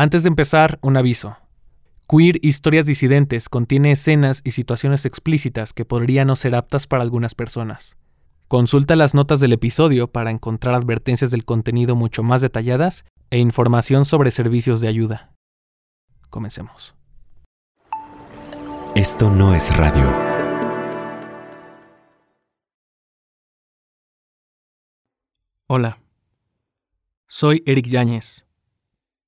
Antes 0.00 0.22
de 0.22 0.28
empezar, 0.28 0.78
un 0.80 0.96
aviso. 0.96 1.36
Queer 2.08 2.38
Historias 2.40 2.86
Disidentes 2.86 3.50
contiene 3.50 3.92
escenas 3.92 4.40
y 4.44 4.52
situaciones 4.52 5.04
explícitas 5.04 5.74
que 5.74 5.84
podrían 5.84 6.28
no 6.28 6.36
ser 6.36 6.54
aptas 6.54 6.86
para 6.86 7.02
algunas 7.02 7.34
personas. 7.34 7.98
Consulta 8.48 8.96
las 8.96 9.14
notas 9.14 9.40
del 9.40 9.52
episodio 9.52 10.10
para 10.10 10.30
encontrar 10.30 10.74
advertencias 10.74 11.30
del 11.30 11.44
contenido 11.44 11.96
mucho 11.96 12.22
más 12.22 12.40
detalladas 12.40 13.04
e 13.28 13.40
información 13.40 14.06
sobre 14.06 14.30
servicios 14.30 14.80
de 14.80 14.88
ayuda. 14.88 15.34
Comencemos. 16.30 16.94
Esto 18.94 19.28
no 19.28 19.54
es 19.54 19.76
radio. 19.76 20.10
Hola. 25.66 26.00
Soy 27.26 27.62
Eric 27.66 27.84
Yáñez. 27.86 28.46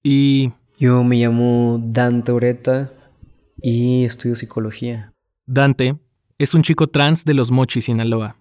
Y 0.03 0.53
Yo 0.83 1.05
me 1.05 1.15
llamo 1.15 1.81
Dante 1.81 2.33
Oreta 2.33 2.91
y 3.61 4.05
estudio 4.05 4.35
psicología. 4.35 5.13
Dante 5.47 5.97
es 6.39 6.55
un 6.55 6.65
chico 6.65 6.89
trans 6.89 7.25
de 7.25 7.35
Los 7.35 7.53
Mochis, 7.53 7.85
Sinaloa, 7.85 8.35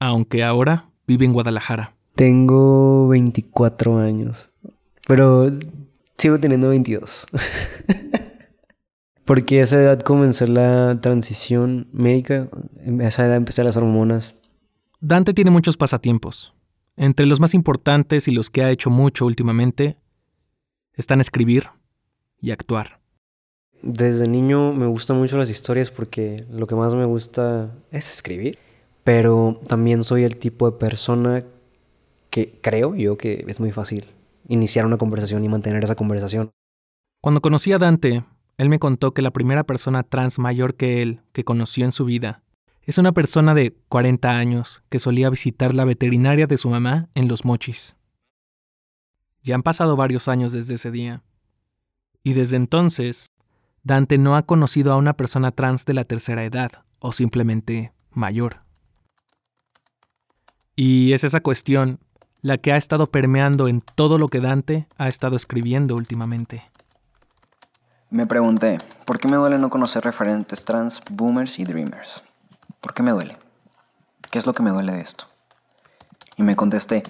aunque 0.00 0.42
ahora 0.42 0.90
vive 1.06 1.24
en 1.24 1.32
Guadalajara. 1.32 1.94
Tengo 2.16 3.06
24 3.06 3.98
años, 3.98 4.50
pero 5.06 5.52
sigo 6.16 6.40
teniendo 6.40 6.70
22. 6.70 7.28
Porque 9.24 9.60
a 9.60 9.62
esa 9.62 9.80
edad 9.80 10.00
comencé 10.00 10.48
la 10.48 10.98
transición 11.00 11.86
médica, 11.92 12.48
a 13.02 13.06
esa 13.06 13.24
edad 13.24 13.36
empecé 13.36 13.62
las 13.62 13.76
hormonas. 13.76 14.34
Dante 14.98 15.32
tiene 15.32 15.52
muchos 15.52 15.76
pasatiempos. 15.76 16.54
Entre 16.96 17.24
los 17.24 17.38
más 17.38 17.54
importantes 17.54 18.26
y 18.26 18.32
los 18.32 18.50
que 18.50 18.64
ha 18.64 18.70
hecho 18.72 18.90
mucho 18.90 19.26
últimamente 19.26 19.96
están 20.98 21.22
escribir 21.22 21.70
y 22.40 22.50
actuar. 22.50 23.00
Desde 23.80 24.28
niño 24.28 24.74
me 24.74 24.86
gustan 24.86 25.16
mucho 25.16 25.38
las 25.38 25.48
historias 25.48 25.90
porque 25.90 26.44
lo 26.50 26.66
que 26.66 26.74
más 26.74 26.94
me 26.94 27.04
gusta 27.04 27.72
es 27.90 28.10
escribir. 28.10 28.58
Pero 29.04 29.58
también 29.66 30.02
soy 30.02 30.24
el 30.24 30.36
tipo 30.36 30.70
de 30.70 30.76
persona 30.76 31.44
que 32.28 32.58
creo 32.60 32.94
yo 32.94 33.16
que 33.16 33.44
es 33.48 33.58
muy 33.58 33.72
fácil 33.72 34.04
iniciar 34.48 34.84
una 34.84 34.98
conversación 34.98 35.44
y 35.44 35.48
mantener 35.48 35.82
esa 35.84 35.94
conversación. 35.94 36.50
Cuando 37.22 37.40
conocí 37.40 37.72
a 37.72 37.78
Dante, 37.78 38.24
él 38.58 38.68
me 38.68 38.78
contó 38.78 39.14
que 39.14 39.22
la 39.22 39.30
primera 39.30 39.64
persona 39.64 40.02
trans 40.02 40.38
mayor 40.38 40.74
que 40.74 41.00
él 41.00 41.22
que 41.32 41.44
conoció 41.44 41.84
en 41.84 41.92
su 41.92 42.04
vida 42.04 42.42
es 42.82 42.98
una 42.98 43.12
persona 43.12 43.54
de 43.54 43.76
40 43.88 44.30
años 44.30 44.82
que 44.88 44.98
solía 44.98 45.30
visitar 45.30 45.74
la 45.74 45.84
veterinaria 45.84 46.46
de 46.46 46.56
su 46.56 46.70
mamá 46.70 47.08
en 47.14 47.28
Los 47.28 47.44
Mochis. 47.44 47.94
Ya 49.48 49.54
han 49.54 49.62
pasado 49.62 49.96
varios 49.96 50.28
años 50.28 50.52
desde 50.52 50.74
ese 50.74 50.90
día. 50.90 51.22
Y 52.22 52.34
desde 52.34 52.56
entonces, 52.56 53.30
Dante 53.82 54.18
no 54.18 54.36
ha 54.36 54.42
conocido 54.42 54.92
a 54.92 54.96
una 54.96 55.14
persona 55.14 55.52
trans 55.52 55.86
de 55.86 55.94
la 55.94 56.04
tercera 56.04 56.44
edad 56.44 56.70
o 56.98 57.12
simplemente 57.12 57.94
mayor. 58.10 58.58
Y 60.76 61.14
es 61.14 61.24
esa 61.24 61.40
cuestión 61.40 61.98
la 62.42 62.58
que 62.58 62.74
ha 62.74 62.76
estado 62.76 63.06
permeando 63.06 63.68
en 63.68 63.80
todo 63.80 64.18
lo 64.18 64.28
que 64.28 64.40
Dante 64.40 64.86
ha 64.98 65.08
estado 65.08 65.34
escribiendo 65.34 65.94
últimamente. 65.94 66.70
Me 68.10 68.26
pregunté, 68.26 68.76
¿por 69.06 69.18
qué 69.18 69.28
me 69.28 69.36
duele 69.36 69.56
no 69.56 69.70
conocer 69.70 70.04
referentes 70.04 70.66
trans, 70.66 71.00
boomers 71.10 71.58
y 71.58 71.64
dreamers? 71.64 72.22
¿Por 72.82 72.92
qué 72.92 73.02
me 73.02 73.12
duele? 73.12 73.34
¿Qué 74.30 74.38
es 74.40 74.46
lo 74.46 74.52
que 74.52 74.62
me 74.62 74.72
duele 74.72 74.92
de 74.92 75.00
esto? 75.00 75.24
Y 76.36 76.42
me 76.42 76.54
contesté, 76.54 77.02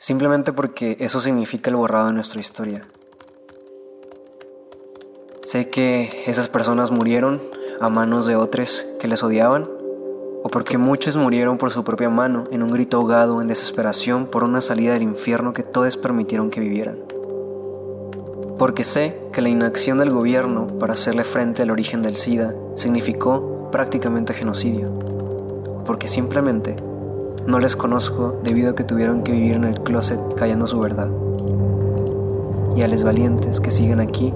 simplemente 0.00 0.52
porque 0.52 0.96
eso 0.98 1.20
significa 1.20 1.70
el 1.70 1.76
borrado 1.76 2.06
de 2.06 2.14
nuestra 2.14 2.40
historia. 2.40 2.80
Sé 5.44 5.68
que 5.68 6.24
esas 6.26 6.48
personas 6.48 6.90
murieron 6.90 7.40
a 7.80 7.90
manos 7.90 8.26
de 8.26 8.34
otros 8.34 8.86
que 8.98 9.08
les 9.08 9.22
odiaban, 9.22 9.64
o 10.42 10.48
porque 10.48 10.78
muchos 10.78 11.16
murieron 11.16 11.58
por 11.58 11.70
su 11.70 11.84
propia 11.84 12.08
mano 12.08 12.44
en 12.50 12.62
un 12.62 12.70
grito 12.70 12.96
ahogado 12.96 13.42
en 13.42 13.48
desesperación 13.48 14.26
por 14.26 14.42
una 14.42 14.62
salida 14.62 14.94
del 14.94 15.02
infierno 15.02 15.52
que 15.52 15.62
todos 15.62 15.98
permitieron 15.98 16.48
que 16.48 16.60
vivieran. 16.60 16.98
Porque 18.58 18.84
sé 18.84 19.20
que 19.34 19.42
la 19.42 19.50
inacción 19.50 19.98
del 19.98 20.10
gobierno 20.10 20.66
para 20.66 20.94
hacerle 20.94 21.24
frente 21.24 21.62
al 21.62 21.70
origen 21.70 22.00
del 22.00 22.16
SIDA 22.16 22.54
significó 22.74 23.70
prácticamente 23.70 24.32
genocidio. 24.32 24.88
O 24.88 25.84
porque 25.84 26.08
simplemente 26.08 26.76
no 27.50 27.58
les 27.58 27.74
conozco 27.74 28.40
debido 28.44 28.70
a 28.70 28.74
que 28.76 28.84
tuvieron 28.84 29.24
que 29.24 29.32
vivir 29.32 29.56
en 29.56 29.64
el 29.64 29.80
closet 29.80 30.20
callando 30.36 30.68
su 30.68 30.78
verdad. 30.78 31.10
Y 32.76 32.82
a 32.82 32.88
los 32.88 33.02
valientes 33.02 33.58
que 33.58 33.72
siguen 33.72 33.98
aquí, 33.98 34.32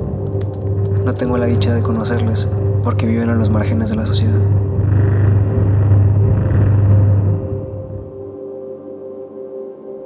no 1.05 1.15
tengo 1.15 1.39
la 1.39 1.47
dicha 1.47 1.73
de 1.73 1.81
conocerles 1.81 2.49
porque 2.83 3.07
viven 3.07 3.31
a 3.31 3.37
los 3.37 3.51
márgenes 3.51 3.91
de 3.91 3.97
la 3.97 4.05
sociedad. 4.05 4.43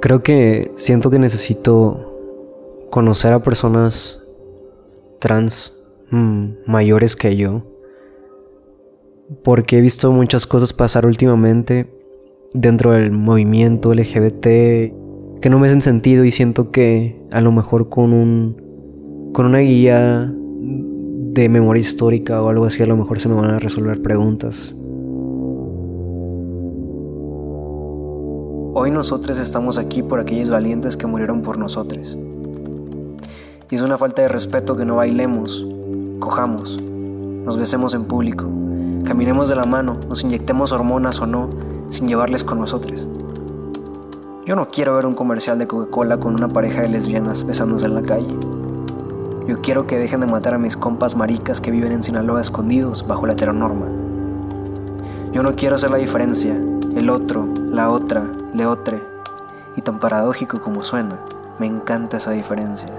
Creo 0.01 0.21
que 0.21 0.71
siento 0.75 1.09
que 1.09 1.17
necesito 1.17 2.85
conocer 2.91 3.33
a 3.33 3.41
personas 3.41 4.23
trans 5.17 5.73
mm, 6.11 6.49
mayores 6.67 7.15
que 7.15 7.35
yo. 7.35 7.63
Porque 9.43 9.79
he 9.79 9.81
visto 9.81 10.11
muchas 10.11 10.47
cosas 10.47 10.73
pasar 10.73 11.05
últimamente 11.05 11.98
dentro 12.53 12.91
del 12.91 13.11
movimiento 13.11 13.93
LGBT 13.93 14.45
que 15.41 15.49
no 15.49 15.59
me 15.59 15.67
hacen 15.67 15.81
sentido 15.81 16.25
y 16.25 16.31
siento 16.31 16.71
que 16.71 17.21
a 17.31 17.41
lo 17.41 17.51
mejor 17.51 17.89
con 17.89 18.13
un 18.13 19.31
con 19.33 19.45
una 19.45 19.59
guía 19.59 20.33
de 20.33 21.49
memoria 21.49 21.79
histórica 21.79 22.41
o 22.41 22.49
algo 22.49 22.65
así 22.65 22.81
a 22.81 22.87
lo 22.87 22.97
mejor 22.97 23.19
se 23.19 23.29
me 23.29 23.35
van 23.35 23.51
a 23.51 23.59
resolver 23.59 24.01
preguntas. 24.01 24.73
Hoy 28.73 28.91
nosotros 28.91 29.37
estamos 29.37 29.77
aquí 29.77 30.01
por 30.01 30.19
aquellos 30.19 30.49
valientes 30.49 30.97
que 30.97 31.05
murieron 31.05 31.41
por 31.41 31.57
nosotros. 31.57 32.17
Y 33.69 33.75
es 33.75 33.81
una 33.81 33.97
falta 33.97 34.21
de 34.23 34.27
respeto 34.27 34.75
que 34.75 34.85
no 34.85 34.95
bailemos, 34.95 35.67
cojamos, 36.19 36.81
nos 37.45 37.57
besemos 37.57 37.93
en 37.93 38.05
público, 38.05 38.45
caminemos 39.03 39.49
de 39.49 39.55
la 39.55 39.65
mano, 39.65 39.99
nos 40.07 40.23
inyectemos 40.23 40.71
hormonas 40.71 41.21
o 41.21 41.27
no, 41.27 41.49
sin 41.89 42.07
llevarles 42.07 42.43
con 42.43 42.59
nosotros. 42.59 43.07
Yo 44.45 44.55
no 44.55 44.69
quiero 44.69 44.95
ver 44.95 45.05
un 45.05 45.13
comercial 45.13 45.59
de 45.59 45.67
Coca-Cola 45.67 46.19
con 46.19 46.33
una 46.33 46.47
pareja 46.47 46.81
de 46.81 46.89
lesbianas 46.89 47.45
besándose 47.45 47.85
en 47.85 47.95
la 47.95 48.01
calle. 48.01 48.35
Yo 49.47 49.61
quiero 49.61 49.85
que 49.85 49.97
dejen 49.97 50.21
de 50.21 50.27
matar 50.27 50.53
a 50.53 50.59
mis 50.59 50.77
compas 50.77 51.15
maricas 51.15 51.61
que 51.61 51.71
viven 51.71 51.91
en 51.91 52.03
Sinaloa 52.03 52.41
escondidos 52.41 53.05
bajo 53.05 53.27
la 53.27 53.33
heteronorma. 53.33 53.87
Yo 55.31 55.43
no 55.43 55.55
quiero 55.55 55.77
ser 55.77 55.91
la 55.91 55.97
diferencia, 55.97 56.55
el 56.95 57.09
otro, 57.09 57.47
la 57.67 57.91
otra, 57.91 58.25
leotre. 58.53 59.01
Y 59.75 59.81
tan 59.81 59.99
paradójico 59.99 60.59
como 60.61 60.83
suena, 60.83 61.19
me 61.59 61.67
encanta 61.67 62.17
esa 62.17 62.31
diferencia. 62.31 62.89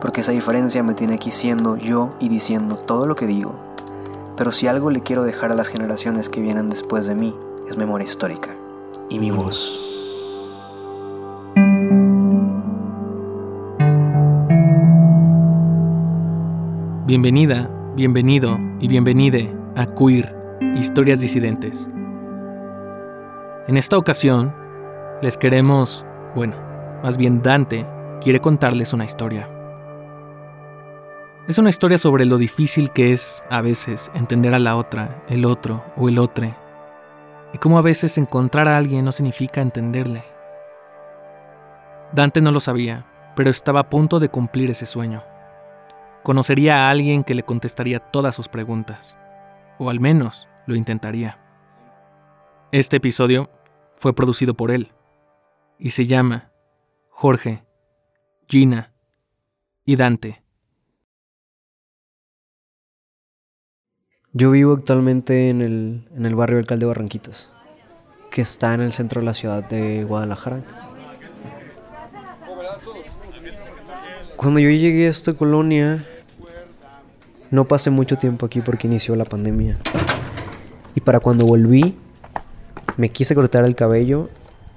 Porque 0.00 0.20
esa 0.20 0.32
diferencia 0.32 0.82
me 0.82 0.94
tiene 0.94 1.14
aquí 1.14 1.30
siendo 1.30 1.76
yo 1.76 2.10
y 2.20 2.28
diciendo 2.28 2.76
todo 2.76 3.06
lo 3.06 3.14
que 3.14 3.26
digo. 3.26 3.54
Pero 4.36 4.52
si 4.52 4.66
algo 4.66 4.90
le 4.90 5.02
quiero 5.02 5.22
dejar 5.22 5.50
a 5.50 5.54
las 5.54 5.68
generaciones 5.68 6.28
que 6.28 6.40
vienen 6.40 6.68
después 6.68 7.06
de 7.06 7.14
mí, 7.14 7.34
es 7.68 7.76
memoria 7.76 8.06
histórica. 8.06 8.54
Y 9.10 9.18
mi 9.18 9.30
voz. 9.30 9.84
Bienvenida, 17.06 17.70
bienvenido 17.94 18.58
y 18.80 18.88
bienvenide 18.88 19.54
a 19.76 19.86
Queer, 19.86 20.34
Historias 20.76 21.20
Disidentes. 21.20 21.88
En 23.66 23.76
esta 23.76 23.96
ocasión, 23.96 24.54
les 25.22 25.36
queremos, 25.36 26.06
bueno, 26.34 26.56
más 27.02 27.16
bien 27.16 27.42
Dante 27.42 27.86
quiere 28.20 28.40
contarles 28.40 28.92
una 28.92 29.04
historia. 29.04 29.48
Es 31.46 31.56
una 31.58 31.70
historia 31.70 31.96
sobre 31.96 32.26
lo 32.26 32.36
difícil 32.36 32.90
que 32.90 33.12
es 33.12 33.42
a 33.48 33.62
veces 33.62 34.10
entender 34.14 34.52
a 34.52 34.58
la 34.58 34.76
otra, 34.76 35.24
el 35.28 35.46
otro 35.46 35.82
o 35.96 36.10
el 36.10 36.18
otro, 36.18 36.54
y 37.52 37.58
cómo 37.58 37.78
a 37.78 37.82
veces 37.82 38.18
encontrar 38.18 38.68
a 38.68 38.76
alguien 38.76 39.04
no 39.04 39.12
significa 39.12 39.60
entenderle. 39.60 40.22
Dante 42.12 42.40
no 42.40 42.52
lo 42.52 42.60
sabía, 42.60 43.06
pero 43.36 43.50
estaba 43.50 43.80
a 43.80 43.88
punto 43.88 44.20
de 44.20 44.28
cumplir 44.28 44.70
ese 44.70 44.86
sueño. 44.86 45.22
Conocería 46.22 46.86
a 46.86 46.90
alguien 46.90 47.24
que 47.24 47.34
le 47.34 47.42
contestaría 47.42 48.00
todas 48.00 48.34
sus 48.34 48.48
preguntas, 48.48 49.16
o 49.78 49.90
al 49.90 50.00
menos 50.00 50.48
lo 50.66 50.74
intentaría. 50.74 51.38
Este 52.72 52.96
episodio 52.98 53.50
fue 53.96 54.14
producido 54.14 54.54
por 54.54 54.70
él, 54.70 54.92
y 55.78 55.90
se 55.90 56.06
llama 56.06 56.50
Jorge, 57.10 57.64
Gina 58.48 58.92
y 59.84 59.96
Dante. 59.96 60.42
Yo 64.38 64.52
vivo 64.52 64.72
actualmente 64.74 65.48
en 65.48 65.62
el, 65.62 66.04
en 66.16 66.24
el 66.24 66.36
barrio 66.36 66.58
Alcalde 66.58 66.86
Barranquitas, 66.86 67.50
que 68.30 68.40
está 68.40 68.72
en 68.72 68.82
el 68.82 68.92
centro 68.92 69.20
de 69.20 69.24
la 69.24 69.34
ciudad 69.34 69.68
de 69.68 70.04
Guadalajara. 70.04 70.62
Cuando 74.36 74.60
yo 74.60 74.70
llegué 74.70 75.06
a 75.06 75.10
esta 75.10 75.32
colonia, 75.32 76.04
no 77.50 77.66
pasé 77.66 77.90
mucho 77.90 78.16
tiempo 78.16 78.46
aquí 78.46 78.60
porque 78.60 78.86
inició 78.86 79.16
la 79.16 79.24
pandemia. 79.24 79.76
Y 80.94 81.00
para 81.00 81.18
cuando 81.18 81.44
volví, 81.44 81.96
me 82.96 83.08
quise 83.08 83.34
cortar 83.34 83.64
el 83.64 83.74
cabello 83.74 84.30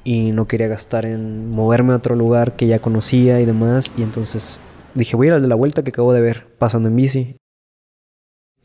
y 0.04 0.32
no 0.32 0.48
quería 0.48 0.70
gastar 0.70 1.06
en 1.06 1.52
moverme 1.52 1.94
a 1.94 1.98
otro 1.98 2.16
lugar 2.16 2.56
que 2.56 2.66
ya 2.66 2.80
conocía 2.80 3.40
y 3.40 3.46
demás. 3.46 3.92
Y 3.96 4.02
entonces 4.02 4.60
dije, 4.96 5.16
voy 5.16 5.28
a 5.28 5.30
ir 5.30 5.34
al 5.36 5.44
de 5.44 5.48
la 5.48 5.56
vuelta 5.56 5.84
que 5.84 5.92
acabo 5.92 6.14
de 6.14 6.22
ver 6.22 6.48
pasando 6.58 6.90
en 6.90 6.96
bici. 6.96 7.41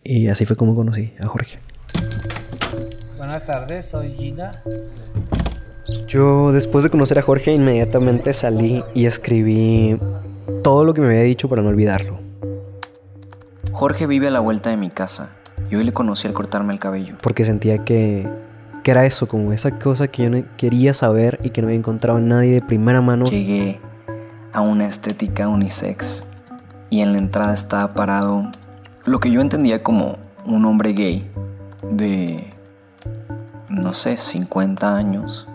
Y 0.08 0.28
así 0.28 0.46
fue 0.46 0.54
como 0.54 0.76
conocí 0.76 1.12
a 1.18 1.26
Jorge. 1.26 1.58
Buenas 3.16 3.44
tardes, 3.44 3.86
soy 3.86 4.12
Gina. 4.12 4.52
Yo 6.06 6.52
después 6.52 6.84
de 6.84 6.90
conocer 6.90 7.18
a 7.18 7.22
Jorge 7.22 7.52
inmediatamente 7.52 8.32
salí 8.32 8.84
y 8.94 9.06
escribí 9.06 9.98
todo 10.62 10.84
lo 10.84 10.94
que 10.94 11.00
me 11.00 11.08
había 11.08 11.22
dicho 11.22 11.48
para 11.48 11.60
no 11.60 11.70
olvidarlo. 11.70 12.20
Jorge 13.72 14.06
vive 14.06 14.28
a 14.28 14.30
la 14.30 14.38
vuelta 14.38 14.70
de 14.70 14.76
mi 14.76 14.90
casa 14.90 15.30
y 15.70 15.74
hoy 15.74 15.82
le 15.82 15.92
conocí 15.92 16.28
al 16.28 16.34
cortarme 16.34 16.72
el 16.72 16.78
cabello. 16.78 17.16
Porque 17.20 17.44
sentía 17.44 17.84
que, 17.84 18.28
que 18.84 18.90
era 18.92 19.06
eso, 19.06 19.26
como 19.26 19.52
esa 19.52 19.76
cosa 19.76 20.06
que 20.06 20.22
yo 20.22 20.30
no 20.30 20.44
quería 20.56 20.94
saber 20.94 21.40
y 21.42 21.50
que 21.50 21.62
no 21.62 21.66
había 21.66 21.78
encontrado 21.78 22.20
en 22.20 22.28
nadie 22.28 22.54
de 22.54 22.62
primera 22.62 23.00
mano. 23.00 23.26
Llegué 23.26 23.80
a 24.52 24.60
una 24.60 24.86
estética 24.86 25.48
unisex 25.48 26.22
y 26.90 27.00
en 27.00 27.12
la 27.12 27.18
entrada 27.18 27.54
estaba 27.54 27.92
parado 27.92 28.48
lo 29.06 29.20
que 29.20 29.30
yo 29.30 29.40
entendía 29.40 29.82
como 29.82 30.16
un 30.44 30.64
hombre 30.64 30.92
gay 30.92 31.28
de, 31.92 32.50
no 33.70 33.92
sé, 33.92 34.16
50 34.16 34.96
años, 34.96 35.48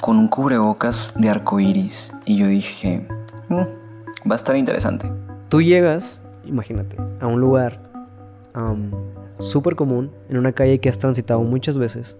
con 0.00 0.18
un 0.18 0.28
cubrebocas 0.28 1.12
de 1.16 1.28
arco 1.28 1.60
iris. 1.60 2.12
Y 2.24 2.36
yo 2.38 2.46
dije, 2.46 3.06
"Mm, 3.48 4.28
va 4.28 4.34
a 4.34 4.36
estar 4.36 4.56
interesante. 4.56 5.10
Tú 5.50 5.60
llegas, 5.60 6.18
imagínate, 6.44 6.96
a 7.20 7.26
un 7.26 7.40
lugar 7.40 7.78
am, 8.54 8.90
súper 9.38 9.76
común, 9.76 10.10
en 10.28 10.38
una 10.38 10.52
calle 10.52 10.78
que 10.78 10.88
has 10.88 10.98
transitado 10.98 11.40
muchas 11.42 11.76
veces, 11.76 12.16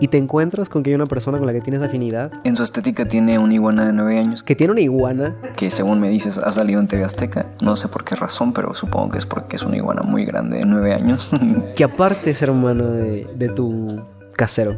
y 0.00 0.08
te 0.08 0.18
encuentras 0.18 0.68
con 0.68 0.82
que 0.82 0.90
hay 0.90 0.94
una 0.94 1.06
persona 1.06 1.38
con 1.38 1.46
la 1.46 1.52
que 1.52 1.60
tienes 1.60 1.82
afinidad, 1.82 2.32
En 2.44 2.56
su 2.56 2.62
estética 2.62 3.06
tiene 3.06 3.38
una 3.38 3.54
iguana 3.54 3.86
de 3.86 3.92
9 3.92 4.18
años 4.18 4.42
que 4.42 4.54
tiene 4.54 4.72
una 4.72 4.80
iguana, 4.80 5.36
que 5.56 5.70
según 5.70 6.00
me 6.00 6.08
dices 6.10 6.38
ha 6.38 6.50
salido 6.52 6.80
en 6.80 6.88
TV 6.88 7.04
Azteca. 7.04 7.46
No 7.60 7.76
sé 7.76 7.88
por 7.88 8.04
qué 8.04 8.16
razón, 8.16 8.52
pero 8.52 8.74
supongo 8.74 9.10
que 9.10 9.18
es 9.18 9.26
porque 9.26 9.56
es 9.56 9.62
una 9.62 9.76
iguana 9.76 10.02
muy 10.06 10.24
grande 10.24 10.58
de 10.58 10.66
9 10.66 10.92
años. 10.92 11.30
que 11.76 11.84
aparte 11.84 12.30
es 12.30 12.42
hermano 12.42 12.90
de, 12.90 13.26
de 13.36 13.48
tu 13.48 14.02
casero. 14.36 14.76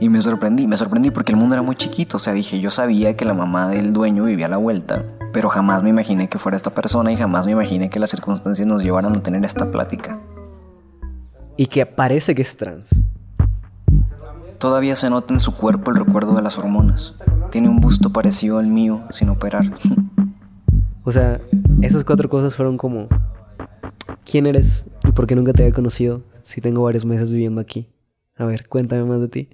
y 0.00 0.08
me 0.08 0.20
sorprendí, 0.20 0.66
me 0.66 0.76
sorprendí 0.76 1.10
porque 1.10 1.32
el 1.32 1.38
mundo 1.38 1.54
era 1.54 1.62
muy 1.62 1.76
chiquito. 1.76 2.16
O 2.16 2.20
sea, 2.20 2.32
dije, 2.32 2.60
yo 2.60 2.70
sabía 2.70 3.16
que 3.16 3.24
la 3.24 3.34
mamá 3.34 3.68
del 3.68 3.92
dueño 3.92 4.24
vivía 4.24 4.46
a 4.46 4.50
la 4.50 4.56
vuelta, 4.56 5.04
pero 5.32 5.48
jamás 5.48 5.82
me 5.82 5.90
imaginé 5.90 6.28
que 6.28 6.38
fuera 6.38 6.56
esta 6.56 6.70
persona 6.74 7.12
y 7.12 7.16
jamás 7.16 7.46
me 7.46 7.52
imaginé 7.52 7.90
que 7.90 7.98
las 7.98 8.10
circunstancias 8.10 8.66
nos 8.66 8.82
llevaran 8.82 9.14
a 9.14 9.22
tener 9.22 9.44
esta 9.44 9.70
plática. 9.70 10.18
Y 11.56 11.66
que 11.66 11.84
parece 11.84 12.34
que 12.34 12.42
es 12.42 12.56
trans. 12.56 13.04
Todavía 14.60 14.94
se 14.94 15.08
nota 15.08 15.32
en 15.32 15.40
su 15.40 15.54
cuerpo 15.54 15.90
el 15.90 15.96
recuerdo 15.96 16.34
de 16.34 16.42
las 16.42 16.58
hormonas. 16.58 17.14
Tiene 17.50 17.70
un 17.70 17.80
busto 17.80 18.10
parecido 18.10 18.58
al 18.58 18.66
mío 18.66 19.00
sin 19.10 19.30
operar. 19.30 19.64
O 21.02 21.12
sea, 21.12 21.40
esas 21.80 22.04
cuatro 22.04 22.28
cosas 22.28 22.54
fueron 22.54 22.76
como, 22.76 23.08
¿quién 24.22 24.46
eres 24.46 24.84
y 25.08 25.12
por 25.12 25.26
qué 25.26 25.34
nunca 25.34 25.54
te 25.54 25.62
había 25.62 25.74
conocido 25.74 26.22
si 26.42 26.60
tengo 26.60 26.82
varios 26.82 27.06
meses 27.06 27.32
viviendo 27.32 27.58
aquí? 27.58 27.88
A 28.36 28.44
ver, 28.44 28.68
cuéntame 28.68 29.04
más 29.04 29.18
de 29.22 29.28
ti. 29.28 29.48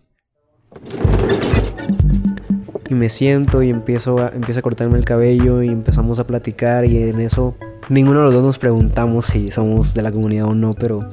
Y 2.90 2.94
me 2.94 3.08
siento 3.08 3.62
y 3.62 3.70
empiezo 3.70 4.18
a, 4.18 4.30
empiezo 4.30 4.58
a 4.58 4.62
cortarme 4.62 4.98
el 4.98 5.04
cabello 5.04 5.62
y 5.62 5.68
empezamos 5.68 6.18
a 6.18 6.26
platicar 6.26 6.84
y 6.84 6.98
en 7.04 7.20
eso 7.20 7.54
ninguno 7.88 8.18
de 8.18 8.24
los 8.24 8.34
dos 8.34 8.42
nos 8.42 8.58
preguntamos 8.58 9.26
si 9.26 9.52
somos 9.52 9.94
de 9.94 10.02
la 10.02 10.10
comunidad 10.10 10.46
o 10.46 10.54
no, 10.56 10.74
pero 10.74 11.08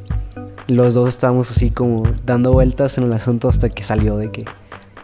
los 0.68 0.94
dos 0.94 1.10
estábamos 1.10 1.52
así 1.52 1.72
como 1.72 2.04
dando 2.26 2.54
vueltas 2.54 2.98
en 2.98 3.06
el 3.06 3.14
asunto 3.14 3.50
hasta 3.50 3.70
que 3.70 3.84
salió 3.84 4.18
de 4.18 4.32
que 4.32 4.46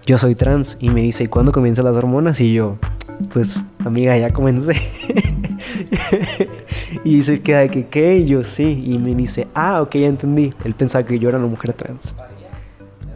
yo 0.06 0.18
soy 0.18 0.36
trans 0.36 0.78
y 0.80 0.90
me 0.90 1.02
dice, 1.02 1.26
¿y 1.26 1.28
cuándo 1.28 1.52
comienzan 1.52 1.86
las 1.86 1.96
hormonas? 1.96 2.42
Y 2.42 2.54
yo, 2.54 2.78
pues 3.32 3.64
amiga, 3.86 4.18
ya 4.18 4.32
comencé. 4.32 4.76
y 7.04 7.22
se 7.24 7.42
queda 7.42 7.60
de 7.60 7.70
que, 7.70 7.86
¿qué? 7.86 8.18
Y 8.18 8.26
yo, 8.26 8.44
sí. 8.44 8.82
Y 8.84 8.98
me 8.98 9.14
dice, 9.14 9.48
ah, 9.54 9.82
ok, 9.82 9.96
ya 9.96 10.08
entendí. 10.08 10.54
Él 10.64 10.74
pensaba 10.74 11.06
que 11.06 11.20
yo 11.20 11.30
era 11.30 11.38
una 11.38 11.48
mujer 11.48 11.74
trans. 11.74 12.16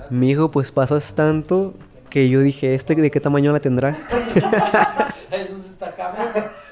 Me 0.10 0.28
dijo, 0.28 0.52
pues 0.52 0.72
pasas 0.72 1.16
tanto 1.16 1.74
que 2.10 2.30
yo 2.30 2.42
dije, 2.42 2.76
¿este 2.76 2.94
de 2.94 3.10
qué 3.10 3.20
tamaño 3.20 3.52
la 3.52 3.60
tendrá? 3.60 3.90
Eso 5.32 5.56
sí 5.56 5.70
está 5.72 5.96
cabrón. 5.96 6.28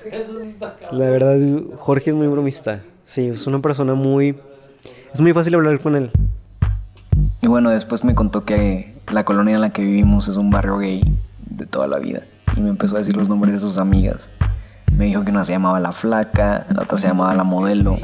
Eso 0.05 0.39
sí 0.39 0.49
está 0.49 0.75
cabrón. 0.75 0.99
La 0.99 1.09
verdad, 1.09 1.39
Jorge 1.77 2.11
es 2.11 2.15
muy 2.15 2.27
bromista. 2.27 2.83
Sí, 3.05 3.27
es 3.27 3.47
una 3.47 3.59
persona 3.59 3.95
muy... 3.95 4.35
Es 5.13 5.19
muy 5.19 5.33
fácil 5.33 5.55
hablar 5.55 5.81
con 5.81 5.97
él. 5.97 6.09
Y 7.41 7.47
bueno, 7.47 7.69
después 7.69 8.05
me 8.05 8.15
contó 8.15 8.45
que 8.45 8.95
la 9.11 9.25
colonia 9.25 9.55
en 9.55 9.61
la 9.61 9.71
que 9.71 9.83
vivimos 9.83 10.29
es 10.29 10.37
un 10.37 10.49
barrio 10.49 10.77
gay 10.77 11.03
de 11.49 11.65
toda 11.65 11.85
la 11.87 11.99
vida. 11.99 12.21
Y 12.55 12.61
me 12.61 12.69
empezó 12.69 12.95
a 12.95 12.99
decir 12.99 13.17
los 13.17 13.27
nombres 13.27 13.53
de 13.53 13.59
sus 13.59 13.77
amigas. 13.77 14.29
Me 14.95 15.05
dijo 15.05 15.25
que 15.25 15.31
una 15.31 15.43
se 15.43 15.51
llamaba 15.51 15.81
La 15.81 15.91
Flaca, 15.91 16.65
la 16.69 16.83
otra 16.83 16.97
se 16.97 17.09
llamaba 17.09 17.35
La 17.35 17.43
Modelo. 17.43 17.97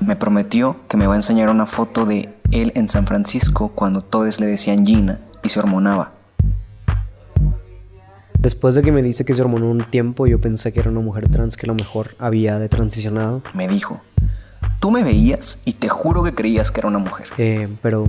Me 0.00 0.14
prometió 0.14 0.76
que 0.88 0.98
me 0.98 1.06
va 1.06 1.14
a 1.14 1.16
enseñar 1.16 1.48
una 1.48 1.64
foto 1.64 2.04
de 2.04 2.34
él 2.50 2.72
en 2.74 2.88
San 2.88 3.06
Francisco 3.06 3.72
cuando 3.74 4.02
todos 4.02 4.40
le 4.40 4.46
decían 4.46 4.84
Gina 4.84 5.20
y 5.42 5.48
se 5.48 5.58
hormonaba. 5.58 6.12
Después 8.38 8.74
de 8.74 8.82
que 8.82 8.92
me 8.92 9.02
dice 9.02 9.24
que 9.24 9.34
se 9.34 9.40
hormonó 9.40 9.70
un 9.70 9.84
tiempo, 9.90 10.26
yo 10.26 10.40
pensé 10.40 10.72
que 10.72 10.80
era 10.80 10.90
una 10.90 11.00
mujer 11.00 11.28
trans 11.28 11.56
que 11.56 11.66
a 11.66 11.68
lo 11.68 11.74
mejor 11.74 12.14
había 12.18 12.58
de 12.58 12.68
transicionado. 12.68 13.42
Me 13.52 13.66
dijo, 13.66 14.00
tú 14.80 14.90
me 14.90 15.02
veías 15.02 15.58
y 15.64 15.74
te 15.74 15.88
juro 15.88 16.22
que 16.22 16.34
creías 16.34 16.70
que 16.70 16.80
era 16.80 16.88
una 16.88 16.98
mujer. 16.98 17.28
Eh, 17.38 17.68
pero 17.82 18.08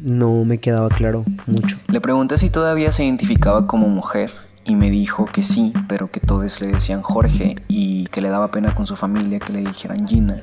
no 0.00 0.44
me 0.44 0.58
quedaba 0.58 0.88
claro 0.88 1.24
mucho. 1.46 1.78
Le 1.88 2.00
pregunté 2.00 2.36
si 2.36 2.50
todavía 2.50 2.92
se 2.92 3.04
identificaba 3.04 3.66
como 3.66 3.88
mujer 3.88 4.32
y 4.64 4.74
me 4.76 4.90
dijo 4.90 5.26
que 5.26 5.42
sí, 5.42 5.72
pero 5.88 6.10
que 6.10 6.20
todos 6.20 6.60
le 6.60 6.68
decían 6.68 7.02
Jorge 7.02 7.56
y 7.68 8.06
que 8.06 8.20
le 8.20 8.28
daba 8.28 8.50
pena 8.50 8.74
con 8.74 8.86
su 8.86 8.96
familia 8.96 9.38
que 9.38 9.52
le 9.52 9.60
dijeran 9.60 10.06
Gina. 10.06 10.42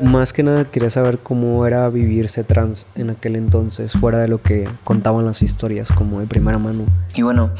Más 0.00 0.32
que 0.32 0.42
nada 0.42 0.64
quería 0.64 0.90
saber 0.90 1.18
cómo 1.18 1.66
era 1.66 1.88
vivirse 1.88 2.44
trans 2.44 2.86
en 2.94 3.10
aquel 3.10 3.36
entonces, 3.36 3.92
fuera 3.92 4.18
de 4.18 4.28
lo 4.28 4.42
que 4.42 4.68
contaban 4.84 5.24
las 5.24 5.42
historias, 5.42 5.92
como 5.92 6.20
de 6.20 6.26
primera 6.26 6.58
mano. 6.58 6.84
Y 7.14 7.22
bueno, 7.22 7.50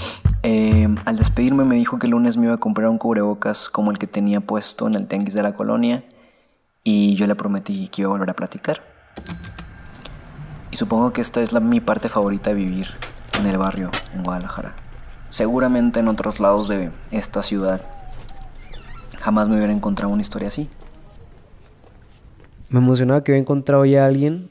eh, 0.42 0.88
al 1.04 1.16
despedirme 1.16 1.64
me 1.64 1.76
dijo 1.76 1.98
que 1.98 2.06
el 2.06 2.12
lunes 2.12 2.36
me 2.36 2.46
iba 2.46 2.54
a 2.54 2.58
comprar 2.58 2.88
un 2.88 2.98
cubrebocas 2.98 3.68
como 3.68 3.90
el 3.90 3.98
que 3.98 4.06
tenía 4.06 4.40
puesto 4.40 4.88
en 4.88 4.94
el 4.94 5.06
tianguis 5.06 5.34
de 5.34 5.42
la 5.42 5.54
colonia 5.54 6.04
y 6.84 7.14
yo 7.14 7.26
le 7.26 7.34
prometí 7.34 7.88
que 7.88 8.02
iba 8.02 8.08
a 8.08 8.12
volver 8.12 8.30
a 8.30 8.34
platicar. 8.34 8.82
Y 10.70 10.76
supongo 10.76 11.12
que 11.12 11.20
esta 11.20 11.40
es 11.42 11.52
mi 11.52 11.80
parte 11.80 12.08
favorita 12.08 12.50
de 12.50 12.56
vivir 12.56 12.88
en 13.38 13.46
el 13.46 13.58
barrio, 13.58 13.90
en 14.14 14.24
Guadalajara. 14.24 14.74
Seguramente 15.30 16.00
en 16.00 16.08
otros 16.08 16.40
lados 16.40 16.68
de 16.68 16.90
esta 17.10 17.42
ciudad 17.42 17.82
jamás 19.20 19.48
me 19.48 19.56
hubiera 19.56 19.72
encontrado 19.72 20.12
una 20.12 20.22
historia 20.22 20.48
así. 20.48 20.68
Me 22.72 22.78
emocionaba 22.78 23.22
que 23.22 23.32
había 23.32 23.42
encontrado 23.42 23.84
ya 23.84 24.02
a 24.02 24.06
alguien 24.06 24.50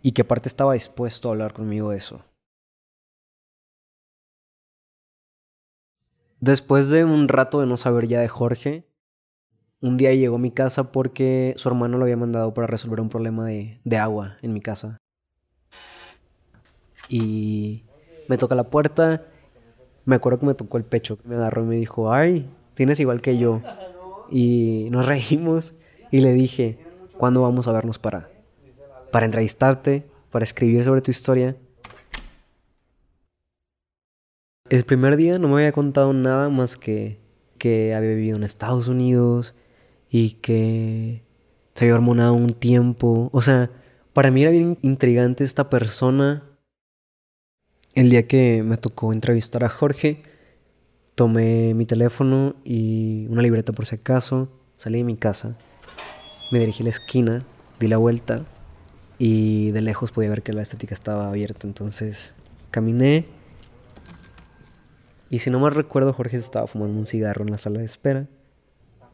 y 0.00 0.12
que 0.12 0.22
aparte 0.22 0.48
estaba 0.48 0.74
dispuesto 0.74 1.28
a 1.28 1.32
hablar 1.32 1.52
conmigo 1.52 1.90
de 1.90 1.96
eso. 1.96 2.20
Después 6.38 6.90
de 6.90 7.04
un 7.04 7.26
rato 7.26 7.58
de 7.58 7.66
no 7.66 7.76
saber 7.76 8.06
ya 8.06 8.20
de 8.20 8.28
Jorge, 8.28 8.86
un 9.80 9.96
día 9.96 10.14
llegó 10.14 10.36
a 10.36 10.38
mi 10.38 10.52
casa 10.52 10.92
porque 10.92 11.54
su 11.56 11.68
hermano 11.68 11.98
lo 11.98 12.04
había 12.04 12.16
mandado 12.16 12.54
para 12.54 12.68
resolver 12.68 13.00
un 13.00 13.08
problema 13.08 13.46
de, 13.46 13.98
agua 13.98 14.36
en 14.42 14.52
mi 14.52 14.60
casa. 14.60 14.98
Y 17.08 17.82
me 18.28 18.38
toca 18.38 18.54
la 18.54 18.70
puerta, 18.70 19.24
me 20.04 20.14
acuerdo 20.14 20.38
que 20.38 20.46
me 20.46 20.54
tocó 20.54 20.76
el 20.76 20.84
pecho, 20.84 21.18
me 21.24 21.34
agarró 21.34 21.64
y 21.64 21.66
me 21.66 21.76
dijo, 21.76 22.12
ay, 22.12 22.48
tienes 22.74 23.00
igual 23.00 23.20
que 23.20 23.38
yo. 23.38 23.60
Y 24.30 24.86
nos 24.92 25.06
reímos 25.06 25.74
y 26.12 26.20
le 26.20 26.32
dije, 26.32 26.85
¿cuándo 27.18 27.42
vamos 27.42 27.68
a 27.68 27.72
vernos 27.72 27.98
para, 27.98 28.30
para 29.12 29.26
entrevistarte, 29.26 30.06
para 30.30 30.44
escribir 30.44 30.84
sobre 30.84 31.00
tu 31.00 31.10
historia? 31.10 31.56
El 34.68 34.84
primer 34.84 35.16
día 35.16 35.38
no 35.38 35.48
me 35.48 35.54
había 35.54 35.72
contado 35.72 36.12
nada 36.12 36.48
más 36.48 36.76
que 36.76 37.24
que 37.56 37.94
había 37.94 38.10
vivido 38.10 38.36
en 38.36 38.44
Estados 38.44 38.88
Unidos 38.88 39.54
y 40.10 40.32
que 40.32 41.22
se 41.74 41.84
había 41.84 41.94
hormonado 41.94 42.34
un 42.34 42.52
tiempo. 42.52 43.28
O 43.32 43.40
sea, 43.40 43.70
para 44.12 44.30
mí 44.30 44.42
era 44.42 44.50
bien 44.50 44.78
intrigante 44.82 45.44
esta 45.44 45.68
persona. 45.68 46.44
El 47.94 48.10
día 48.10 48.26
que 48.26 48.62
me 48.62 48.76
tocó 48.76 49.12
entrevistar 49.12 49.64
a 49.64 49.68
Jorge, 49.68 50.22
tomé 51.14 51.74
mi 51.74 51.86
teléfono 51.86 52.56
y 52.64 53.26
una 53.30 53.42
libreta 53.42 53.72
por 53.72 53.86
si 53.86 53.96
acaso, 53.96 54.48
salí 54.76 54.98
de 54.98 55.04
mi 55.04 55.16
casa, 55.16 55.56
me 56.50 56.58
dirigí 56.58 56.82
a 56.82 56.84
la 56.84 56.90
esquina, 56.90 57.42
di 57.80 57.88
la 57.88 57.96
vuelta 57.96 58.44
y 59.18 59.70
de 59.72 59.80
lejos 59.80 60.12
podía 60.12 60.30
ver 60.30 60.42
que 60.42 60.52
la 60.52 60.62
estética 60.62 60.94
estaba 60.94 61.28
abierta. 61.28 61.66
Entonces 61.66 62.34
caminé 62.70 63.26
Y 65.30 65.40
si 65.40 65.50
no 65.50 65.58
mal 65.58 65.74
recuerdo, 65.74 66.12
Jorge 66.12 66.36
estaba 66.36 66.66
fumando 66.66 66.98
un 66.98 67.06
cigarro 67.06 67.44
en 67.44 67.50
la 67.50 67.58
sala 67.58 67.80
de 67.80 67.84
espera. 67.84 68.26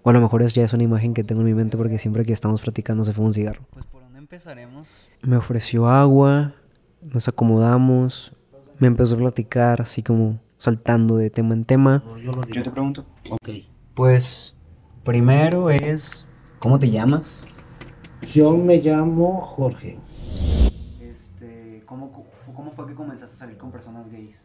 O 0.03 0.11
a 0.11 0.13
lo 0.13 0.21
mejor 0.21 0.43
es 0.43 0.55
ya 0.55 0.65
es 0.65 0.73
una 0.73 0.83
imagen 0.83 1.15
que 1.15 1.25
tengo 1.25 1.43
en 1.43 1.47
mi 1.47 1.55
mente 1.55 1.77
porque 1.77 1.99
siempre 1.99 2.25
que 2.25 2.33
estamos 2.33 2.61
platicando 2.61 3.05
se 3.05 3.13
fuma 3.13 3.29
un 3.29 3.35
cigarro. 3.35 3.63
Pues 3.71 3.87
por 3.87 4.03
dónde 4.03 4.19
empezaremos. 4.19 5.09
Me 5.23 5.37
ofreció 5.37 5.89
agua, 5.89 6.55
nos 7.03 7.29
acomodamos, 7.29 8.37
me 8.79 8.89
empezó 8.89 9.15
a 9.15 9.19
platicar 9.19 9.81
así 9.81 10.03
como 10.03 10.41
saltando 10.59 11.17
de 11.17 11.31
tema 11.31 11.55
en 11.55 11.65
tema. 11.65 12.03
Yo 12.53 12.63
te 12.63 12.71
pregunto. 12.71 13.07
Ok. 13.31 13.49
Pues 13.95 14.57
primero 15.05 15.71
es 15.71 16.27
¿cómo 16.63 16.79
te 16.79 16.89
llamas? 16.89 17.45
Yo 18.23 18.57
me 18.57 18.77
llamo 18.79 19.41
Jorge. 19.41 19.99
Este, 21.01 21.83
¿cómo, 21.87 22.25
cómo 22.55 22.71
fue 22.71 22.87
que 22.87 22.95
comenzaste 22.95 23.35
a 23.35 23.39
salir 23.39 23.59
con 23.59 23.73
personas 23.73 24.09
gays? 24.11 24.45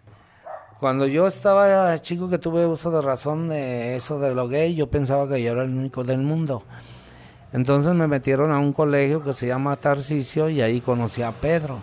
Cuando 0.79 1.05
yo 1.05 1.27
estaba 1.27 1.97
chico 1.99 2.27
que 2.27 2.39
tuve 2.39 2.65
uso 2.65 2.89
de 2.89 3.01
razón 3.01 3.49
de 3.49 3.95
eso 3.95 4.19
de 4.19 4.33
lo 4.33 4.47
gay, 4.47 4.73
yo 4.75 4.89
pensaba 4.89 5.27
que 5.27 5.41
yo 5.41 5.51
era 5.51 5.63
el 5.63 5.69
único 5.69 6.03
del 6.03 6.19
mundo. 6.19 6.63
Entonces 7.53 7.93
me 7.93 8.07
metieron 8.07 8.51
a 8.51 8.59
un 8.59 8.73
colegio 8.73 9.21
que 9.21 9.33
se 9.33 9.47
llama 9.47 9.75
Tarcisio 9.75 10.49
y 10.49 10.61
ahí 10.61 10.81
conocí 10.81 11.21
a 11.21 11.31
Pedro. 11.31 11.79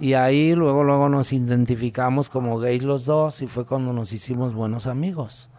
Y 0.00 0.14
ahí 0.14 0.54
luego, 0.54 0.84
luego 0.84 1.08
nos 1.08 1.32
identificamos 1.32 2.28
como 2.30 2.58
gays 2.58 2.82
los 2.82 3.04
dos 3.04 3.42
y 3.42 3.46
fue 3.46 3.64
cuando 3.66 3.92
nos 3.92 4.12
hicimos 4.12 4.54
buenos 4.54 4.86
amigos. 4.86 5.50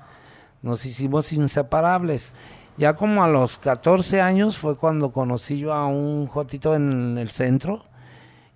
Nos 0.61 0.85
hicimos 0.85 1.31
inseparables. 1.33 2.35
Ya 2.77 2.93
como 2.93 3.23
a 3.23 3.29
los 3.29 3.57
14 3.57 4.19
años 4.19 4.57
fue 4.57 4.75
cuando 4.75 5.09
conocí 5.09 5.57
yo 5.57 5.73
a 5.73 5.87
un 5.87 6.27
jotito 6.27 6.75
en 6.75 7.17
el 7.17 7.29
centro 7.29 7.85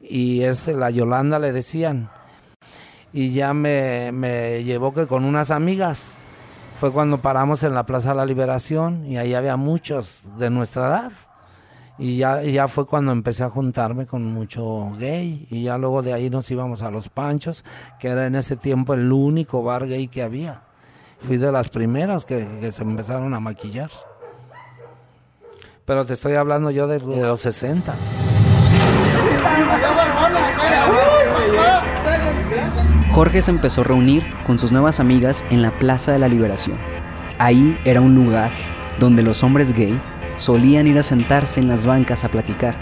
y 0.02 0.42
es 0.42 0.68
la 0.68 0.90
Yolanda 0.90 1.40
le 1.40 1.54
decían. 1.54 2.10
Y 3.14 3.32
ya 3.32 3.54
me, 3.54 4.12
me 4.12 4.64
llevó 4.66 4.94
que 4.94 5.08
con 5.08 5.24
unas 5.24 5.52
amigas. 5.52 6.22
Fue 6.76 6.92
cuando 6.92 7.22
paramos 7.22 7.64
en 7.64 7.74
la 7.74 7.86
Plaza 7.86 8.10
de 8.10 8.16
la 8.16 8.26
Liberación 8.26 9.06
y 9.06 9.18
ahí 9.18 9.34
había 9.34 9.56
muchos 9.56 10.24
de 10.38 10.50
nuestra 10.50 10.88
edad. 10.88 11.12
Y 11.98 12.18
ya, 12.18 12.42
ya 12.42 12.68
fue 12.68 12.86
cuando 12.86 13.14
empecé 13.14 13.44
a 13.44 13.50
juntarme 13.50 14.06
con 14.06 14.26
mucho 14.26 14.92
gay. 14.98 15.48
Y 15.50 15.64
ya 15.64 15.78
luego 15.78 16.02
de 16.02 16.12
ahí 16.12 16.30
nos 16.30 16.50
íbamos 16.52 16.84
a 16.84 16.92
Los 16.92 17.08
Panchos, 17.08 17.64
que 18.00 18.10
era 18.10 18.28
en 18.28 18.36
ese 18.36 18.58
tiempo 18.58 18.94
el 18.94 19.12
único 19.12 19.64
bar 19.64 19.88
gay 19.88 20.10
que 20.10 20.24
había. 20.24 20.62
Fui 21.20 21.38
de 21.38 21.52
las 21.52 21.70
primeras 21.70 22.26
que 22.26 22.72
se 22.72 22.84
empezaron 22.84 23.34
a 23.34 23.40
maquillar. 23.40 23.90
Pero 25.90 26.06
te 26.06 26.14
estoy 26.14 26.36
hablando 26.36 26.70
yo 26.70 26.86
de, 26.86 27.00
de 27.00 27.24
los 27.24 27.40
60. 27.40 27.96
Jorge 33.10 33.42
se 33.42 33.50
empezó 33.50 33.82
a 33.82 33.86
reunir 33.86 34.24
con 34.46 34.60
sus 34.60 34.72
nuevas 34.72 35.00
amigas 35.00 35.44
en 35.50 35.64
la 35.64 35.72
Plaza 35.72 36.12
de 36.12 36.20
la 36.20 36.28
Liberación. 36.28 36.78
Ahí 37.40 37.76
era 37.86 38.02
un 38.02 38.14
lugar 38.14 38.52
donde 39.00 39.24
los 39.24 39.44
hombres 39.44 39.74
gay 39.74 40.00
solían 40.38 40.86
ir 40.86 41.00
a 41.00 41.02
sentarse 41.02 41.60
en 41.60 41.68
las 41.68 41.88
bancas 41.88 42.24
a 42.24 42.30
platicar. 42.30 42.76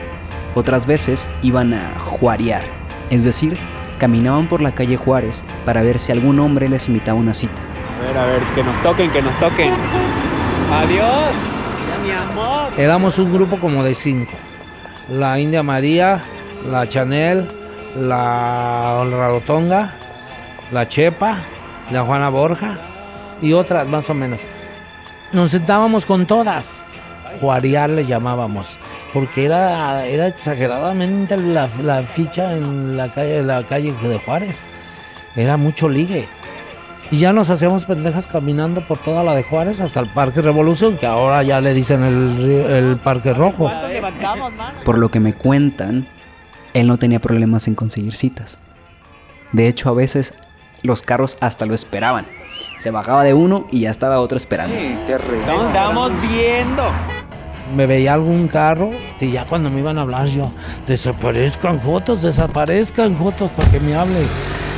Otras 0.53 0.85
veces 0.85 1.29
iban 1.43 1.73
a 1.73 1.97
juarear, 1.97 2.65
es 3.09 3.23
decir, 3.23 3.57
caminaban 3.99 4.49
por 4.49 4.61
la 4.61 4.73
calle 4.73 4.97
Juárez 4.97 5.45
para 5.63 5.81
ver 5.81 5.97
si 5.97 6.11
algún 6.11 6.39
hombre 6.41 6.67
les 6.67 6.89
invitaba 6.89 7.17
una 7.17 7.33
cita. 7.33 7.61
A 8.01 8.05
ver, 8.05 8.17
a 8.17 8.25
ver, 8.25 8.43
que 8.53 8.63
nos 8.65 8.81
toquen, 8.81 9.09
que 9.11 9.21
nos 9.21 9.39
toquen. 9.39 9.71
Adiós. 10.73 11.56
Mi 12.07 12.13
amor. 12.13 12.71
Éramos 12.77 13.19
un 13.19 13.33
grupo 13.33 13.59
como 13.59 13.83
de 13.83 13.93
cinco. 13.93 14.31
La 15.09 15.37
India 15.41 15.61
María, 15.61 16.23
la 16.65 16.87
Chanel, 16.87 17.49
la 17.97 19.03
Rarotonga, 19.03 19.93
la 20.71 20.87
Chepa, 20.87 21.39
la 21.91 22.03
Juana 22.03 22.29
Borja 22.29 22.79
y 23.41 23.51
otras 23.51 23.85
más 23.87 24.09
o 24.09 24.13
menos. 24.13 24.39
Nos 25.33 25.51
sentábamos 25.51 26.05
con 26.05 26.25
todas. 26.25 26.85
Juarear 27.41 27.89
le 27.89 28.05
llamábamos, 28.05 28.79
porque 29.13 29.43
era, 29.43 30.05
era 30.05 30.27
exageradamente 30.27 31.35
la, 31.35 31.69
la 31.83 32.03
ficha 32.03 32.53
en 32.53 32.95
la 32.95 33.11
calle, 33.11 33.43
la 33.43 33.65
calle 33.65 33.93
de 34.01 34.17
Juárez. 34.17 34.65
Era 35.35 35.57
mucho 35.57 35.89
ligue. 35.89 36.29
Y 37.09 37.17
ya 37.17 37.31
nos 37.31 37.49
hacíamos 37.49 37.85
pendejas 37.85 38.27
caminando 38.27 38.85
por 38.85 38.97
toda 38.99 39.23
la 39.23 39.33
de 39.33 39.43
Juárez 39.43 39.79
hasta 39.79 40.01
el 40.01 40.11
Parque 40.11 40.41
Revolución, 40.41 40.97
que 40.97 41.05
ahora 41.05 41.41
ya 41.43 41.61
le 41.61 41.73
dicen 41.73 42.03
el, 42.03 42.35
río- 42.37 42.69
el 42.69 42.97
Parque 42.99 43.33
Rojo. 43.33 43.69
Por 44.83 44.97
lo 44.97 45.09
que 45.09 45.19
me 45.21 45.31
cuentan, 45.33 46.07
él 46.73 46.87
no 46.87 46.97
tenía 46.99 47.19
problemas 47.19 47.67
en 47.69 47.75
conseguir 47.75 48.15
citas. 48.15 48.57
De 49.53 49.69
hecho, 49.69 49.87
a 49.89 49.93
veces 49.93 50.33
los 50.83 51.01
carros 51.01 51.37
hasta 51.39 51.65
lo 51.65 51.73
esperaban. 51.73 52.27
Se 52.79 52.91
bajaba 52.91 53.23
de 53.23 53.33
uno 53.33 53.67
y 53.71 53.81
ya 53.81 53.89
estaba 53.89 54.19
otro 54.19 54.37
esperando. 54.37 54.75
Nos 55.47 55.67
estamos 55.67 56.11
viendo. 56.21 56.83
me 57.75 57.85
veía 57.85 58.13
algún 58.13 58.47
carro 58.49 58.91
y 59.19 59.31
ya 59.31 59.45
cuando 59.45 59.69
me 59.69 59.79
iban 59.79 59.97
a 59.97 60.01
hablar 60.01 60.27
yo, 60.27 60.51
desaparezcan 60.85 61.79
fotos, 61.79 62.21
desaparezcan 62.21 63.15
fotos 63.15 63.51
para 63.51 63.69
que 63.71 63.79
me 63.79 63.95
hable. 63.95 64.19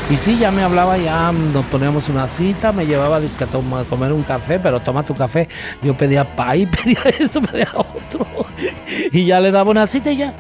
Y 0.10 0.16
sí, 0.16 0.40
ya 0.40 0.50
me 0.50 0.64
hablaba, 0.64 0.98
ya 0.98 1.32
nos 1.32 1.64
poníamos 1.66 2.10
una 2.10 2.28
cita, 2.28 2.72
me 2.72 2.88
llevaba 2.88 3.18
a 3.18 3.84
comer 3.88 4.12
un 4.12 4.24
café, 4.24 4.60
pero 4.60 4.80
toma 4.80 5.04
tu 5.04 5.14
café. 5.14 5.48
Yo 5.84 5.96
pedía 5.96 6.34
pay, 6.34 6.66
pedía 6.84 7.00
esto, 7.20 7.40
pedía 7.44 7.68
otro. 7.76 8.26
Y 9.12 9.26
ya 9.26 9.40
le 9.40 9.52
daba 9.52 9.70
una 9.70 9.86
cita 9.86 10.12
y 10.12 10.18
ya. 10.18 10.34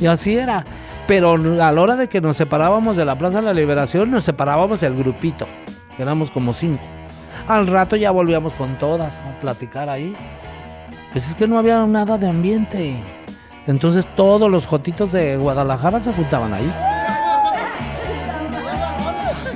Y 0.00 0.06
así 0.06 0.34
era. 0.34 0.64
Pero 1.06 1.34
a 1.34 1.70
la 1.70 1.80
hora 1.82 1.96
de 1.96 2.08
que 2.08 2.22
nos 2.22 2.38
separábamos 2.38 2.96
de 2.96 3.04
la 3.04 3.18
Plaza 3.18 3.40
de 3.40 3.44
la 3.44 3.52
Liberación, 3.52 4.10
nos 4.10 4.24
separábamos 4.24 4.82
el 4.82 4.96
grupito. 4.96 5.46
Éramos 5.98 6.30
como 6.30 6.54
cinco. 6.54 6.82
Al 7.46 7.66
rato 7.66 7.96
ya 7.96 8.12
volvíamos 8.12 8.54
con 8.54 8.76
todas 8.76 9.20
a 9.20 9.38
platicar 9.38 9.90
ahí. 9.90 10.16
Pues 11.12 11.28
es 11.28 11.34
que 11.34 11.46
no 11.46 11.58
había 11.58 11.84
nada 11.84 12.16
de 12.16 12.26
ambiente. 12.26 12.96
Entonces 13.66 14.06
todos 14.16 14.50
los 14.50 14.64
jotitos 14.64 15.12
de 15.12 15.36
Guadalajara 15.36 16.02
se 16.02 16.12
juntaban 16.14 16.54
ahí. 16.54 16.72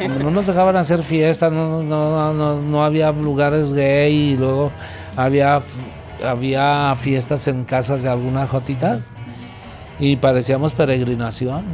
No 0.08 0.30
nos 0.30 0.46
dejaban 0.46 0.76
hacer 0.76 1.02
fiestas, 1.02 1.52
no, 1.52 1.82
no, 1.82 2.32
no, 2.32 2.60
no 2.60 2.84
había 2.84 3.12
lugares 3.12 3.72
gay 3.72 4.32
y 4.32 4.36
luego 4.36 4.72
había, 5.16 5.62
había 6.24 6.94
fiestas 6.96 7.48
en 7.48 7.64
casas 7.64 8.02
de 8.02 8.08
alguna 8.08 8.46
jotita 8.46 9.00
y 9.98 10.16
parecíamos 10.16 10.72
peregrinación. 10.72 11.64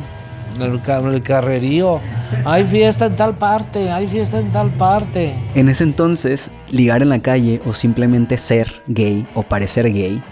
El, 0.59 0.81
el 1.15 1.23
carrerío. 1.23 2.01
Hay 2.45 2.65
fiesta 2.65 3.07
en 3.07 3.17
tal 3.17 3.37
parte, 3.37 3.91
hay 3.91 4.07
fiesta 4.07 4.41
en 4.41 4.51
tal 4.51 4.71
parte. 4.71 5.33
En 5.55 5.69
ese 5.69 5.85
entonces, 5.85 6.51
ligar 6.71 7.03
en 7.03 7.09
la 7.09 7.21
calle 7.21 7.61
o 7.65 7.73
simplemente 7.73 8.37
ser 8.37 8.83
gay 8.89 9.27
o 9.35 9.43
parecer 9.43 9.93
gay 9.93 10.23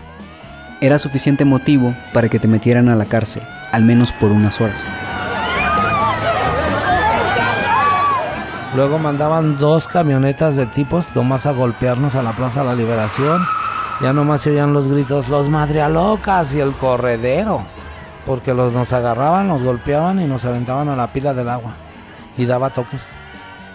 era 0.81 0.99
suficiente 0.99 1.45
motivo 1.45 1.95
para 2.13 2.29
que 2.29 2.39
te 2.39 2.49
metieran 2.49 2.89
a 2.89 2.97
la 2.97 3.05
cárcel, 3.05 3.43
al 3.73 3.85
menos 3.85 4.13
por 4.13 4.31
unas 4.31 4.61
horas. 4.61 4.85
Luego 8.79 9.01
mandaban 9.01 9.59
dos 9.59 9.89
camionetas 9.89 10.55
de 10.55 10.65
tipos 10.65 11.13
nomás 11.17 11.47
a 11.47 11.51
golpearnos 11.51 12.15
a 12.15 12.23
la 12.23 12.31
Plaza 12.31 12.61
de 12.61 12.67
la 12.67 12.77
Liberación. 12.77 13.45
Ya 14.01 14.13
nomás 14.13 14.43
se 14.43 14.51
oían 14.51 14.73
los 14.73 14.87
gritos, 14.87 15.29
los 15.29 15.49
madrialocas 15.49 16.55
y 16.55 16.61
el 16.61 16.71
corredero. 16.75 17.67
Porque 18.25 18.55
los, 18.55 18.73
nos 18.73 18.93
agarraban, 18.93 19.49
nos 19.49 19.65
golpeaban 19.65 20.21
y 20.21 20.27
nos 20.27 20.45
aventaban 20.45 20.89
a 20.89 20.95
la 20.95 21.13
pila 21.13 21.35
del 21.35 21.49
agua. 21.49 21.75
Y 22.37 22.45
daba 22.45 22.71
toques. 22.71 23.05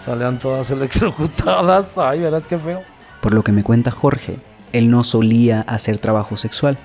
Salían 0.06 0.38
todas 0.38 0.70
electrocutadas. 0.70 1.98
Ay, 1.98 2.20
verás 2.20 2.46
qué 2.46 2.56
feo. 2.56 2.80
Por 3.20 3.34
lo 3.34 3.44
que 3.44 3.52
me 3.52 3.62
cuenta 3.62 3.90
Jorge, 3.90 4.38
él 4.72 4.90
no 4.90 5.04
solía 5.04 5.66
hacer 5.68 5.98
trabajo 5.98 6.38
sexual, 6.38 6.78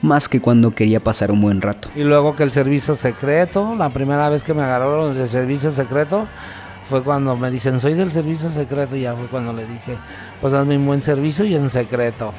más 0.00 0.28
que 0.28 0.40
cuando 0.40 0.72
quería 0.72 0.98
pasar 0.98 1.30
un 1.30 1.40
buen 1.40 1.60
rato. 1.60 1.88
Y 1.94 2.02
luego 2.02 2.34
que 2.34 2.42
el 2.42 2.50
servicio 2.50 2.96
secreto, 2.96 3.76
la 3.76 3.90
primera 3.90 4.28
vez 4.28 4.42
que 4.42 4.54
me 4.54 4.64
agarraron 4.64 5.14
de 5.14 5.28
servicio 5.28 5.70
secreto, 5.70 6.26
fue 6.92 7.02
cuando 7.02 7.34
me 7.38 7.50
dicen, 7.50 7.80
soy 7.80 7.94
del 7.94 8.12
servicio 8.12 8.50
secreto, 8.50 8.96
y 8.96 9.00
ya 9.00 9.16
fue 9.16 9.26
cuando 9.28 9.54
le 9.54 9.64
dije, 9.64 9.96
pues 10.42 10.52
hazme 10.52 10.76
un 10.76 10.84
buen 10.84 11.02
servicio 11.02 11.42
y 11.46 11.54
en 11.54 11.70
secreto. 11.70 12.34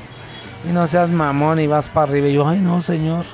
Y 0.69 0.71
no 0.71 0.85
seas 0.85 1.09
mamón 1.09 1.59
y 1.59 1.65
vas 1.65 1.89
para 1.89 2.11
arriba. 2.11 2.27
Y 2.27 2.33
yo, 2.33 2.47
ay 2.47 2.59
no, 2.59 2.79
señor. 2.79 3.25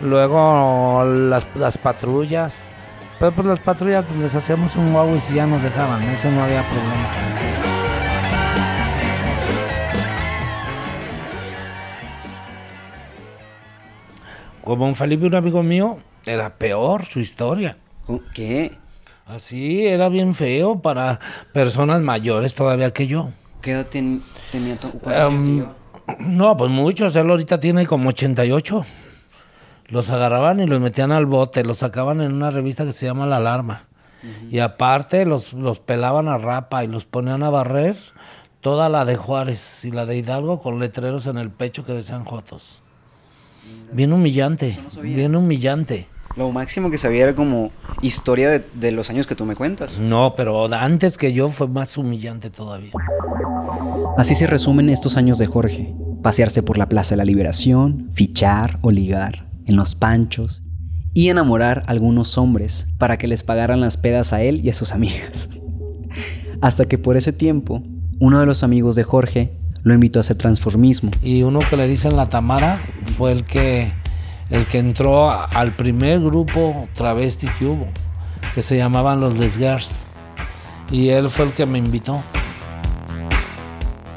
Luego 0.00 1.04
las, 1.04 1.46
las 1.54 1.76
patrullas. 1.76 2.70
Pero 3.18 3.32
pues 3.32 3.46
las 3.46 3.60
patrullas 3.60 4.06
pues, 4.06 4.18
les 4.20 4.34
hacíamos 4.34 4.74
un 4.76 4.90
guau 4.94 5.14
y 5.14 5.20
si 5.20 5.34
ya 5.34 5.46
nos 5.46 5.62
dejaban, 5.62 6.02
eso 6.04 6.30
no 6.30 6.42
había 6.42 6.62
problema. 6.62 7.10
Como 14.62 14.86
un 14.86 14.94
Felipe, 14.94 15.26
un 15.26 15.34
amigo 15.34 15.62
mío, 15.62 15.98
era 16.24 16.54
peor 16.54 17.04
su 17.04 17.20
historia. 17.20 17.76
¿Qué? 18.32 18.72
Así 19.26 19.86
era 19.86 20.08
bien 20.08 20.34
feo 20.34 20.80
para 20.80 21.18
personas 21.52 22.00
mayores 22.02 22.54
todavía 22.54 22.92
que 22.92 23.06
yo. 23.06 23.30
¿Qué 23.62 23.72
edad 23.72 23.86
ten- 23.86 24.22
tenía 24.52 24.76
tu 24.76 24.88
Em, 25.10 25.64
no, 26.18 26.56
pues 26.56 26.70
muchos. 26.70 27.16
Él 27.16 27.30
ahorita 27.30 27.58
tiene 27.58 27.86
como 27.86 28.10
88. 28.10 28.84
Los 29.88 30.10
agarraban 30.10 30.60
y 30.60 30.66
los 30.66 30.80
metían 30.80 31.12
al 31.12 31.24
bote. 31.26 31.64
Los 31.64 31.78
sacaban 31.78 32.20
en 32.20 32.32
una 32.34 32.50
revista 32.50 32.84
que 32.84 32.92
se 32.92 33.06
llama 33.06 33.26
La 33.26 33.36
Alarma. 33.36 33.84
Y 34.50 34.58
aparte 34.60 35.26
los, 35.26 35.52
los 35.52 35.80
pelaban 35.80 36.28
a 36.28 36.38
rapa 36.38 36.82
y 36.84 36.86
los 36.88 37.04
ponían 37.04 37.42
a 37.42 37.50
barrer 37.50 37.94
toda 38.62 38.88
la 38.88 39.04
de 39.04 39.16
Juárez 39.16 39.84
y 39.84 39.90
la 39.90 40.06
de 40.06 40.16
Hidalgo 40.16 40.60
con 40.60 40.78
letreros 40.80 41.26
en 41.26 41.36
el 41.36 41.50
pecho 41.50 41.84
que 41.84 41.92
decían 41.92 42.24
Jotos. 42.24 42.82
Bien 43.92 44.12
humillante, 44.14 44.78
bien 45.02 45.36
humillante. 45.36 46.08
Lo 46.36 46.50
máximo 46.50 46.90
que 46.90 46.98
sabía 46.98 47.24
era 47.24 47.34
como 47.34 47.70
historia 48.02 48.50
de, 48.50 48.64
de 48.74 48.90
los 48.90 49.10
años 49.10 49.26
que 49.26 49.34
tú 49.34 49.44
me 49.44 49.54
cuentas. 49.54 49.98
No, 49.98 50.34
pero 50.36 50.72
antes 50.72 51.16
que 51.16 51.32
yo 51.32 51.48
fue 51.48 51.68
más 51.68 51.96
humillante 51.96 52.50
todavía. 52.50 52.90
Así 54.16 54.34
se 54.34 54.46
resumen 54.46 54.88
estos 54.88 55.16
años 55.16 55.38
de 55.38 55.46
Jorge. 55.46 55.94
Pasearse 56.22 56.62
por 56.62 56.78
la 56.78 56.88
Plaza 56.88 57.10
de 57.10 57.18
la 57.18 57.24
Liberación, 57.24 58.10
fichar 58.12 58.78
o 58.80 58.90
ligar, 58.90 59.46
en 59.66 59.76
los 59.76 59.94
panchos, 59.94 60.62
y 61.14 61.28
enamorar 61.28 61.84
a 61.86 61.90
algunos 61.90 62.36
hombres 62.38 62.86
para 62.98 63.18
que 63.18 63.28
les 63.28 63.44
pagaran 63.44 63.80
las 63.80 63.96
pedas 63.96 64.32
a 64.32 64.42
él 64.42 64.60
y 64.64 64.70
a 64.70 64.74
sus 64.74 64.92
amigas. 64.92 65.50
Hasta 66.60 66.86
que 66.86 66.98
por 66.98 67.16
ese 67.16 67.32
tiempo, 67.32 67.82
uno 68.18 68.40
de 68.40 68.46
los 68.46 68.62
amigos 68.62 68.96
de 68.96 69.04
Jorge 69.04 69.56
lo 69.82 69.94
invitó 69.94 70.18
a 70.18 70.22
hacer 70.22 70.36
transformismo. 70.36 71.10
Y 71.22 71.42
uno 71.42 71.60
que 71.68 71.76
le 71.76 71.86
dicen 71.86 72.16
la 72.16 72.28
Tamara 72.28 72.80
fue 73.04 73.32
el 73.32 73.44
que, 73.44 73.92
el 74.54 74.66
que 74.66 74.78
entró 74.78 75.30
al 75.30 75.72
primer 75.72 76.20
grupo 76.20 76.88
travesti 76.94 77.48
que 77.58 77.66
hubo, 77.66 77.88
que 78.54 78.62
se 78.62 78.76
llamaban 78.76 79.20
los 79.20 79.36
Les 79.36 79.58
Girls. 79.58 80.04
Y 80.92 81.08
él 81.08 81.28
fue 81.28 81.46
el 81.46 81.50
que 81.50 81.66
me 81.66 81.78
invitó. 81.78 82.22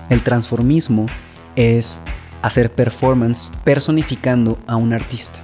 El 0.10 0.22
transformismo 0.22 1.08
es 1.56 2.00
hacer 2.44 2.72
performance 2.72 3.51
personificando 3.63 4.60
a 4.67 4.75
un 4.75 4.94
artista. 4.94 5.39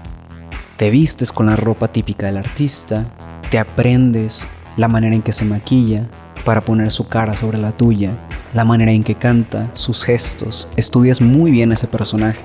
Te 0.77 0.91
vistes 0.91 1.31
con 1.31 1.47
la 1.47 1.55
ropa 1.55 1.87
típica 1.87 2.27
del 2.27 2.37
artista, 2.37 3.05
te 3.49 3.57
aprendes 3.57 4.47
la 4.77 4.87
manera 4.87 5.15
en 5.15 5.23
que 5.23 5.33
se 5.33 5.43
maquilla 5.43 6.07
para 6.45 6.61
poner 6.61 6.91
su 6.91 7.07
cara 7.07 7.35
sobre 7.35 7.57
la 7.57 7.71
tuya, 7.71 8.11
la 8.53 8.63
manera 8.63 8.91
en 8.91 9.03
que 9.03 9.15
canta, 9.15 9.71
sus 9.73 10.03
gestos, 10.03 10.67
estudias 10.75 11.19
muy 11.19 11.49
bien 11.49 11.71
a 11.71 11.73
ese 11.73 11.87
personaje 11.87 12.41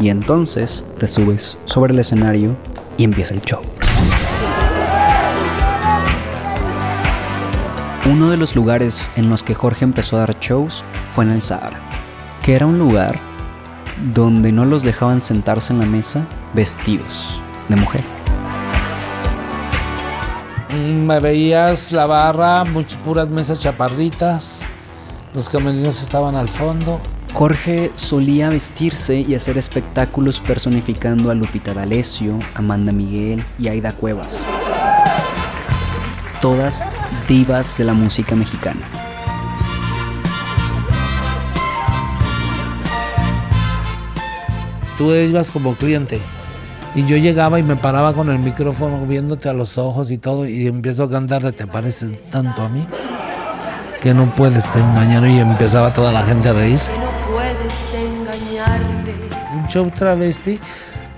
y 0.00 0.10
entonces 0.10 0.84
te 0.98 1.08
subes 1.08 1.58
sobre 1.64 1.92
el 1.92 1.98
escenario 1.98 2.56
y 2.96 3.04
empieza 3.04 3.34
el 3.34 3.42
show. 3.42 3.62
Uno 8.10 8.30
de 8.30 8.36
los 8.36 8.56
lugares 8.56 9.10
en 9.16 9.28
los 9.28 9.42
que 9.42 9.54
Jorge 9.54 9.84
empezó 9.84 10.16
a 10.16 10.20
dar 10.20 10.38
shows 10.38 10.82
fue 11.14 11.24
en 11.24 11.30
el 11.30 11.42
Sahara, 11.42 11.80
que 12.42 12.54
era 12.54 12.64
un 12.66 12.78
lugar 12.78 13.18
donde 14.14 14.52
no 14.52 14.64
los 14.64 14.82
dejaban 14.82 15.20
sentarse 15.20 15.72
en 15.72 15.80
la 15.80 15.86
mesa 15.86 16.26
vestidos 16.54 17.42
de 17.68 17.76
mujer. 17.76 18.02
Mm, 20.70 21.06
Me 21.06 21.20
veías 21.20 21.92
la 21.92 22.06
barra, 22.06 22.64
muchas 22.64 22.96
puras 22.96 23.28
mesas 23.28 23.60
chaparritas. 23.60 24.62
Los 25.34 25.48
camerinos 25.48 26.00
estaban 26.00 26.34
al 26.34 26.48
fondo. 26.48 27.00
Jorge 27.34 27.92
solía 27.94 28.48
vestirse 28.48 29.20
y 29.20 29.34
hacer 29.34 29.58
espectáculos 29.58 30.40
personificando 30.40 31.30
a 31.30 31.34
Lupita 31.34 31.72
D'Alessio, 31.72 32.38
Amanda 32.54 32.90
Miguel 32.90 33.42
y 33.58 33.68
Aida 33.68 33.92
Cuevas. 33.92 34.42
Todas 36.40 36.86
divas 37.28 37.78
de 37.78 37.84
la 37.84 37.92
música 37.92 38.34
mexicana. 38.34 38.80
Tú 44.96 45.14
ibas 45.14 45.52
como 45.52 45.74
cliente. 45.76 46.20
Y 46.96 47.04
yo 47.04 47.16
llegaba 47.16 47.60
y 47.60 47.62
me 47.62 47.76
paraba 47.76 48.12
con 48.12 48.30
el 48.30 48.40
micrófono 48.40 49.06
viéndote 49.06 49.48
a 49.48 49.52
los 49.52 49.78
ojos 49.78 50.10
y 50.10 50.18
todo. 50.18 50.44
Y 50.48 50.66
empiezo 50.66 51.04
a 51.04 51.10
cantar, 51.10 51.52
¿te 51.52 51.68
pareces 51.68 52.30
tanto 52.30 52.62
a 52.62 52.68
mí? 52.68 52.84
Que 54.00 54.12
no 54.12 54.26
puedes 54.34 54.74
engañar. 54.74 55.24
Y 55.28 55.38
empezaba 55.38 55.92
toda 55.92 56.10
la 56.10 56.22
gente 56.24 56.48
a 56.48 56.52
reír. 56.52 56.80
Show 59.68 59.90
travesti 59.90 60.58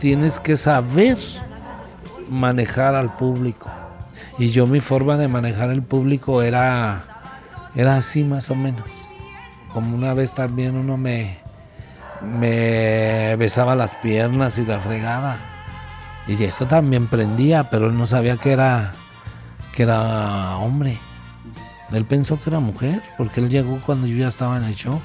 tienes 0.00 0.40
que 0.40 0.56
saber 0.56 1.18
manejar 2.28 2.94
al 2.94 3.16
público. 3.16 3.70
Y 4.38 4.50
yo 4.50 4.66
mi 4.66 4.80
forma 4.80 5.16
de 5.16 5.28
manejar 5.28 5.70
el 5.70 5.82
público 5.82 6.42
era, 6.42 7.04
era 7.74 7.96
así 7.96 8.24
más 8.24 8.50
o 8.50 8.54
menos. 8.54 9.08
Como 9.72 9.94
una 9.94 10.14
vez 10.14 10.32
también 10.32 10.76
uno 10.76 10.96
me, 10.96 11.38
me 12.22 13.36
besaba 13.36 13.74
las 13.74 13.94
piernas 13.96 14.58
y 14.58 14.66
la 14.66 14.80
fregada. 14.80 15.38
Y 16.26 16.42
esto 16.42 16.66
también 16.66 17.06
prendía, 17.06 17.64
pero 17.64 17.86
él 17.86 17.96
no 17.96 18.06
sabía 18.06 18.36
que 18.36 18.52
era, 18.52 18.94
que 19.72 19.84
era 19.84 20.56
hombre. 20.56 20.98
Él 21.92 22.04
pensó 22.04 22.40
que 22.40 22.50
era 22.50 22.60
mujer, 22.60 23.02
porque 23.18 23.40
él 23.40 23.48
llegó 23.48 23.80
cuando 23.84 24.06
yo 24.06 24.16
ya 24.16 24.28
estaba 24.28 24.56
en 24.56 24.64
el 24.64 24.74
show. 24.74 25.00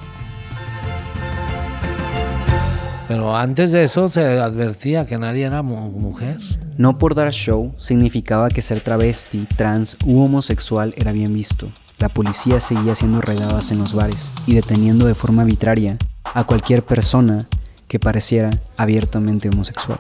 Pero 3.08 3.36
antes 3.36 3.72
de 3.72 3.84
eso 3.84 4.10
se 4.10 4.40
advertía 4.40 5.06
que 5.06 5.18
nadie 5.18 5.46
era 5.46 5.62
mu- 5.62 5.92
mujer. 5.92 6.40
No 6.78 6.98
por 6.98 7.14
dar 7.14 7.32
show 7.32 7.72
significaba 7.78 8.50
que 8.50 8.62
ser 8.64 8.80
travesti, 8.80 9.48
trans 9.56 9.98
u 10.06 10.24
homosexual 10.24 10.94
era 10.98 11.12
bien 11.12 11.34
visto. 11.34 11.68
La 12.00 12.10
policía 12.10 12.60
seguía 12.60 12.94
haciendo 12.94 13.22
redadas 13.22 13.72
en 13.72 13.80
los 13.80 13.94
bares 13.94 14.30
y 14.48 14.56
deteniendo 14.56 15.06
de 15.06 15.16
forma 15.16 15.44
arbitraria 15.44 15.98
a 16.34 16.44
cualquier 16.46 16.84
persona 16.84 17.48
que 17.88 18.00
pareciera 18.00 18.50
abiertamente 18.78 19.50
homosexual. 19.50 20.00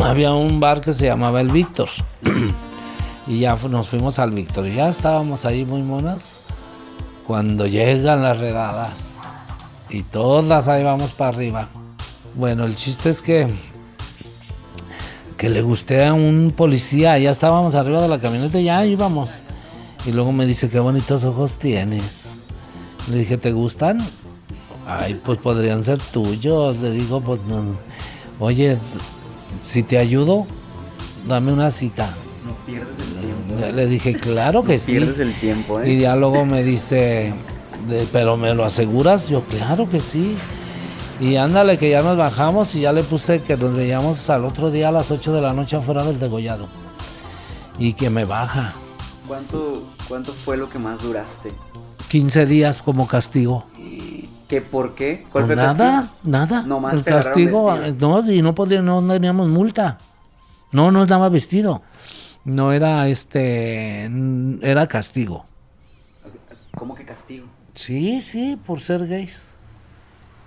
Había 0.00 0.32
un 0.32 0.60
bar 0.60 0.80
que 0.80 0.92
se 0.92 1.06
llamaba 1.06 1.40
El 1.40 1.48
Víctor. 1.50 1.88
y 3.26 3.40
ya 3.40 3.56
nos 3.70 3.88
fuimos 3.88 4.18
al 4.18 4.32
Víctor. 4.32 4.66
Y 4.66 4.74
ya 4.74 4.88
estábamos 4.88 5.44
ahí 5.44 5.64
muy 5.64 5.82
monas. 5.82 6.40
Cuando 7.26 7.66
llegan 7.66 8.22
las 8.22 8.38
redadas. 8.38 9.11
Y 9.92 10.02
todas 10.04 10.68
ahí 10.68 10.82
vamos 10.82 11.12
para 11.12 11.28
arriba. 11.30 11.68
Bueno, 12.34 12.64
el 12.64 12.74
chiste 12.74 13.10
es 13.10 13.20
que. 13.20 13.46
Que 15.36 15.50
le 15.50 15.60
gusté 15.60 16.06
a 16.06 16.14
un 16.14 16.52
policía. 16.56 17.18
Ya 17.18 17.30
estábamos 17.30 17.74
arriba 17.74 18.00
de 18.00 18.08
la 18.08 18.18
camioneta 18.18 18.58
y 18.58 18.64
ya 18.64 18.86
íbamos. 18.86 19.42
Y 20.06 20.12
luego 20.12 20.32
me 20.32 20.46
dice, 20.46 20.70
qué 20.70 20.80
bonitos 20.80 21.24
ojos 21.24 21.54
tienes. 21.58 22.36
Le 23.10 23.18
dije, 23.18 23.36
¿te 23.36 23.52
gustan? 23.52 23.98
Ay, 24.86 25.20
pues 25.22 25.38
podrían 25.38 25.84
ser 25.84 25.98
tuyos. 25.98 26.78
Le 26.78 26.90
digo, 26.90 27.20
pues 27.20 27.40
no. 27.42 27.62
Oye, 28.40 28.78
si 29.62 29.82
te 29.82 29.98
ayudo, 29.98 30.46
dame 31.28 31.52
una 31.52 31.70
cita. 31.70 32.14
No 32.46 32.54
pierdes 32.64 32.90
el 32.98 33.20
tiempo. 33.20 33.54
Le, 33.60 33.72
le 33.72 33.86
dije, 33.88 34.14
claro 34.14 34.64
que 34.64 34.78
sí. 34.78 34.96
el 34.96 35.34
tiempo, 35.34 35.82
Y 35.82 35.98
ya 35.98 36.16
luego 36.16 36.44
me 36.44 36.64
dice, 36.64 37.34
de- 37.88 38.06
pero 38.12 38.36
me 38.36 38.54
lo 38.54 38.64
aseguras, 38.64 39.28
yo 39.28 39.42
claro 39.42 39.88
que 39.88 40.00
sí. 40.00 40.36
Y 41.20 41.36
ándale 41.36 41.78
que 41.78 41.90
ya 41.90 42.02
nos 42.02 42.16
bajamos 42.16 42.74
y 42.74 42.80
ya 42.80 42.92
le 42.92 43.02
puse 43.04 43.40
que 43.42 43.56
nos 43.56 43.74
veíamos 43.74 44.28
al 44.30 44.44
otro 44.44 44.70
día 44.70 44.88
a 44.88 44.92
las 44.92 45.10
8 45.10 45.32
de 45.32 45.40
la 45.40 45.52
noche 45.52 45.76
afuera 45.76 46.02
del 46.04 46.18
degollado. 46.18 46.66
Y 47.78 47.92
que 47.92 48.10
me 48.10 48.24
baja. 48.24 48.72
¿Cuánto, 49.28 49.82
¿Cuánto 50.08 50.32
fue 50.32 50.56
lo 50.56 50.68
que 50.68 50.78
más 50.78 51.00
duraste? 51.02 51.52
15 52.08 52.44
días 52.46 52.82
como 52.82 53.06
castigo. 53.06 53.66
¿Qué 54.48 54.60
por 54.60 54.94
qué? 54.94 55.24
Pues 55.32 55.46
nada, 55.48 56.10
nada. 56.24 56.62
No 56.66 56.78
más 56.80 56.92
el 56.94 57.04
castigo, 57.04 57.72
vestido. 57.72 58.22
no, 58.22 58.30
y 58.30 58.42
no 58.42 58.54
podía, 58.54 58.82
no 58.82 59.02
teníamos 59.06 59.48
multa. 59.48 59.98
No, 60.72 60.90
no 60.90 61.02
estaba 61.04 61.28
vestido. 61.30 61.80
No 62.44 62.72
era 62.72 63.08
este, 63.08 64.10
era 64.60 64.86
castigo. 64.88 65.46
¿Cómo 66.76 66.94
que 66.94 67.04
castigo? 67.04 67.46
Sí, 67.74 68.20
sí, 68.20 68.58
por 68.66 68.80
ser 68.80 69.06
gays. 69.06 69.48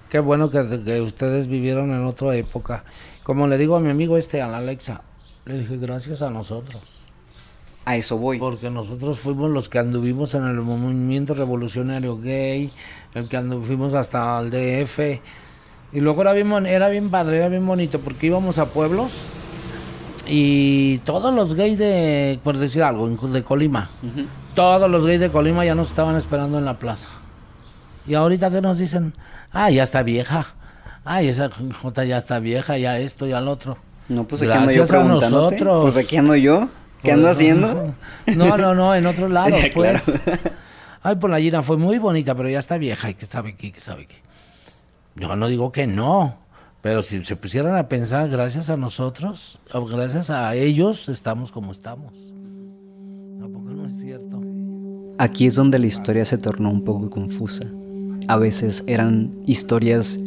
Qué 0.09 0.19
bueno 0.19 0.49
que, 0.49 0.63
que 0.85 1.01
ustedes 1.01 1.47
vivieron 1.47 1.91
en 1.91 2.05
otra 2.05 2.35
época. 2.35 2.83
Como 3.23 3.47
le 3.47 3.57
digo 3.57 3.75
a 3.75 3.79
mi 3.79 3.89
amigo 3.89 4.17
este, 4.17 4.41
a 4.41 4.47
la 4.47 4.57
Alexa, 4.57 5.01
le 5.45 5.59
dije 5.59 5.77
gracias 5.77 6.21
a 6.21 6.29
nosotros. 6.29 6.81
A 7.85 7.97
eso 7.97 8.17
voy. 8.17 8.39
Porque 8.39 8.69
nosotros 8.69 9.19
fuimos 9.19 9.49
los 9.51 9.69
que 9.69 9.79
anduvimos 9.79 10.33
en 10.33 10.45
el 10.45 10.59
movimiento 10.61 11.33
revolucionario 11.33 12.17
gay, 12.17 12.71
el 13.13 13.27
que 13.27 13.37
anduvimos 13.37 13.93
hasta 13.93 14.39
el 14.39 14.51
DF. 14.51 14.99
Y 15.93 15.99
luego 15.99 16.21
era 16.21 16.33
bien, 16.33 16.65
era 16.65 16.89
bien 16.89 17.09
padre, 17.09 17.37
era 17.37 17.47
bien 17.47 17.65
bonito, 17.65 17.99
porque 18.01 18.27
íbamos 18.27 18.57
a 18.57 18.67
pueblos 18.67 19.27
y 20.27 20.97
todos 20.99 21.33
los 21.33 21.53
gays 21.53 21.77
de, 21.77 22.39
por 22.43 22.57
decir 22.57 22.83
algo, 22.83 23.07
de 23.07 23.43
Colima, 23.43 23.89
todos 24.55 24.89
los 24.89 25.05
gays 25.05 25.19
de 25.19 25.29
Colima 25.29 25.65
ya 25.65 25.75
nos 25.75 25.89
estaban 25.89 26.15
esperando 26.15 26.57
en 26.57 26.65
la 26.65 26.79
plaza. 26.79 27.07
Y 28.07 28.13
ahorita 28.13 28.49
que 28.49 28.61
nos 28.61 28.77
dicen, 28.77 29.13
ah, 29.51 29.69
ya 29.69 29.83
está 29.83 30.03
vieja, 30.03 30.45
ay, 31.03 31.27
esa 31.27 31.49
jota 31.81 32.03
ya 32.05 32.17
está 32.19 32.39
vieja, 32.39 32.77
ya 32.77 32.97
esto, 32.99 33.27
ya 33.27 33.41
lo 33.41 33.51
otro. 33.51 33.77
No, 34.09 34.27
pues 34.27 34.41
aquí 34.43 34.51
ando 34.51 34.71
yo 34.71 34.83
a 34.83 34.85
preguntándote. 34.85 35.29
nosotros. 35.55 35.83
Pues 35.93 35.97
aquí 36.05 36.17
ando 36.17 36.35
yo. 36.35 36.69
¿Qué 37.03 37.11
ando 37.11 37.27
Pues, 37.27 37.37
haciendo? 37.37 37.95
No, 38.35 38.57
no, 38.57 38.73
no, 38.75 38.95
en 38.95 39.05
otro 39.05 39.27
lado, 39.27 39.55
pues. 39.73 40.03
claro. 40.03 40.39
Ay, 41.03 41.15
pues 41.17 41.31
la 41.31 41.39
Gina 41.39 41.61
fue 41.61 41.77
muy 41.77 41.97
bonita, 41.99 42.33
pero 42.35 42.49
ya 42.49 42.59
está 42.59 42.77
vieja 42.77 43.09
y 43.09 43.13
que 43.13 43.25
sabe 43.25 43.55
qué, 43.55 43.71
que 43.71 43.79
sabe 43.79 44.07
qué. 44.07 44.15
Yo 45.15 45.35
no 45.35 45.47
digo 45.47 45.71
que 45.71 45.85
no, 45.87 46.35
pero 46.81 47.01
si 47.01 47.23
se 47.23 47.35
pusieran 47.35 47.75
a 47.77 47.87
pensar, 47.87 48.27
gracias 48.29 48.69
a 48.69 48.77
nosotros, 48.77 49.59
o 49.71 49.85
gracias 49.85 50.29
a 50.29 50.55
ellos, 50.55 51.09
estamos 51.09 51.51
como 51.51 51.71
estamos. 51.71 52.11
No 53.39 53.85
es 53.87 53.99
cierto. 53.99 54.41
Aquí 55.17 55.45
es 55.45 55.55
donde 55.55 55.79
la 55.79 55.87
historia 55.87 56.25
se 56.25 56.37
tornó 56.37 56.69
un 56.69 56.83
poco 56.83 57.09
confusa. 57.09 57.65
A 58.27 58.35
veces 58.37 58.83
eran 58.85 59.31
historias 59.45 60.19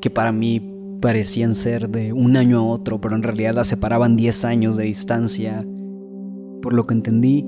que 0.00 0.08
para 0.08 0.32
mí 0.32 0.72
parecían 1.02 1.54
ser 1.54 1.90
de 1.90 2.14
un 2.14 2.38
año 2.38 2.60
a 2.60 2.64
otro, 2.64 2.98
pero 2.98 3.14
en 3.14 3.22
realidad 3.22 3.54
las 3.54 3.66
separaban 3.66 4.16
10 4.16 4.44
años 4.46 4.76
de 4.76 4.84
distancia. 4.84 5.66
Por 6.62 6.72
lo 6.72 6.84
que 6.84 6.94
entendí, 6.94 7.46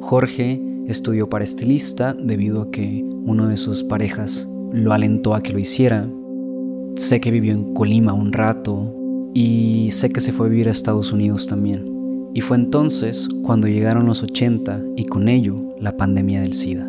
Jorge 0.00 0.60
estudió 0.86 1.30
para 1.30 1.44
estilista 1.44 2.12
debido 2.12 2.62
a 2.62 2.70
que 2.70 3.02
uno 3.02 3.48
de 3.48 3.56
sus 3.56 3.82
parejas 3.82 4.46
lo 4.72 4.92
alentó 4.92 5.34
a 5.34 5.40
que 5.40 5.54
lo 5.54 5.58
hiciera. 5.58 6.06
Sé 6.96 7.18
que 7.18 7.30
vivió 7.30 7.54
en 7.54 7.72
Colima 7.72 8.12
un 8.12 8.32
rato 8.34 8.94
y 9.32 9.88
sé 9.90 10.10
que 10.10 10.20
se 10.20 10.32
fue 10.32 10.48
a 10.48 10.50
vivir 10.50 10.68
a 10.68 10.72
Estados 10.72 11.12
Unidos 11.12 11.46
también. 11.46 11.95
Y 12.36 12.42
fue 12.42 12.58
entonces 12.58 13.30
cuando 13.42 13.66
llegaron 13.66 14.04
los 14.04 14.22
80 14.22 14.82
y 14.94 15.06
con 15.06 15.26
ello 15.26 15.56
la 15.80 15.96
pandemia 15.96 16.42
del 16.42 16.52
SIDA. 16.52 16.86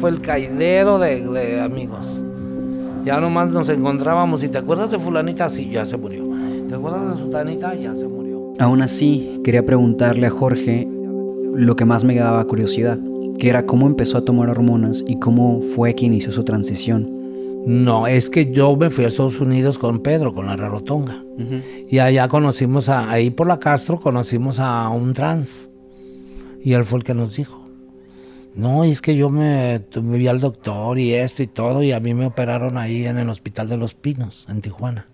Fue 0.00 0.10
el 0.10 0.20
caidero 0.20 1.00
de, 1.00 1.28
de 1.28 1.60
amigos. 1.60 2.22
Ya 3.04 3.20
nomás 3.20 3.50
nos 3.50 3.68
encontrábamos 3.68 4.44
y 4.44 4.48
te 4.48 4.58
acuerdas 4.58 4.92
de 4.92 5.00
fulanita, 5.00 5.48
sí, 5.48 5.68
ya 5.70 5.84
se 5.84 5.96
murió. 5.96 6.22
¿Te 6.68 6.76
acuerdas 6.76 7.10
de 7.10 7.20
sultanita? 7.20 7.74
Ya 7.74 7.96
se 7.96 8.06
murió. 8.06 8.52
Aún 8.60 8.80
así, 8.80 9.40
quería 9.42 9.66
preguntarle 9.66 10.28
a 10.28 10.30
Jorge 10.30 10.88
lo 11.52 11.74
que 11.74 11.84
más 11.84 12.04
me 12.04 12.14
daba 12.14 12.44
curiosidad, 12.44 13.00
que 13.40 13.48
era 13.48 13.66
cómo 13.66 13.88
empezó 13.88 14.18
a 14.18 14.24
tomar 14.24 14.50
hormonas 14.50 15.02
y 15.04 15.18
cómo 15.18 15.62
fue 15.62 15.96
que 15.96 16.06
inició 16.06 16.30
su 16.30 16.44
transición. 16.44 17.15
No, 17.66 18.06
es 18.06 18.30
que 18.30 18.52
yo 18.52 18.76
me 18.76 18.90
fui 18.90 19.02
a 19.02 19.08
Estados 19.08 19.40
Unidos 19.40 19.76
con 19.76 19.98
Pedro, 19.98 20.32
con 20.32 20.46
la 20.46 20.54
Rarotonga. 20.54 21.20
Y 21.90 21.98
allá 21.98 22.28
conocimos 22.28 22.88
a, 22.88 23.10
ahí 23.10 23.30
por 23.30 23.48
la 23.48 23.58
Castro, 23.58 23.98
conocimos 23.98 24.60
a 24.60 24.88
un 24.88 25.12
trans. 25.12 25.68
Y 26.62 26.74
él 26.74 26.84
fue 26.84 27.00
el 27.00 27.04
que 27.04 27.12
nos 27.12 27.34
dijo. 27.34 27.64
No, 28.54 28.84
es 28.84 29.02
que 29.02 29.16
yo 29.16 29.30
me, 29.30 29.84
me 30.00 30.16
vi 30.16 30.28
al 30.28 30.38
doctor 30.38 30.96
y 30.96 31.12
esto 31.12 31.42
y 31.42 31.48
todo, 31.48 31.82
y 31.82 31.90
a 31.90 31.98
mí 31.98 32.14
me 32.14 32.26
operaron 32.26 32.78
ahí 32.78 33.04
en 33.04 33.18
el 33.18 33.28
Hospital 33.28 33.68
de 33.68 33.76
los 33.76 33.94
Pinos, 33.94 34.46
en 34.48 34.60
Tijuana. 34.60 35.08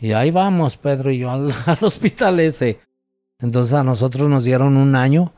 Y 0.00 0.12
ahí 0.12 0.30
vamos, 0.30 0.78
Pedro 0.78 1.10
y 1.10 1.18
yo, 1.18 1.30
al, 1.30 1.52
al 1.66 1.78
hospital 1.82 2.40
ese. 2.40 2.80
Entonces 3.40 3.74
a 3.74 3.82
nosotros 3.82 4.26
nos 4.26 4.44
dieron 4.44 4.78
un 4.78 4.96
año 4.96 5.34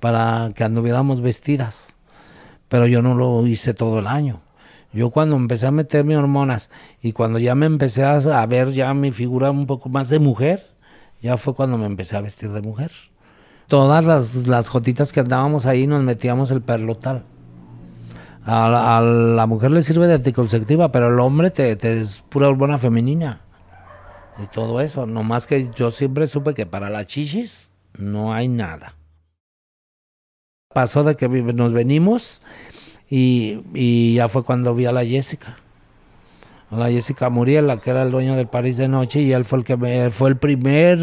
para 0.00 0.52
que 0.56 0.64
anduviéramos 0.64 1.20
vestidas. 1.20 1.94
Pero 2.68 2.88
yo 2.88 3.00
no 3.00 3.14
lo 3.14 3.46
hice 3.46 3.74
todo 3.74 4.00
el 4.00 4.08
año. 4.08 4.41
Yo 4.92 5.10
cuando 5.10 5.36
empecé 5.36 5.66
a 5.66 5.70
meterme 5.70 6.16
hormonas 6.16 6.70
y 7.00 7.12
cuando 7.12 7.38
ya 7.38 7.54
me 7.54 7.66
empecé 7.66 8.04
a, 8.04 8.46
ver 8.46 8.72
ya 8.72 8.92
mi 8.92 9.10
figura 9.10 9.50
un 9.50 9.66
poco 9.66 9.88
más 9.88 10.10
de 10.10 10.18
mujer, 10.18 10.66
ya 11.22 11.36
fue 11.36 11.54
cuando 11.54 11.78
me 11.78 11.86
empecé 11.86 12.16
a 12.16 12.20
vestir 12.20 12.50
de 12.50 12.60
mujer. 12.60 12.90
Todas 13.68 14.04
las, 14.04 14.46
las 14.46 14.68
jotitas 14.68 15.12
que 15.12 15.20
andábamos 15.20 15.64
ahí 15.64 15.86
nos 15.86 16.02
metíamos 16.02 16.50
el 16.50 16.60
perlotal. 16.60 17.24
A, 18.44 18.68
la- 18.68 18.98
a 18.98 19.00
la 19.00 19.46
mujer 19.46 19.70
le 19.70 19.82
sirve 19.82 20.08
de 20.08 20.14
anticonceptiva, 20.14 20.92
pero 20.92 21.08
el 21.08 21.20
hombre 21.20 21.50
te, 21.50 21.74
te 21.76 22.00
es 22.00 22.20
pura 22.28 22.48
hormona 22.48 22.76
femenina. 22.76 23.40
Y 24.42 24.46
todo 24.48 24.80
eso. 24.80 25.06
Nomás 25.06 25.46
que 25.46 25.70
yo 25.74 25.90
siempre 25.90 26.26
supe 26.26 26.52
que 26.52 26.66
para 26.66 26.90
las 26.90 27.06
chichis 27.06 27.70
no 27.98 28.34
hay 28.34 28.48
nada. 28.48 28.94
Pasó 30.74 31.04
de 31.04 31.14
que 31.16 31.28
nos 31.28 31.72
venimos 31.72 32.40
y, 33.14 33.60
y 33.74 34.14
ya 34.14 34.26
fue 34.28 34.42
cuando 34.42 34.74
vi 34.74 34.86
a 34.86 34.92
la 34.92 35.04
Jessica. 35.04 35.54
A 36.70 36.76
la 36.76 36.88
Jessica 36.88 37.28
Muriel, 37.28 37.66
la 37.66 37.76
que 37.76 37.90
era 37.90 38.02
el 38.04 38.10
dueño 38.10 38.36
del 38.36 38.46
París 38.46 38.78
de 38.78 38.88
noche, 38.88 39.20
y 39.20 39.32
él 39.32 39.44
fue 39.44 39.58
el 39.58 39.64
que 39.66 39.76
me- 39.76 40.08
fue 40.08 40.30
el 40.30 40.36
primer 40.38 40.98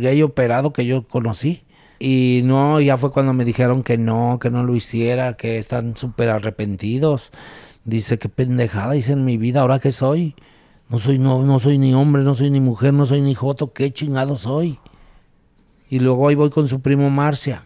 gay 0.00 0.20
operado 0.22 0.72
que 0.72 0.84
yo 0.84 1.06
conocí. 1.06 1.62
Y 2.00 2.40
no, 2.44 2.80
ya 2.80 2.96
fue 2.96 3.12
cuando 3.12 3.32
me 3.34 3.44
dijeron 3.44 3.84
que 3.84 3.98
no, 3.98 4.38
que 4.40 4.50
no 4.50 4.64
lo 4.64 4.74
hiciera, 4.74 5.34
que 5.34 5.58
están 5.58 5.96
súper 5.96 6.28
arrepentidos. 6.30 7.30
Dice, 7.84 8.18
qué 8.18 8.28
pendejada 8.28 8.96
hice 8.96 9.12
en 9.12 9.24
mi 9.24 9.36
vida, 9.36 9.60
ahora 9.60 9.78
que 9.78 9.92
soy. 9.92 10.34
No 10.88 10.98
soy, 10.98 11.20
no, 11.20 11.44
no 11.44 11.60
soy 11.60 11.78
ni 11.78 11.94
hombre, 11.94 12.22
no 12.24 12.34
soy 12.34 12.50
ni 12.50 12.58
mujer, 12.58 12.94
no 12.94 13.06
soy 13.06 13.20
ni 13.20 13.34
joto, 13.34 13.72
qué 13.72 13.92
chingado 13.92 14.34
soy. 14.34 14.80
Y 15.88 16.00
luego 16.00 16.26
ahí 16.26 16.34
voy 16.34 16.50
con 16.50 16.66
su 16.66 16.80
primo 16.80 17.10
Marcia, 17.10 17.62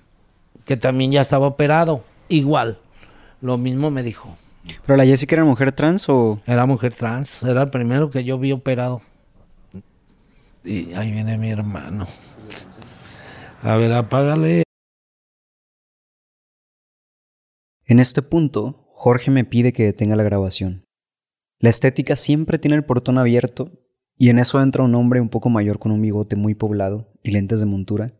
que 0.66 0.76
también 0.76 1.12
ya 1.12 1.22
estaba 1.22 1.46
operado. 1.46 2.04
Igual, 2.28 2.78
lo 3.42 3.58
mismo 3.58 3.90
me 3.90 4.02
dijo. 4.02 4.38
¿Pero 4.86 4.96
la 4.96 5.04
Jessica 5.04 5.34
era 5.34 5.44
mujer 5.44 5.72
trans 5.72 6.08
o...? 6.08 6.40
Era 6.46 6.64
mujer 6.64 6.94
trans, 6.94 7.42
era 7.42 7.62
el 7.62 7.70
primero 7.70 8.08
que 8.08 8.24
yo 8.24 8.38
vi 8.38 8.52
operado. 8.52 9.02
Y 10.64 10.94
ahí 10.94 11.10
viene 11.10 11.36
mi 11.36 11.50
hermano. 11.50 12.06
A 13.60 13.76
ver, 13.76 13.92
apágale. 13.92 14.62
En 17.84 17.98
este 17.98 18.22
punto, 18.22 18.86
Jorge 18.92 19.32
me 19.32 19.44
pide 19.44 19.72
que 19.72 19.84
detenga 19.84 20.14
la 20.14 20.22
grabación. 20.22 20.84
La 21.58 21.70
estética 21.70 22.14
siempre 22.14 22.58
tiene 22.58 22.76
el 22.76 22.84
portón 22.84 23.18
abierto 23.18 23.72
y 24.16 24.30
en 24.30 24.38
eso 24.38 24.62
entra 24.62 24.84
un 24.84 24.94
hombre 24.94 25.20
un 25.20 25.28
poco 25.28 25.50
mayor 25.50 25.80
con 25.80 25.90
un 25.90 26.00
bigote 26.00 26.36
muy 26.36 26.54
poblado 26.54 27.12
y 27.24 27.32
lentes 27.32 27.58
de 27.60 27.66
montura 27.66 28.14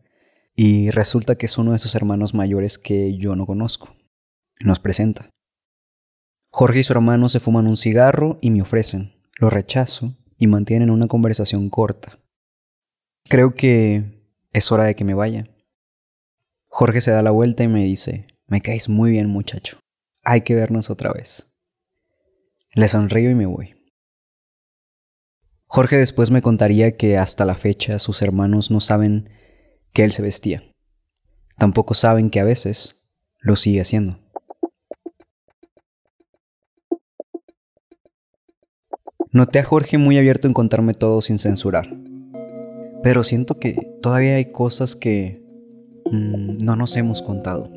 y 0.55 0.91
resulta 0.91 1.35
que 1.35 1.45
es 1.45 1.57
uno 1.57 1.71
de 1.71 1.79
sus 1.79 1.95
hermanos 1.95 2.33
mayores 2.33 2.77
que 2.77 3.17
yo 3.17 3.35
no 3.35 3.45
conozco. 3.45 3.95
Nos 4.63 4.79
presenta. 4.79 5.29
Jorge 6.49 6.79
y 6.79 6.83
su 6.83 6.93
hermano 6.93 7.27
se 7.27 7.41
fuman 7.41 7.67
un 7.67 7.75
cigarro 7.75 8.39
y 8.39 8.49
me 8.49 8.61
ofrecen. 8.61 9.11
Lo 9.37 9.49
rechazo 9.49 10.15
y 10.37 10.47
mantienen 10.47 10.89
una 10.89 11.07
conversación 11.07 11.69
corta. 11.69 12.17
Creo 13.27 13.55
que 13.55 14.25
es 14.53 14.71
hora 14.71 14.85
de 14.85 14.95
que 14.95 15.03
me 15.03 15.15
vaya. 15.15 15.49
Jorge 16.69 17.01
se 17.01 17.11
da 17.11 17.21
la 17.21 17.31
vuelta 17.31 17.63
y 17.63 17.67
me 17.67 17.83
dice, 17.83 18.25
me 18.47 18.61
caes 18.61 18.87
muy 18.87 19.11
bien 19.11 19.27
muchacho, 19.27 19.79
hay 20.23 20.41
que 20.41 20.55
vernos 20.55 20.89
otra 20.89 21.11
vez. 21.11 21.51
Le 22.71 22.87
sonrío 22.87 23.31
y 23.31 23.35
me 23.35 23.45
voy. 23.45 23.75
Jorge 25.65 25.97
después 25.97 26.31
me 26.31 26.41
contaría 26.41 26.95
que 26.95 27.17
hasta 27.17 27.43
la 27.43 27.55
fecha 27.55 27.99
sus 27.99 28.21
hermanos 28.21 28.71
no 28.71 28.79
saben 28.79 29.29
que 29.91 30.05
él 30.05 30.13
se 30.13 30.21
vestía. 30.21 30.63
Tampoco 31.57 31.95
saben 31.95 32.29
que 32.29 32.39
a 32.39 32.45
veces 32.45 32.95
lo 33.39 33.57
sigue 33.57 33.81
haciendo. 33.81 34.22
Noté 39.33 39.57
a 39.57 39.63
Jorge 39.63 39.97
muy 39.97 40.15
abierto 40.19 40.45
en 40.45 40.53
contarme 40.53 40.93
todo 40.93 41.19
sin 41.19 41.39
censurar. 41.39 41.89
Pero 43.01 43.23
siento 43.23 43.57
que 43.57 43.75
todavía 43.99 44.35
hay 44.35 44.51
cosas 44.51 44.95
que 44.95 45.43
mm, 46.11 46.63
no 46.63 46.75
nos 46.75 46.95
hemos 46.97 47.23
contado. 47.23 47.67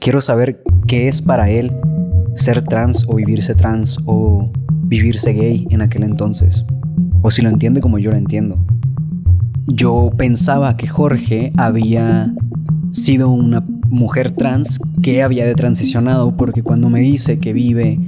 Quiero 0.00 0.22
saber 0.22 0.62
qué 0.86 1.06
es 1.06 1.20
para 1.20 1.50
él 1.50 1.70
ser 2.34 2.62
trans 2.62 3.04
o 3.08 3.16
vivirse 3.16 3.54
trans 3.54 3.98
o 4.06 4.50
vivirse 4.84 5.34
gay 5.34 5.66
en 5.68 5.82
aquel 5.82 6.04
entonces. 6.04 6.64
O 7.20 7.30
si 7.30 7.42
lo 7.42 7.50
entiende 7.50 7.82
como 7.82 7.98
yo 7.98 8.12
lo 8.12 8.16
entiendo. 8.16 8.56
Yo 9.66 10.12
pensaba 10.16 10.78
que 10.78 10.86
Jorge 10.86 11.52
había 11.58 12.34
sido 12.90 13.28
una 13.28 13.60
mujer 13.90 14.30
trans 14.30 14.80
que 15.02 15.22
había 15.22 15.44
de 15.44 15.54
transicionado 15.54 16.34
porque 16.38 16.62
cuando 16.62 16.88
me 16.88 17.00
dice 17.00 17.38
que 17.38 17.52
vive 17.52 18.00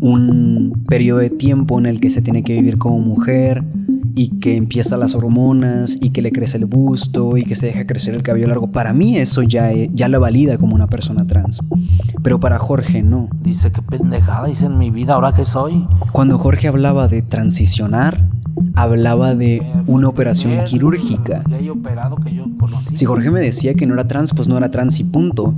un 0.00 0.84
periodo 0.88 1.20
de 1.20 1.30
tiempo 1.30 1.78
en 1.78 1.86
el 1.86 2.00
que 2.00 2.10
se 2.10 2.22
tiene 2.22 2.42
que 2.42 2.54
vivir 2.54 2.78
como 2.78 2.98
mujer 3.00 3.62
y 4.16 4.38
que 4.40 4.56
empieza 4.56 4.96
las 4.96 5.14
hormonas 5.14 5.96
y 6.00 6.10
que 6.10 6.20
le 6.22 6.32
crece 6.32 6.56
el 6.58 6.66
busto 6.66 7.36
y 7.36 7.42
que 7.42 7.54
se 7.54 7.66
deja 7.66 7.86
crecer 7.86 8.14
el 8.14 8.22
cabello 8.22 8.48
largo, 8.48 8.70
para 8.72 8.92
mí 8.92 9.16
eso 9.18 9.42
ya, 9.42 9.70
e- 9.70 9.90
ya 9.94 10.08
la 10.08 10.18
valida 10.18 10.58
como 10.58 10.74
una 10.74 10.88
persona 10.88 11.26
trans. 11.26 11.60
Pero 12.22 12.40
para 12.40 12.58
Jorge 12.58 13.02
no. 13.02 13.28
Dice, 13.42 13.70
qué 13.72 13.82
pendejada 13.82 14.50
hice 14.50 14.66
en 14.66 14.78
mi 14.78 14.90
vida, 14.90 15.14
ahora 15.14 15.32
que 15.32 15.44
soy. 15.44 15.86
Cuando 16.12 16.38
Jorge 16.38 16.68
hablaba 16.68 17.06
de 17.08 17.22
transicionar, 17.22 18.26
hablaba 18.74 19.34
de 19.34 19.62
una 19.86 20.08
operación 20.08 20.64
quirúrgica. 20.64 21.42
Si 22.92 23.04
Jorge 23.04 23.30
me 23.30 23.40
decía 23.40 23.74
que 23.74 23.86
no 23.86 23.94
era 23.94 24.06
trans, 24.06 24.32
pues 24.34 24.48
no 24.48 24.56
era 24.56 24.70
trans 24.70 25.00
y 25.00 25.04
punto. 25.04 25.54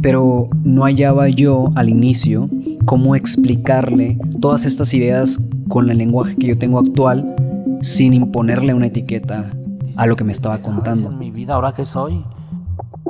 Pero 0.00 0.48
no 0.64 0.82
hallaba 0.82 1.28
yo 1.28 1.68
al 1.76 1.88
inicio 1.88 2.48
cómo 2.84 3.14
explicarle 3.14 4.18
todas 4.40 4.64
estas 4.64 4.92
ideas 4.94 5.38
con 5.68 5.90
el 5.90 5.98
lenguaje 5.98 6.34
que 6.36 6.48
yo 6.48 6.58
tengo 6.58 6.78
actual 6.78 7.36
sin 7.80 8.14
imponerle 8.14 8.74
una 8.74 8.86
etiqueta 8.86 9.52
a 9.96 10.06
lo 10.06 10.16
que 10.16 10.24
me 10.24 10.32
estaba 10.32 10.58
contando. 10.58 11.10
mi 11.10 11.30
vida, 11.30 11.54
ahora 11.54 11.72
que 11.72 11.84
soy. 11.84 12.24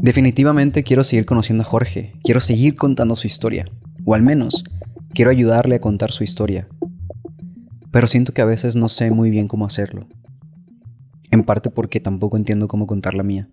Definitivamente 0.00 0.82
quiero 0.82 1.04
seguir 1.04 1.26
conociendo 1.26 1.62
a 1.62 1.66
Jorge, 1.66 2.14
quiero 2.24 2.40
seguir 2.40 2.74
contando 2.74 3.14
su 3.14 3.26
historia, 3.26 3.66
o 4.04 4.14
al 4.14 4.22
menos 4.22 4.64
quiero 5.14 5.30
ayudarle 5.30 5.76
a 5.76 5.80
contar 5.80 6.10
su 6.10 6.24
historia. 6.24 6.68
Pero 7.92 8.06
siento 8.06 8.32
que 8.32 8.40
a 8.40 8.46
veces 8.46 8.74
no 8.74 8.88
sé 8.88 9.10
muy 9.10 9.30
bien 9.30 9.46
cómo 9.46 9.66
hacerlo. 9.66 10.06
En 11.30 11.44
parte 11.44 11.70
porque 11.70 12.00
tampoco 12.00 12.38
entiendo 12.38 12.66
cómo 12.66 12.86
contar 12.86 13.14
la 13.14 13.22
mía. 13.22 13.48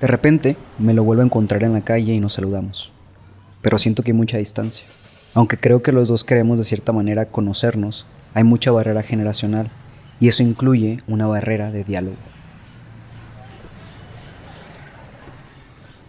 De 0.00 0.06
repente 0.06 0.56
me 0.78 0.94
lo 0.94 1.04
vuelvo 1.04 1.22
a 1.22 1.24
encontrar 1.24 1.62
en 1.62 1.72
la 1.72 1.80
calle 1.80 2.12
y 2.12 2.20
nos 2.20 2.34
saludamos. 2.34 2.92
Pero 3.62 3.78
siento 3.78 4.02
que 4.02 4.10
hay 4.10 4.16
mucha 4.16 4.36
distancia. 4.36 4.84
Aunque 5.32 5.56
creo 5.56 5.82
que 5.82 5.92
los 5.92 6.08
dos 6.08 6.24
queremos 6.24 6.58
de 6.58 6.64
cierta 6.64 6.92
manera 6.92 7.26
conocernos, 7.26 8.06
hay 8.34 8.44
mucha 8.44 8.72
barrera 8.72 9.02
generacional 9.02 9.70
y 10.20 10.28
eso 10.28 10.42
incluye 10.42 11.00
una 11.06 11.26
barrera 11.26 11.70
de 11.70 11.84
diálogo. 11.84 12.31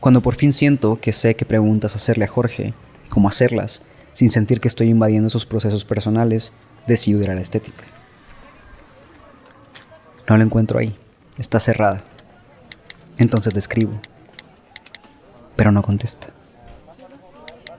Cuando 0.03 0.21
por 0.21 0.35
fin 0.35 0.51
siento 0.51 0.99
que 0.99 1.13
sé 1.13 1.37
qué 1.37 1.45
preguntas 1.45 1.95
hacerle 1.95 2.25
a 2.25 2.27
Jorge 2.27 2.73
y 3.05 3.09
cómo 3.09 3.29
hacerlas, 3.29 3.83
sin 4.11 4.31
sentir 4.31 4.59
que 4.59 4.67
estoy 4.67 4.89
invadiendo 4.89 5.29
sus 5.29 5.45
procesos 5.45 5.85
personales, 5.85 6.51
decido 6.85 7.21
ir 7.21 7.29
a 7.31 7.35
la 7.35 7.39
estética. 7.39 7.85
No 10.27 10.35
la 10.35 10.43
encuentro 10.43 10.77
ahí, 10.77 10.93
está 11.37 11.61
cerrada. 11.61 12.03
Entonces 13.17 13.53
le 13.53 13.59
escribo, 13.59 13.93
pero 15.55 15.71
no 15.71 15.81
contesta. 15.81 16.27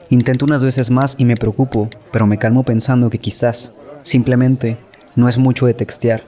Intento 0.09 0.47
unas 0.47 0.65
veces 0.65 0.91
más 0.91 1.17
y 1.19 1.27
me 1.27 1.37
preocupo, 1.37 1.91
pero 2.11 2.27
me 2.27 2.39
calmo 2.39 2.63
pensando 2.63 3.11
que 3.11 3.19
quizás, 3.19 3.75
simplemente, 4.01 4.79
no 5.15 5.29
es 5.29 5.37
mucho 5.37 5.67
de 5.67 5.75
textear. 5.75 6.25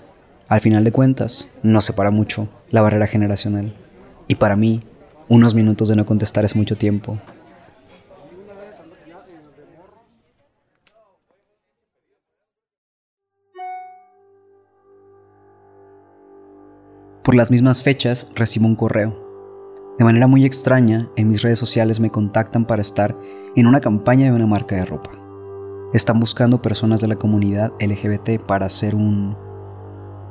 Al 0.48 0.60
final 0.60 0.84
de 0.84 0.92
cuentas, 0.92 1.48
no 1.62 1.80
separa 1.80 2.10
mucho 2.10 2.50
la 2.68 2.82
barrera 2.82 3.06
generacional. 3.06 3.74
Y 4.28 4.34
para 4.34 4.56
mí, 4.56 4.82
unos 5.28 5.54
minutos 5.54 5.88
de 5.88 5.96
no 5.96 6.06
contestar 6.06 6.44
es 6.44 6.54
mucho 6.54 6.76
tiempo. 6.76 7.18
Por 17.22 17.34
las 17.34 17.50
mismas 17.50 17.82
fechas 17.82 18.28
recibo 18.36 18.66
un 18.66 18.76
correo. 18.76 19.26
De 19.98 20.04
manera 20.04 20.28
muy 20.28 20.44
extraña, 20.44 21.10
en 21.16 21.28
mis 21.28 21.42
redes 21.42 21.58
sociales 21.58 21.98
me 21.98 22.10
contactan 22.10 22.66
para 22.66 22.82
estar 22.82 23.16
en 23.56 23.66
una 23.66 23.80
campaña 23.80 24.26
de 24.26 24.32
una 24.32 24.46
marca 24.46 24.76
de 24.76 24.84
ropa. 24.84 25.10
Están 25.92 26.20
buscando 26.20 26.62
personas 26.62 27.00
de 27.00 27.08
la 27.08 27.16
comunidad 27.16 27.72
LGBT 27.80 28.40
para 28.46 28.66
hacer 28.66 28.94
un, 28.94 29.36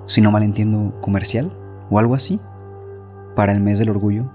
si 0.05 0.21
no 0.21 0.31
mal 0.31 0.43
entiendo, 0.43 0.93
comercial 1.01 1.51
o 1.89 1.99
algo 1.99 2.15
así, 2.15 2.39
para 3.35 3.51
el 3.51 3.59
mes 3.59 3.79
del 3.79 3.89
orgullo. 3.89 4.31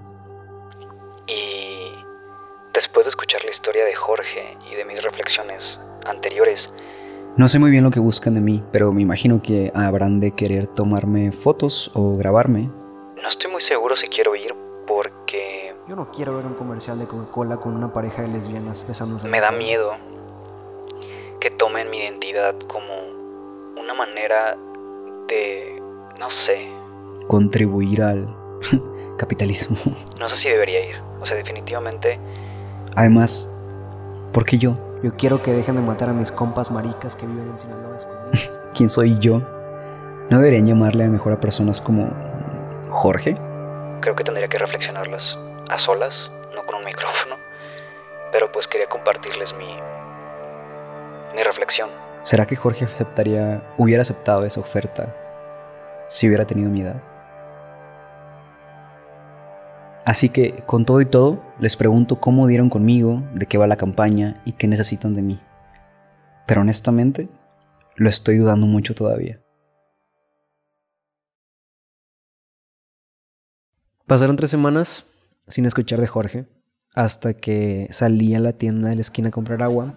Después 2.81 3.05
de 3.05 3.09
escuchar 3.09 3.43
la 3.43 3.51
historia 3.51 3.85
de 3.85 3.93
Jorge 3.93 4.57
y 4.71 4.73
de 4.73 4.85
mis 4.85 5.03
reflexiones 5.03 5.79
anteriores, 6.03 6.73
no 7.37 7.47
sé 7.47 7.59
muy 7.59 7.69
bien 7.69 7.83
lo 7.83 7.91
que 7.91 7.99
buscan 7.99 8.33
de 8.33 8.41
mí, 8.41 8.63
pero 8.71 8.91
me 8.91 9.03
imagino 9.03 9.39
que 9.39 9.71
habrán 9.75 10.19
de 10.19 10.31
querer 10.31 10.65
tomarme 10.65 11.31
fotos 11.31 11.91
o 11.93 12.17
grabarme. 12.17 12.71
No 13.21 13.27
estoy 13.29 13.51
muy 13.51 13.61
seguro 13.61 13.95
si 13.95 14.07
quiero 14.07 14.35
ir 14.35 14.55
porque... 14.87 15.75
Yo 15.87 15.95
no 15.95 16.09
quiero 16.09 16.35
ver 16.35 16.47
un 16.47 16.55
comercial 16.55 16.97
de 16.97 17.05
Coca-Cola 17.05 17.57
con 17.57 17.75
una 17.75 17.93
pareja 17.93 18.23
de 18.23 18.29
lesbianas 18.29 18.83
besándose. 18.87 19.27
Me 19.27 19.39
da 19.41 19.51
miedo 19.51 19.91
que 21.39 21.51
tomen 21.51 21.87
mi 21.87 21.99
identidad 21.99 22.57
como 22.61 22.93
una 23.79 23.93
manera 23.93 24.57
de... 25.27 25.79
no 26.19 26.31
sé. 26.31 26.67
Contribuir 27.27 28.01
al 28.01 28.35
capitalismo. 29.19 29.77
No 30.19 30.27
sé 30.27 30.35
si 30.35 30.49
debería 30.49 30.83
ir. 30.83 30.95
O 31.21 31.27
sea, 31.27 31.37
definitivamente... 31.37 32.19
Además, 32.95 33.49
¿por 34.33 34.45
qué 34.45 34.57
yo? 34.57 34.77
Yo 35.03 35.15
quiero 35.15 35.41
que 35.41 35.51
dejen 35.51 35.75
de 35.75 35.81
matar 35.81 36.09
a 36.09 36.13
mis 36.13 36.31
compas 36.31 36.71
maricas 36.71 37.15
que 37.15 37.25
viven 37.25 37.49
en 37.49 37.57
Sinaloa. 37.57 37.97
¿Quién 38.75 38.89
soy 38.89 39.17
yo? 39.19 39.39
¿No 40.29 40.37
deberían 40.37 40.65
llamarle 40.65 41.05
a 41.05 41.07
mejor 41.07 41.33
a 41.33 41.39
personas 41.39 41.81
como 41.81 42.09
Jorge? 42.89 43.35
Creo 44.01 44.15
que 44.15 44.23
tendría 44.23 44.47
que 44.47 44.57
reflexionarlas 44.57 45.37
a 45.69 45.77
solas, 45.77 46.31
no 46.55 46.65
con 46.65 46.75
un 46.75 46.85
micrófono. 46.85 47.35
Pero 48.31 48.51
pues 48.51 48.67
quería 48.67 48.87
compartirles 48.87 49.53
mi, 49.55 49.75
mi 51.35 51.43
reflexión. 51.43 51.89
¿Será 52.23 52.45
que 52.45 52.55
Jorge 52.55 52.85
aceptaría, 52.85 53.61
hubiera 53.77 54.01
aceptado 54.01 54.45
esa 54.45 54.59
oferta 54.59 55.15
si 56.07 56.27
hubiera 56.27 56.45
tenido 56.45 56.69
mi 56.69 56.81
edad? 56.81 57.01
Así 60.05 60.29
que, 60.29 60.63
con 60.65 60.85
todo 60.85 60.99
y 61.01 61.05
todo, 61.05 61.43
les 61.59 61.77
pregunto 61.77 62.19
cómo 62.19 62.47
dieron 62.47 62.69
conmigo, 62.69 63.23
de 63.35 63.45
qué 63.45 63.57
va 63.57 63.67
la 63.67 63.77
campaña 63.77 64.41
y 64.45 64.53
qué 64.53 64.67
necesitan 64.67 65.13
de 65.13 65.21
mí. 65.21 65.39
Pero 66.47 66.61
honestamente, 66.61 67.29
lo 67.95 68.09
estoy 68.09 68.37
dudando 68.37 68.65
mucho 68.65 68.95
todavía. 68.95 69.41
Pasaron 74.07 74.35
tres 74.35 74.49
semanas 74.49 75.05
sin 75.47 75.65
escuchar 75.65 76.01
de 76.01 76.07
Jorge, 76.07 76.45
hasta 76.93 77.33
que 77.33 77.87
salí 77.91 78.35
a 78.35 78.39
la 78.39 78.53
tienda 78.53 78.89
de 78.89 78.95
la 78.95 79.01
esquina 79.01 79.29
a 79.29 79.31
comprar 79.31 79.61
agua 79.63 79.95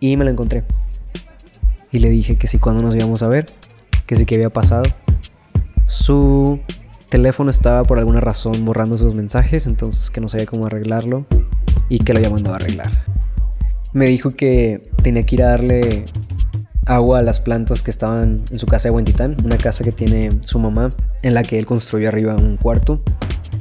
y 0.00 0.16
me 0.16 0.24
lo 0.24 0.30
encontré. 0.30 0.64
Y 1.92 2.00
le 2.00 2.10
dije 2.10 2.36
que 2.36 2.48
si 2.48 2.58
cuando 2.58 2.82
nos 2.82 2.94
íbamos 2.94 3.22
a 3.22 3.28
ver, 3.28 3.46
que 4.06 4.16
sí 4.16 4.26
que 4.26 4.34
había 4.34 4.50
pasado. 4.50 4.84
Su 5.86 6.60
teléfono 7.10 7.50
estaba 7.50 7.84
por 7.84 7.98
alguna 7.98 8.20
razón 8.20 8.64
borrando 8.64 8.96
sus 8.96 9.14
mensajes, 9.14 9.66
entonces 9.66 10.10
que 10.10 10.20
no 10.20 10.28
sabía 10.28 10.46
cómo 10.46 10.66
arreglarlo 10.66 11.26
y 11.88 11.98
que 11.98 12.14
lo 12.14 12.20
había 12.20 12.30
mandado 12.30 12.54
a 12.54 12.56
arreglar. 12.56 12.90
Me 13.92 14.06
dijo 14.06 14.30
que 14.30 14.90
tenía 15.02 15.26
que 15.26 15.34
ir 15.34 15.42
a 15.42 15.48
darle 15.48 16.04
agua 16.86 17.18
a 17.18 17.22
las 17.22 17.40
plantas 17.40 17.82
que 17.82 17.90
estaban 17.90 18.44
en 18.50 18.58
su 18.58 18.66
casa 18.66 18.88
de 18.88 18.94
Huentitán, 18.94 19.36
una 19.44 19.58
casa 19.58 19.84
que 19.84 19.92
tiene 19.92 20.30
su 20.42 20.58
mamá, 20.58 20.88
en 21.22 21.34
la 21.34 21.42
que 21.42 21.58
él 21.58 21.66
construyó 21.66 22.08
arriba 22.08 22.36
un 22.36 22.56
cuarto. 22.56 23.02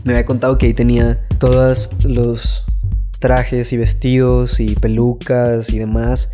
Me 0.05 0.13
había 0.13 0.25
contado 0.25 0.57
que 0.57 0.67
ahí 0.67 0.73
tenía 0.73 1.27
todos 1.39 1.89
los 2.03 2.65
trajes 3.19 3.73
y 3.73 3.77
vestidos 3.77 4.59
y 4.59 4.75
pelucas 4.75 5.71
y 5.71 5.79
demás 5.79 6.29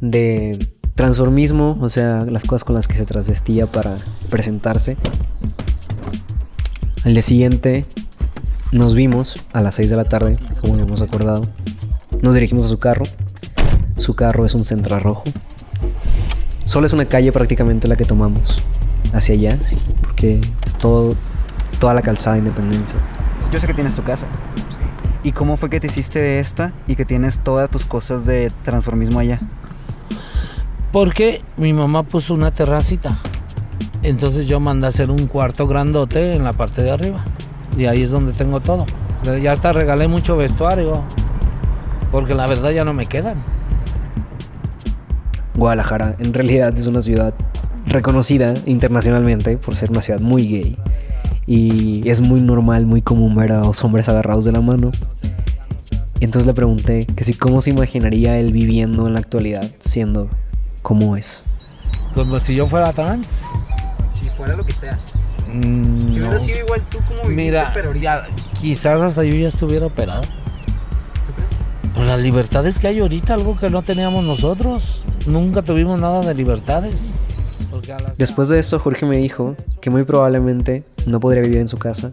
de 0.00 0.58
transformismo, 0.94 1.74
o 1.80 1.88
sea, 1.88 2.22
las 2.22 2.44
cosas 2.44 2.64
con 2.64 2.74
las 2.74 2.88
que 2.88 2.94
se 2.94 3.04
trasvestía 3.04 3.70
para 3.70 3.98
presentarse. 4.30 4.96
Al 7.06 7.12
día 7.12 7.22
siguiente 7.22 7.86
nos 8.72 8.96
vimos 8.96 9.40
a 9.52 9.60
las 9.60 9.76
6 9.76 9.90
de 9.90 9.96
la 9.96 10.06
tarde, 10.06 10.40
como 10.60 10.74
habíamos 10.74 11.02
acordado. 11.02 11.42
Nos 12.20 12.34
dirigimos 12.34 12.64
a 12.64 12.68
su 12.68 12.78
carro. 12.78 13.04
Su 13.96 14.16
carro 14.16 14.44
es 14.44 14.56
un 14.56 14.64
Centra 14.64 14.98
rojo. 14.98 15.22
Solo 16.64 16.84
es 16.84 16.92
una 16.92 17.04
calle 17.04 17.30
prácticamente 17.30 17.86
la 17.86 17.94
que 17.94 18.04
tomamos 18.04 18.60
hacia 19.12 19.36
allá, 19.36 19.56
porque 20.00 20.40
es 20.64 20.76
todo, 20.76 21.10
toda 21.78 21.94
la 21.94 22.02
calzada 22.02 22.34
de 22.34 22.40
Independencia. 22.40 22.96
Yo 23.52 23.60
sé 23.60 23.68
que 23.68 23.74
tienes 23.74 23.94
tu 23.94 24.02
casa. 24.02 24.26
¿Y 25.22 25.30
cómo 25.30 25.56
fue 25.56 25.70
que 25.70 25.78
te 25.78 25.86
hiciste 25.86 26.20
de 26.20 26.40
esta 26.40 26.72
y 26.88 26.96
que 26.96 27.04
tienes 27.04 27.38
todas 27.38 27.70
tus 27.70 27.84
cosas 27.84 28.26
de 28.26 28.50
transformismo 28.64 29.20
allá? 29.20 29.38
Porque 30.90 31.40
mi 31.56 31.72
mamá 31.72 32.02
puso 32.02 32.34
una 32.34 32.50
terracita. 32.50 33.16
Entonces 34.06 34.46
yo 34.46 34.60
mandé 34.60 34.86
a 34.86 34.90
hacer 34.90 35.10
un 35.10 35.26
cuarto 35.26 35.66
grandote 35.66 36.36
en 36.36 36.44
la 36.44 36.52
parte 36.52 36.80
de 36.80 36.92
arriba. 36.92 37.24
Y 37.76 37.86
ahí 37.86 38.04
es 38.04 38.12
donde 38.12 38.32
tengo 38.32 38.60
todo. 38.60 38.86
Ya 39.42 39.50
hasta 39.50 39.72
regalé 39.72 40.06
mucho 40.06 40.36
vestuario. 40.36 41.02
Porque 42.12 42.32
la 42.34 42.46
verdad 42.46 42.70
ya 42.70 42.84
no 42.84 42.94
me 42.94 43.06
quedan. 43.06 43.42
Guadalajara 45.56 46.14
en 46.20 46.32
realidad 46.32 46.72
es 46.78 46.86
una 46.86 47.02
ciudad 47.02 47.34
reconocida 47.86 48.54
internacionalmente 48.64 49.56
por 49.56 49.74
ser 49.74 49.90
una 49.90 50.02
ciudad 50.02 50.20
muy 50.20 50.46
gay. 50.46 50.78
Y 51.48 52.08
es 52.08 52.20
muy 52.20 52.40
normal, 52.40 52.86
muy 52.86 53.02
común 53.02 53.34
ver 53.34 53.50
a 53.50 53.58
dos 53.58 53.82
hombres 53.82 54.08
agarrados 54.08 54.44
de 54.44 54.52
la 54.52 54.60
mano. 54.60 54.92
Entonces 56.20 56.46
le 56.46 56.54
pregunté 56.54 57.06
que 57.06 57.24
si 57.24 57.34
cómo 57.34 57.60
se 57.60 57.70
imaginaría 57.70 58.38
él 58.38 58.52
viviendo 58.52 59.08
en 59.08 59.14
la 59.14 59.18
actualidad, 59.18 59.68
siendo 59.80 60.30
como 60.82 61.16
es. 61.16 61.42
Como 62.14 62.38
si 62.38 62.54
yo 62.54 62.68
fuera 62.68 62.92
trans. 62.92 63.26
Si 64.18 64.28
fuera 64.30 64.56
lo 64.56 64.64
que 64.64 64.72
sea. 64.72 64.98
Mm, 65.46 66.10
Si 66.12 66.18
no. 66.18 66.26
hubiera 66.28 66.38
sido 66.40 66.58
igual 66.60 66.80
tú 66.90 66.98
como 66.98 67.10
viviste, 67.22 67.32
Mira, 67.34 67.70
pero 67.74 67.88
ahorita. 67.88 68.02
ya, 68.02 68.26
quizás 68.60 69.02
hasta 69.02 69.22
yo 69.24 69.34
ya 69.34 69.48
estuviera 69.48 69.86
operado. 69.86 70.22
Pues 71.94 72.06
las 72.06 72.20
libertades 72.20 72.78
que 72.78 72.88
hay 72.88 73.00
ahorita, 73.00 73.34
algo 73.34 73.56
que 73.56 73.70
no 73.70 73.82
teníamos 73.82 74.22
nosotros. 74.24 75.04
Nunca 75.26 75.62
tuvimos 75.62 76.00
nada 76.00 76.20
de 76.20 76.34
libertades. 76.34 77.20
Después 78.18 78.48
de 78.48 78.58
eso, 78.58 78.78
Jorge 78.78 79.06
me 79.06 79.16
dijo 79.18 79.54
que 79.80 79.90
muy 79.90 80.04
probablemente 80.04 80.84
no 81.06 81.20
podría 81.20 81.42
vivir 81.42 81.58
en 81.58 81.68
su 81.68 81.78
casa. 81.78 82.10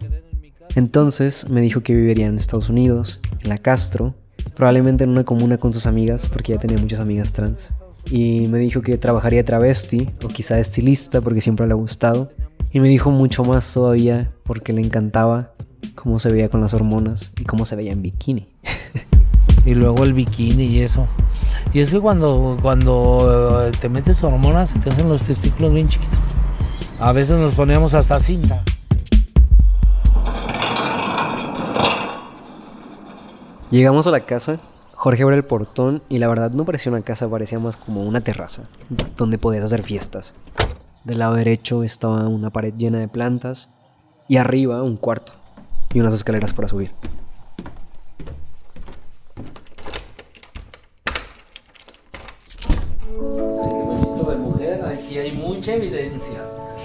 Entonces 0.75 1.49
me 1.49 1.61
dijo 1.61 1.81
que 1.81 1.93
viviría 1.93 2.25
en 2.27 2.37
Estados 2.37 2.69
Unidos, 2.69 3.19
en 3.41 3.49
la 3.49 3.57
Castro, 3.57 4.13
probablemente 4.55 5.03
en 5.03 5.09
una 5.11 5.23
comuna 5.23 5.57
con 5.57 5.73
sus 5.73 5.85
amigas, 5.87 6.27
porque 6.27 6.53
ya 6.53 6.59
tenía 6.59 6.77
muchas 6.77 6.99
amigas 6.99 7.31
trans. 7.33 7.73
Y 8.11 8.47
me 8.47 8.59
dijo 8.59 8.81
que 8.81 8.97
trabajaría 8.97 9.45
travesti 9.45 10.07
o 10.23 10.27
quizá 10.27 10.59
estilista, 10.59 11.21
porque 11.21 11.41
siempre 11.41 11.65
le 11.67 11.73
ha 11.73 11.75
gustado. 11.75 12.31
Y 12.71 12.79
me 12.79 12.89
dijo 12.89 13.11
mucho 13.11 13.43
más 13.43 13.71
todavía, 13.73 14.31
porque 14.43 14.73
le 14.73 14.81
encantaba 14.81 15.53
cómo 15.95 16.19
se 16.19 16.31
veía 16.31 16.49
con 16.49 16.61
las 16.61 16.73
hormonas 16.73 17.31
y 17.39 17.43
cómo 17.43 17.65
se 17.65 17.75
veía 17.75 17.91
en 17.91 18.01
bikini. 18.01 18.47
Y 19.65 19.75
luego 19.75 20.03
el 20.03 20.13
bikini 20.13 20.65
y 20.65 20.81
eso. 20.81 21.07
Y 21.73 21.79
es 21.79 21.89
que 21.89 21.99
cuando, 21.99 22.59
cuando 22.61 23.65
eh, 23.65 23.71
te 23.79 23.87
metes 23.87 24.21
hormonas, 24.21 24.73
te 24.81 24.89
hacen 24.89 25.07
los 25.07 25.23
testículos 25.23 25.73
bien 25.73 25.87
chiquitos. 25.87 26.19
A 26.99 27.13
veces 27.13 27.39
nos 27.39 27.53
poníamos 27.55 27.93
hasta 27.93 28.19
cinta. 28.19 28.61
Llegamos 33.71 34.05
a 34.05 34.11
la 34.11 34.19
casa. 34.19 34.59
Jorge 35.03 35.23
abre 35.23 35.35
el 35.35 35.43
portón 35.43 36.01
y 36.07 36.19
la 36.19 36.29
verdad 36.29 36.51
no 36.51 36.63
parecía 36.63 36.89
una 36.89 37.01
casa, 37.01 37.27
parecía 37.27 37.59
más 37.59 37.75
como 37.75 38.05
una 38.05 38.23
terraza, 38.23 38.69
donde 39.17 39.37
podías 39.37 39.65
hacer 39.65 39.83
fiestas. 39.83 40.33
Del 41.03 41.19
lado 41.19 41.35
derecho 41.35 41.83
estaba 41.83 42.25
una 42.29 42.51
pared 42.51 42.73
llena 42.77 42.99
de 42.99 43.09
plantas 43.09 43.67
y 44.29 44.37
arriba 44.37 44.81
un 44.81 44.95
cuarto 44.95 45.33
y 45.93 45.99
unas 45.99 46.13
escaleras 46.13 46.53
para 46.53 46.69
subir. 46.69 46.93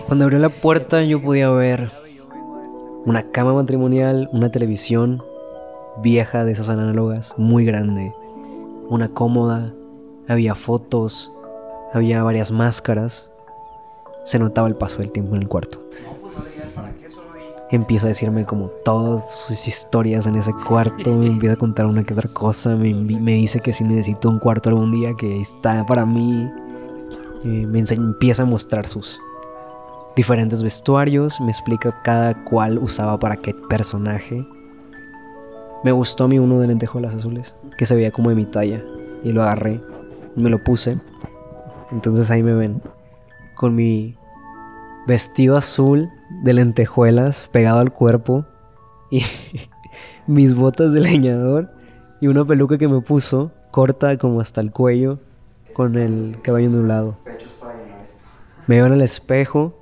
Cuando 0.09 0.25
abrió 0.25 0.41
la 0.41 0.49
puerta 0.49 1.05
yo 1.05 1.23
podía 1.23 1.51
ver 1.51 1.93
una 3.07 3.31
cama 3.31 3.55
matrimonial, 3.55 4.29
una 4.33 4.51
televisión 4.51 5.23
vieja 6.03 6.45
de 6.45 6.53
esas 6.53 6.69
análogas, 6.69 7.35
muy 7.37 7.65
grande, 7.65 8.15
una 8.89 9.09
cómoda, 9.09 9.75
había 10.29 10.55
fotos, 10.55 11.33
había 11.93 12.23
varias 12.23 12.51
máscaras. 12.51 13.31
Se 14.25 14.39
notaba 14.39 14.69
el 14.69 14.75
paso 14.75 14.99
del 14.99 15.11
tiempo 15.11 15.37
en 15.37 15.43
el 15.43 15.49
cuarto. 15.49 15.83
Empieza 17.71 18.07
a 18.07 18.09
decirme 18.09 18.47
como 18.47 18.69
todas 18.69 19.41
sus 19.47 19.69
historias 19.69 20.27
en 20.27 20.37
ese 20.37 20.53
cuarto, 20.67 21.15
me 21.17 21.27
empieza 21.27 21.55
a 21.55 21.59
contar 21.59 21.87
una 21.87 22.03
que 22.03 22.15
otra 22.15 22.29
cosa, 22.29 22.77
me, 22.77 22.93
dice 22.93 23.61
que 23.61 23.75
si 23.75 23.85
necesito 23.85 24.31
un 24.31 24.39
cuarto 24.39 24.71
algún 24.71 24.91
día, 24.91 25.13
que 25.19 25.41
está 25.41 25.85
para 25.85 26.07
mí. 26.07 26.51
Eh, 27.45 27.67
me 27.67 27.81
empieza 27.81 28.43
a 28.43 28.47
mostrar 28.47 28.89
sus 28.89 29.21
diferentes 30.17 30.63
vestuarios, 30.63 31.41
me 31.41 31.51
explica 31.51 32.03
cada 32.03 32.43
cual 32.45 32.79
usaba 32.79 33.19
para 33.19 33.37
qué 33.37 33.55
personaje. 33.69 34.47
Me 35.85 35.93
gustó 35.93 36.25
a 36.25 36.29
mí 36.29 36.39
uno 36.39 36.61
de 36.61 36.67
lentejuelas 36.67 37.15
azules, 37.15 37.57
que 37.77 37.87
se 37.87 37.95
veía 37.95 38.11
como 38.11 38.31
de 38.31 38.37
mi 38.37 38.47
talla, 38.47 38.83
y 39.23 39.33
lo 39.33 39.43
agarré, 39.43 39.81
me 40.35 40.51
lo 40.51 40.63
puse. 40.63 40.99
Entonces 41.93 42.31
ahí 42.31 42.43
me 42.43 42.55
ven, 42.55 42.83
con 43.55 43.75
mi 43.75 44.17
vestido 45.07 45.57
azul 45.57 46.11
de 46.43 46.53
lentejuelas 46.53 47.49
pegado 47.53 47.79
al 47.79 47.93
cuerpo, 47.93 48.45
y 49.11 49.23
mis 50.27 50.55
botas 50.55 50.93
de 50.93 51.01
leñador, 51.01 51.71
y 52.21 52.27
una 52.27 52.45
peluca 52.45 52.77
que 52.79 52.89
me 52.89 53.01
puso, 53.01 53.53
corta 53.71 54.17
como 54.19 54.41
hasta 54.41 54.61
el 54.61 54.73
cuello, 54.73 55.21
con 55.73 55.97
el 55.97 56.37
cabello 56.43 56.69
ondulado. 56.69 57.17
Me 58.67 58.77
veo 58.77 58.87
en 58.87 58.95
el 58.95 59.03
espejo 59.03 59.79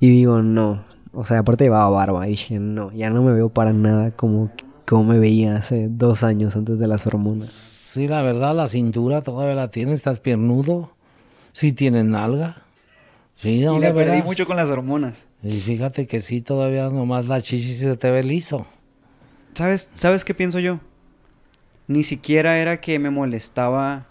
y 0.00 0.08
digo, 0.08 0.40
no. 0.42 0.82
O 1.12 1.24
sea, 1.24 1.40
aparte 1.40 1.64
llevaba 1.64 1.90
barba. 1.90 2.26
Y 2.26 2.30
dije, 2.30 2.58
no, 2.58 2.90
ya 2.92 3.10
no 3.10 3.22
me 3.22 3.32
veo 3.32 3.50
para 3.50 3.72
nada 3.72 4.10
como, 4.12 4.50
como 4.86 5.04
me 5.04 5.18
veía 5.18 5.56
hace 5.56 5.88
dos 5.88 6.22
años 6.22 6.56
antes 6.56 6.78
de 6.78 6.86
las 6.86 7.06
hormonas. 7.06 7.48
Sí, 7.48 8.06
la 8.08 8.22
verdad, 8.22 8.54
la 8.54 8.68
cintura 8.68 9.20
todavía 9.20 9.54
la 9.54 9.70
tienes, 9.70 9.94
estás 9.94 10.20
piernudo. 10.20 10.92
Sí 11.52 11.72
tienes 11.72 12.04
nalga. 12.04 12.62
Sí, 13.34 13.64
no, 13.64 13.78
y 13.78 13.80
le 13.80 13.92
perdí 13.92 14.22
mucho 14.22 14.46
con 14.46 14.56
las 14.56 14.70
hormonas. 14.70 15.26
Y 15.42 15.60
fíjate 15.60 16.06
que 16.06 16.20
sí, 16.20 16.40
todavía 16.40 16.88
nomás 16.90 17.26
la 17.26 17.40
chichi 17.40 17.72
se 17.72 17.96
te 17.96 18.10
ve 18.10 18.22
liso. 18.22 18.66
¿Sabes, 19.54 19.90
¿Sabes 19.94 20.24
qué 20.24 20.34
pienso 20.34 20.58
yo? 20.58 20.78
Ni 21.88 22.04
siquiera 22.04 22.58
era 22.58 22.80
que 22.80 22.98
me 22.98 23.10
molestaba 23.10 24.06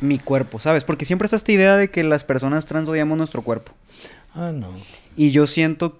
mi 0.00 0.18
cuerpo, 0.18 0.60
¿sabes? 0.60 0.84
Porque 0.84 1.04
siempre 1.04 1.26
está 1.26 1.36
esta 1.36 1.52
idea 1.52 1.76
de 1.76 1.90
que 1.90 2.04
las 2.04 2.24
personas 2.24 2.64
trans 2.64 2.88
odiamos 2.88 3.18
nuestro 3.18 3.42
cuerpo. 3.42 3.72
Ah, 4.34 4.52
no. 4.52 4.68
Y 5.16 5.30
yo 5.30 5.46
siento 5.46 5.98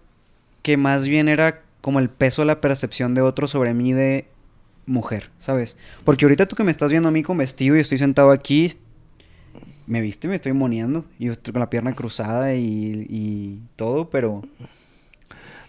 que 0.63 0.77
más 0.77 1.07
bien 1.07 1.29
era 1.29 1.61
como 1.85 1.99
el 1.99 2.09
peso 2.09 2.41
de 2.41 2.47
la 2.47 2.63
percepción 2.63 3.15
de 3.15 3.21
otros 3.21 3.51
sobre 3.51 3.75
mí 3.75 3.93
de 3.93 4.27
mujer, 4.87 5.29
¿sabes? 5.37 5.77
Porque 6.05 6.25
ahorita 6.25 6.47
tú 6.47 6.57
que 6.57 6.65
me 6.65 6.71
estás 6.71 6.91
viendo 6.91 7.11
a 7.11 7.13
mí 7.13 7.23
con 7.23 7.37
vestido 7.37 7.77
y 7.77 7.81
estoy 7.81 7.99
sentado 7.99 8.31
aquí, 8.31 8.73
me 9.87 10.01
viste, 10.01 10.27
me 10.27 10.35
estoy 10.35 10.55
moneando. 10.55 11.05
Y 11.19 11.27
yo 11.27 11.33
estoy 11.33 11.53
con 11.53 11.61
la 11.61 11.69
pierna 11.69 11.93
cruzada 11.93 12.55
y, 12.55 13.07
y 13.11 13.61
todo, 13.77 14.09
pero... 14.09 14.41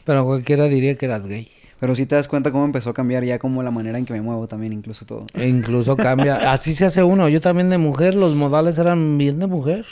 Pero 0.05 0.23
cualquiera 0.23 0.69
diría 0.69 0.95
que 0.95 1.05
eras 1.05 1.27
gay. 1.27 1.51
Pero 1.81 1.93
sí 1.95 2.05
te 2.05 2.15
das 2.15 2.29
cuenta 2.29 2.49
cómo 2.49 2.63
empezó 2.63 2.91
a 2.91 2.93
cambiar 2.93 3.25
ya 3.25 3.37
como 3.37 3.61
la 3.61 3.71
manera 3.71 3.97
en 3.97 4.05
que 4.05 4.13
me 4.13 4.21
muevo 4.21 4.47
también, 4.47 4.71
incluso 4.71 5.05
todo. 5.05 5.25
E 5.33 5.49
incluso 5.49 5.97
cambia. 5.97 6.35
Así 6.53 6.71
se 6.71 6.85
hace 6.85 7.03
uno. 7.03 7.27
Yo 7.27 7.41
también 7.41 7.69
de 7.69 7.77
mujer, 7.77 8.15
los 8.15 8.35
modales 8.35 8.77
eran 8.77 9.17
bien 9.17 9.37
de 9.39 9.47
mujer. 9.47 9.85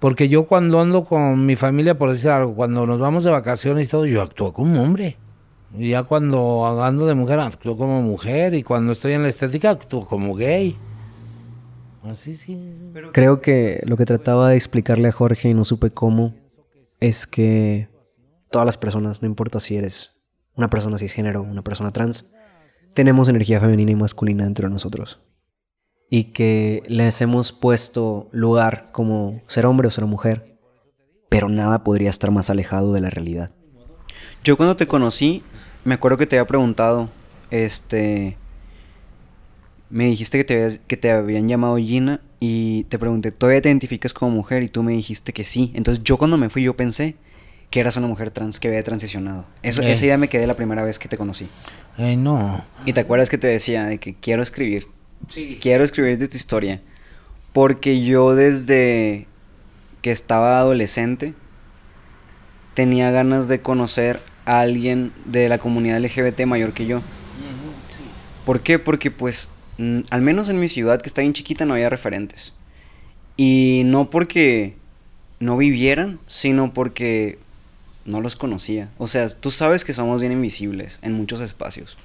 Porque 0.00 0.28
yo 0.28 0.48
cuando 0.48 0.80
ando 0.80 1.04
con 1.04 1.46
mi 1.46 1.54
familia, 1.54 1.96
por 1.96 2.10
decir 2.10 2.30
algo, 2.30 2.56
cuando 2.56 2.84
nos 2.84 2.98
vamos 2.98 3.22
de 3.22 3.30
vacaciones 3.30 3.86
y 3.86 3.88
todo, 3.88 4.06
yo 4.06 4.22
actúo 4.22 4.52
como 4.52 4.82
hombre. 4.82 5.18
Y 5.78 5.90
ya 5.90 6.04
cuando 6.04 6.82
ando 6.82 7.06
de 7.06 7.14
mujer, 7.14 7.40
actúo 7.40 7.76
como 7.76 8.02
mujer. 8.02 8.54
Y 8.54 8.62
cuando 8.62 8.92
estoy 8.92 9.12
en 9.12 9.22
la 9.22 9.28
estética, 9.28 9.70
actúo 9.70 10.04
como 10.04 10.34
gay. 10.34 10.76
Así 12.02 12.34
sí. 12.34 12.58
Creo 13.12 13.40
que 13.40 13.82
lo 13.86 13.96
que 13.96 14.04
trataba 14.04 14.50
de 14.50 14.56
explicarle 14.56 15.08
a 15.08 15.12
Jorge 15.12 15.48
y 15.48 15.54
no 15.54 15.64
supe 15.64 15.90
cómo 15.90 16.34
es 17.00 17.26
que 17.26 17.88
todas 18.50 18.66
las 18.66 18.76
personas, 18.76 19.22
no 19.22 19.28
importa 19.28 19.60
si 19.60 19.76
eres 19.76 20.12
una 20.54 20.70
persona 20.70 20.98
cisgénero, 20.98 21.42
una 21.42 21.62
persona 21.62 21.92
trans, 21.92 22.32
tenemos 22.94 23.28
energía 23.28 23.60
femenina 23.60 23.92
y 23.92 23.96
masculina 23.96 24.44
dentro 24.44 24.68
de 24.68 24.72
nosotros. 24.72 25.20
Y 26.08 26.32
que 26.32 26.82
les 26.86 27.20
hemos 27.20 27.52
puesto 27.52 28.28
lugar 28.32 28.90
como 28.92 29.40
ser 29.48 29.66
hombre 29.66 29.88
o 29.88 29.90
ser 29.90 30.06
mujer, 30.06 30.58
pero 31.28 31.48
nada 31.48 31.82
podría 31.84 32.10
estar 32.10 32.30
más 32.30 32.48
alejado 32.48 32.92
de 32.92 33.00
la 33.00 33.10
realidad. 33.10 33.50
Yo 34.44 34.56
cuando 34.56 34.76
te 34.76 34.86
conocí, 34.86 35.42
me 35.86 35.94
acuerdo 35.94 36.18
que 36.18 36.26
te 36.26 36.36
había 36.36 36.46
preguntado, 36.46 37.08
este... 37.50 38.36
Me 39.88 40.06
dijiste 40.06 40.36
que 40.38 40.44
te, 40.44 40.54
habías- 40.54 40.80
que 40.86 40.96
te 40.96 41.10
habían 41.12 41.48
llamado 41.48 41.76
Gina 41.76 42.20
y 42.40 42.84
te 42.84 42.98
pregunté, 42.98 43.30
¿todavía 43.30 43.62
te 43.62 43.68
identificas 43.68 44.12
como 44.12 44.32
mujer? 44.32 44.64
Y 44.64 44.68
tú 44.68 44.82
me 44.82 44.92
dijiste 44.92 45.32
que 45.32 45.44
sí. 45.44 45.70
Entonces 45.74 46.02
yo 46.02 46.18
cuando 46.18 46.36
me 46.36 46.50
fui 46.50 46.64
yo 46.64 46.76
pensé 46.76 47.14
que 47.70 47.78
eras 47.80 47.96
una 47.96 48.08
mujer 48.08 48.32
trans 48.32 48.58
que 48.58 48.66
había 48.66 48.82
transicionado. 48.82 49.46
Eso, 49.62 49.82
Eh. 49.82 49.92
Esa 49.92 50.04
idea 50.04 50.18
me 50.18 50.28
quedé 50.28 50.48
la 50.48 50.54
primera 50.54 50.82
vez 50.82 50.98
que 50.98 51.06
te 51.08 51.16
conocí. 51.16 51.46
Eh, 51.98 52.16
no. 52.16 52.64
Y 52.84 52.92
te 52.94 53.00
acuerdas 53.00 53.30
que 53.30 53.38
te 53.38 53.46
decía 53.46 53.84
de 53.84 53.98
que 53.98 54.14
quiero 54.14 54.42
escribir. 54.42 54.88
Sí. 55.28 55.58
Quiero 55.62 55.84
escribir 55.84 56.18
de 56.18 56.26
tu 56.26 56.36
historia. 56.36 56.82
Porque 57.52 58.02
yo 58.02 58.34
desde 58.34 59.28
que 60.02 60.10
estaba 60.10 60.58
adolescente 60.58 61.32
tenía 62.74 63.12
ganas 63.12 63.46
de 63.46 63.60
conocer 63.62 64.20
a 64.46 64.60
alguien 64.60 65.12
de 65.26 65.48
la 65.48 65.58
comunidad 65.58 65.98
LGBT 66.02 66.42
mayor 66.46 66.72
que 66.72 66.86
yo. 66.86 67.02
¿Por 68.44 68.60
qué? 68.60 68.78
Porque 68.78 69.10
pues 69.10 69.48
al 70.10 70.22
menos 70.22 70.48
en 70.48 70.58
mi 70.58 70.68
ciudad 70.68 71.00
que 71.02 71.08
está 71.08 71.20
bien 71.22 71.34
chiquita 71.34 71.64
no 71.66 71.74
había 71.74 71.88
referentes. 71.90 72.52
Y 73.36 73.82
no 73.84 74.08
porque 74.08 74.76
no 75.40 75.56
vivieran, 75.56 76.18
sino 76.26 76.72
porque 76.72 77.38
no 78.06 78.20
los 78.20 78.36
conocía. 78.36 78.88
O 78.98 79.06
sea, 79.08 79.28
tú 79.28 79.50
sabes 79.50 79.84
que 79.84 79.92
somos 79.92 80.20
bien 80.20 80.32
invisibles 80.32 80.98
en 81.02 81.12
muchos 81.12 81.40
espacios. 81.40 81.98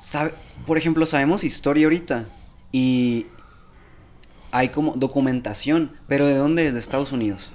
Sabe- 0.00 0.32
por 0.66 0.78
ejemplo, 0.78 1.04
sabemos 1.04 1.44
historia 1.44 1.84
ahorita 1.86 2.26
y 2.70 3.26
hay 4.52 4.68
como 4.70 4.92
documentación, 4.94 5.90
pero 6.06 6.26
¿de 6.26 6.34
dónde 6.36 6.66
es? 6.66 6.72
De 6.74 6.78
Estados 6.78 7.12
Unidos. 7.12 7.50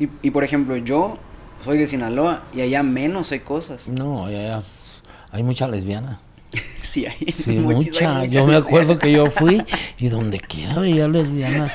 Y, 0.00 0.08
y, 0.22 0.30
por 0.32 0.42
ejemplo, 0.44 0.76
yo 0.76 1.18
soy 1.64 1.78
de 1.78 1.86
Sinaloa 1.86 2.42
y 2.54 2.60
allá 2.60 2.82
menos 2.82 3.28
sé 3.28 3.40
cosas. 3.42 3.88
No, 3.88 4.28
s- 4.28 5.00
hay 5.30 5.42
mucha 5.42 5.68
lesbiana. 5.68 6.20
Sí, 6.82 7.06
hay 7.06 7.32
Sí, 7.32 7.58
mucha. 7.58 8.20
hay 8.20 8.28
Yo 8.28 8.42
muchas 8.42 8.46
me 8.46 8.56
acuerdo 8.56 8.98
que 8.98 9.10
yo 9.10 9.26
fui 9.26 9.62
y 9.98 10.08
donde 10.08 10.38
quiera 10.38 10.78
veía 10.78 11.08
lesbianas. 11.08 11.72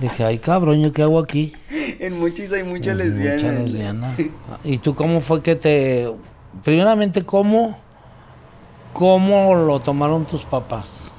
Dije, 0.00 0.24
ay 0.24 0.38
cabrón, 0.38 0.80
¿yo 0.80 0.92
qué 0.92 1.02
hago 1.02 1.18
aquí? 1.18 1.52
En 2.00 2.18
muchis 2.18 2.50
hay 2.52 2.64
Mucha 2.64 2.94
lesbianas. 2.94 3.42
lesbiana. 3.70 4.16
¿Y 4.64 4.78
tú 4.78 4.94
cómo 4.94 5.20
fue 5.20 5.42
que 5.42 5.54
te... 5.54 6.10
Primeramente, 6.64 7.24
¿cómo, 7.24 7.76
cómo 8.94 9.54
lo 9.54 9.80
tomaron 9.80 10.24
tus 10.24 10.42
papás? 10.44 11.10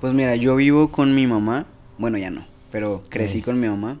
Pues 0.00 0.12
mira, 0.14 0.36
yo 0.36 0.56
vivo 0.56 0.90
con 0.90 1.14
mi 1.14 1.26
mamá. 1.26 1.66
Bueno, 1.98 2.16
ya 2.18 2.30
no, 2.30 2.46
pero 2.70 3.02
crecí 3.10 3.42
con 3.42 3.58
mi 3.60 3.68
mamá. 3.68 3.98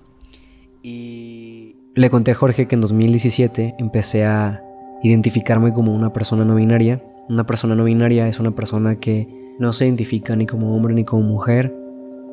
Y 0.82 1.74
Le 1.96 2.08
conté 2.08 2.30
a 2.30 2.34
Jorge 2.34 2.68
que 2.68 2.76
en 2.76 2.82
2017 2.82 3.74
empecé 3.78 4.24
a 4.24 4.62
identificarme 5.02 5.72
como 5.72 5.92
una 5.92 6.12
persona 6.12 6.44
no 6.44 6.54
binaria. 6.54 7.02
Una 7.28 7.44
persona 7.44 7.74
no 7.74 7.82
binaria 7.82 8.28
es 8.28 8.38
una 8.38 8.52
persona 8.52 9.00
que 9.00 9.26
no 9.58 9.72
se 9.72 9.86
identifica 9.86 10.36
ni 10.36 10.46
como 10.46 10.76
hombre 10.76 10.94
ni 10.94 11.04
como 11.04 11.24
mujer, 11.24 11.74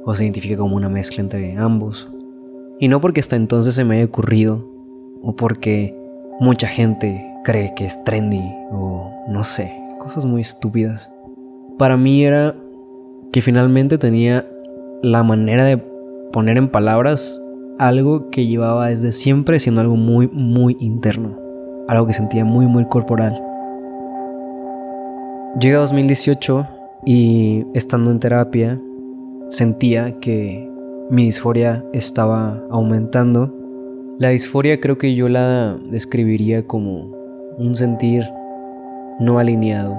o 0.05 0.13
se 0.13 0.25
identifica 0.25 0.57
como 0.57 0.75
una 0.75 0.89
mezcla 0.89 1.21
entre 1.21 1.57
ambos. 1.57 2.07
Y 2.79 2.87
no 2.87 3.01
porque 3.01 3.19
hasta 3.19 3.35
entonces 3.35 3.73
se 3.73 3.83
me 3.83 3.95
haya 3.95 4.05
ocurrido, 4.05 4.63
o 5.23 5.35
porque 5.35 5.97
mucha 6.39 6.67
gente 6.67 7.25
cree 7.43 7.73
que 7.75 7.85
es 7.85 8.03
trendy, 8.03 8.53
o 8.69 9.11
no 9.27 9.43
sé, 9.43 9.73
cosas 9.99 10.23
muy 10.23 10.41
estúpidas. 10.41 11.11
Para 11.79 11.97
mí 11.97 12.23
era 12.23 12.55
que 13.31 13.41
finalmente 13.41 13.97
tenía 13.97 14.47
la 15.01 15.23
manera 15.23 15.65
de 15.65 15.77
poner 16.31 16.59
en 16.59 16.69
palabras 16.69 17.41
algo 17.79 18.29
que 18.29 18.45
llevaba 18.45 18.87
desde 18.87 19.11
siempre 19.11 19.59
siendo 19.59 19.81
algo 19.81 19.95
muy, 19.95 20.27
muy 20.27 20.77
interno. 20.79 21.37
Algo 21.87 22.07
que 22.07 22.13
sentía 22.13 22.43
muy, 22.45 22.67
muy 22.67 22.85
corporal. 22.85 23.41
Llega 25.59 25.79
2018 25.79 26.67
Y 27.05 27.65
estando 27.73 28.11
en 28.11 28.19
terapia, 28.19 28.81
sentía 29.49 30.19
que 30.19 30.69
mi 31.09 31.25
disforia 31.25 31.85
estaba 31.93 32.61
aumentando. 32.69 33.53
La 34.17 34.29
disforia 34.29 34.81
creo 34.81 34.97
que 34.97 35.15
yo 35.15 35.29
la 35.29 35.77
describiría 35.89 36.65
como 36.65 37.15
un 37.57 37.75
sentir 37.75 38.23
no 39.19 39.39
alineado 39.39 39.95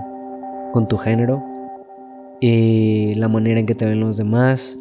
con 0.73 0.87
tu 0.87 0.99
género 0.99 1.43
y 2.41 3.15
la 3.15 3.29
manera 3.29 3.59
en 3.59 3.67
que 3.67 3.75
te 3.75 3.87
ven 3.87 4.01
los 4.01 4.17
demás 4.17 4.79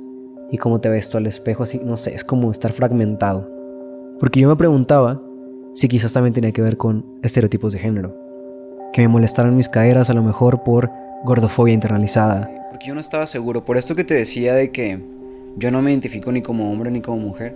y 0.52 0.58
cómo 0.58 0.80
te 0.80 0.90
ves 0.90 1.10
tú 1.10 1.18
al 1.18 1.28
espejo, 1.28 1.64
así, 1.64 1.82
no 1.84 1.98
sé, 1.98 2.14
es 2.14 2.24
como 2.24 2.52
estar 2.52 2.72
fragmentado. 2.72 3.50
Porque 4.20 4.40
yo 4.40 4.50
me 4.50 4.56
preguntaba 4.56 5.20
si 5.74 5.88
quizás 5.88 6.14
también 6.14 6.34
tenía 6.34 6.52
que 6.52 6.62
ver 6.62 6.78
con 6.78 7.06
estereotipos 7.22 7.74
de 7.74 7.80
género. 7.80 8.16
Que 8.94 9.02
me 9.02 9.08
molestaran 9.08 9.56
mis 9.56 9.70
caderas 9.70 10.10
a 10.10 10.14
lo 10.14 10.24
mejor 10.24 10.64
por 10.64 10.90
gordofobia 11.24 11.74
internalizada. 11.74 12.50
Porque 12.70 12.88
yo 12.88 12.96
no 12.96 13.02
estaba 13.02 13.28
seguro, 13.28 13.64
por 13.66 13.78
esto 13.78 13.96
que 13.96 14.04
te 14.04 14.14
decía 14.14 14.56
de 14.56 14.72
que 14.72 15.00
yo 15.58 15.72
no 15.72 15.82
me 15.82 15.92
identifico 15.92 16.32
ni 16.32 16.42
como 16.42 16.72
hombre 16.72 16.90
ni 16.92 17.02
como 17.02 17.20
mujer, 17.20 17.56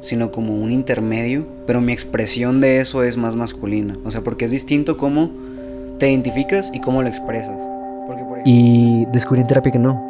sino 0.00 0.30
como 0.30 0.54
un 0.54 0.70
intermedio, 0.72 1.46
pero 1.66 1.80
mi 1.80 1.92
expresión 1.92 2.60
de 2.60 2.80
eso 2.80 3.02
es 3.02 3.16
más 3.16 3.34
masculina. 3.34 3.98
O 4.04 4.10
sea, 4.10 4.22
porque 4.22 4.44
es 4.44 4.50
distinto 4.50 4.96
cómo 4.96 5.30
te 5.98 6.10
identificas 6.10 6.70
y 6.72 6.80
cómo 6.80 7.02
lo 7.02 7.08
expresas. 7.08 7.60
Y 8.44 9.06
descubrí 9.06 9.42
en 9.42 9.46
terapia 9.46 9.72
que 9.72 9.78
no, 9.78 10.00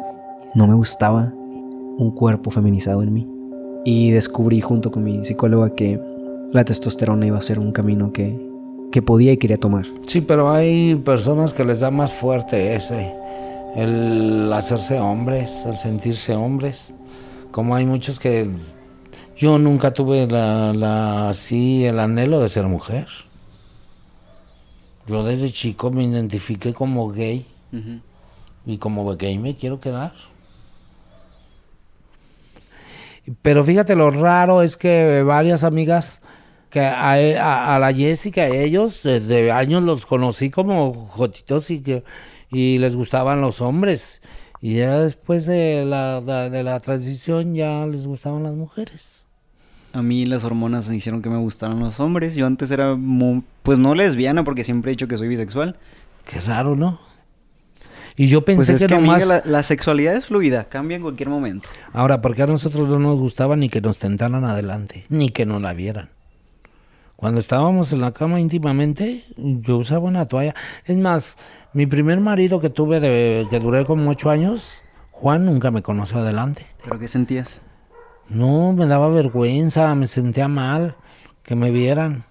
no 0.55 0.67
me 0.67 0.75
gustaba 0.75 1.33
un 1.97 2.11
cuerpo 2.11 2.51
feminizado 2.51 3.03
en 3.03 3.13
mí. 3.13 3.27
Y 3.85 4.11
descubrí 4.11 4.61
junto 4.61 4.91
con 4.91 5.03
mi 5.03 5.25
psicóloga 5.25 5.73
que 5.73 5.99
la 6.53 6.63
testosterona 6.65 7.25
iba 7.25 7.37
a 7.37 7.41
ser 7.41 7.59
un 7.59 7.71
camino 7.71 8.11
que, 8.11 8.39
que 8.91 9.01
podía 9.01 9.31
y 9.31 9.37
quería 9.37 9.57
tomar. 9.57 9.85
Sí, 10.07 10.21
pero 10.21 10.51
hay 10.51 10.95
personas 10.95 11.53
que 11.53 11.65
les 11.65 11.79
da 11.79 11.91
más 11.91 12.11
fuerte 12.11 12.75
ese, 12.75 13.13
el 13.75 14.51
hacerse 14.53 14.99
hombres, 14.99 15.65
el 15.65 15.77
sentirse 15.77 16.35
hombres. 16.35 16.93
Como 17.51 17.75
hay 17.75 17.85
muchos 17.85 18.19
que 18.19 18.49
yo 19.37 19.57
nunca 19.57 19.93
tuve 19.93 20.27
la, 20.27 20.73
la, 20.73 21.29
así 21.29 21.85
el 21.85 21.99
anhelo 21.99 22.39
de 22.39 22.49
ser 22.49 22.67
mujer. 22.67 23.07
Yo 25.07 25.23
desde 25.23 25.49
chico 25.49 25.89
me 25.89 26.03
identifiqué 26.03 26.73
como 26.73 27.09
gay. 27.09 27.45
Y 28.65 28.77
como 28.77 29.05
gay 29.15 29.39
me 29.39 29.55
quiero 29.55 29.79
quedar. 29.79 30.13
Pero 33.41 33.63
fíjate, 33.63 33.95
lo 33.95 34.09
raro 34.09 34.61
es 34.61 34.77
que 34.77 35.23
varias 35.23 35.63
amigas, 35.63 36.21
que 36.69 36.81
a, 36.81 37.77
la 37.79 37.93
Jessica, 37.93 38.41
a 38.43 38.47
ellos, 38.47 39.01
desde 39.03 39.51
años 39.51 39.83
los 39.83 40.05
conocí 40.05 40.49
como 40.49 40.93
jotitos 40.93 41.69
y 41.69 41.81
que 41.81 42.03
y 42.51 42.77
les 42.79 42.95
gustaban 42.95 43.41
los 43.41 43.61
hombres. 43.61 44.21
Y 44.61 44.75
ya 44.75 44.99
después 44.99 45.45
de 45.45 45.85
la, 45.85 46.21
de 46.21 46.63
la 46.63 46.79
transición 46.79 47.55
ya 47.55 47.85
les 47.87 48.05
gustaban 48.05 48.43
las 48.43 48.53
mujeres. 48.53 49.25
A 49.93 50.01
mí 50.01 50.25
las 50.25 50.45
hormonas 50.45 50.89
hicieron 50.91 51.21
que 51.21 51.29
me 51.29 51.37
gustaran 51.37 51.79
los 51.79 51.99
hombres. 51.99 52.35
Yo 52.35 52.45
antes 52.45 52.71
era, 52.71 52.97
pues 53.63 53.79
no 53.79 53.95
lesbiana 53.95 54.43
porque 54.43 54.63
siempre 54.63 54.91
he 54.91 54.93
dicho 54.93 55.07
que 55.07 55.17
soy 55.17 55.27
bisexual. 55.27 55.77
Qué 56.25 56.39
raro, 56.41 56.75
¿no? 56.75 56.99
Y 58.15 58.27
yo 58.27 58.43
pues 58.43 58.67
pensé 58.67 58.87
que, 58.87 58.93
nomás... 58.93 59.45
la, 59.45 59.63
sexualidad 59.63 60.15
es 60.15 60.25
fluida, 60.27 60.65
cambia 60.65 60.97
en 60.97 61.03
cualquier 61.03 61.29
momento. 61.29 61.69
Ahora, 61.93 62.21
porque 62.21 62.43
a 62.43 62.47
nosotros 62.47 62.89
no 62.89 62.99
nos 62.99 63.19
gustaba 63.19 63.55
ni 63.55 63.69
que 63.69 63.81
nos 63.81 63.97
tentaran 63.97 64.43
adelante, 64.43 65.05
ni 65.09 65.29
que 65.29 65.45
nos 65.45 65.61
la 65.61 65.73
vieran. 65.73 66.09
Cuando 67.15 67.39
estábamos 67.39 67.93
en 67.93 68.01
la 68.01 68.11
cama 68.13 68.39
íntimamente, 68.39 69.23
yo 69.37 69.77
usaba 69.77 70.05
una 70.05 70.27
toalla. 70.27 70.55
Es 70.85 70.97
más, 70.97 71.37
mi 71.71 71.85
primer 71.85 72.19
marido 72.19 72.59
que 72.59 72.71
tuve, 72.71 72.99
de, 72.99 73.47
que 73.49 73.59
duré 73.59 73.85
como 73.85 74.09
ocho 74.09 74.31
años, 74.31 74.81
Juan 75.11 75.45
nunca 75.45 75.69
me 75.69 75.83
conoció 75.83 76.17
adelante. 76.17 76.65
¿Pero 76.83 76.97
qué 76.97 77.07
sentías? 77.07 77.61
No, 78.27 78.73
me 78.73 78.87
daba 78.87 79.09
vergüenza, 79.09 79.93
me 79.93 80.07
sentía 80.07 80.47
mal 80.47 80.95
que 81.43 81.55
me 81.55 81.69
vieran. 81.69 82.25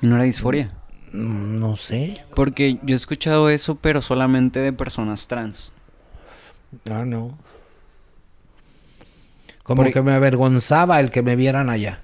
¿No 0.00 0.16
era 0.16 0.24
disforia? 0.24 0.68
Mm, 1.12 1.58
no 1.58 1.76
sé. 1.76 2.22
Porque 2.34 2.78
yo 2.82 2.94
he 2.94 2.96
escuchado 2.96 3.50
eso, 3.50 3.76
pero 3.76 4.02
solamente 4.02 4.60
de 4.60 4.72
personas 4.72 5.26
trans. 5.26 5.72
Ah, 6.90 7.04
no. 7.04 7.38
Como 9.62 9.84
que 9.84 10.00
me 10.02 10.12
avergonzaba 10.12 10.98
el 11.00 11.10
que 11.10 11.22
me 11.22 11.36
vieran 11.36 11.68
allá. 11.68 12.00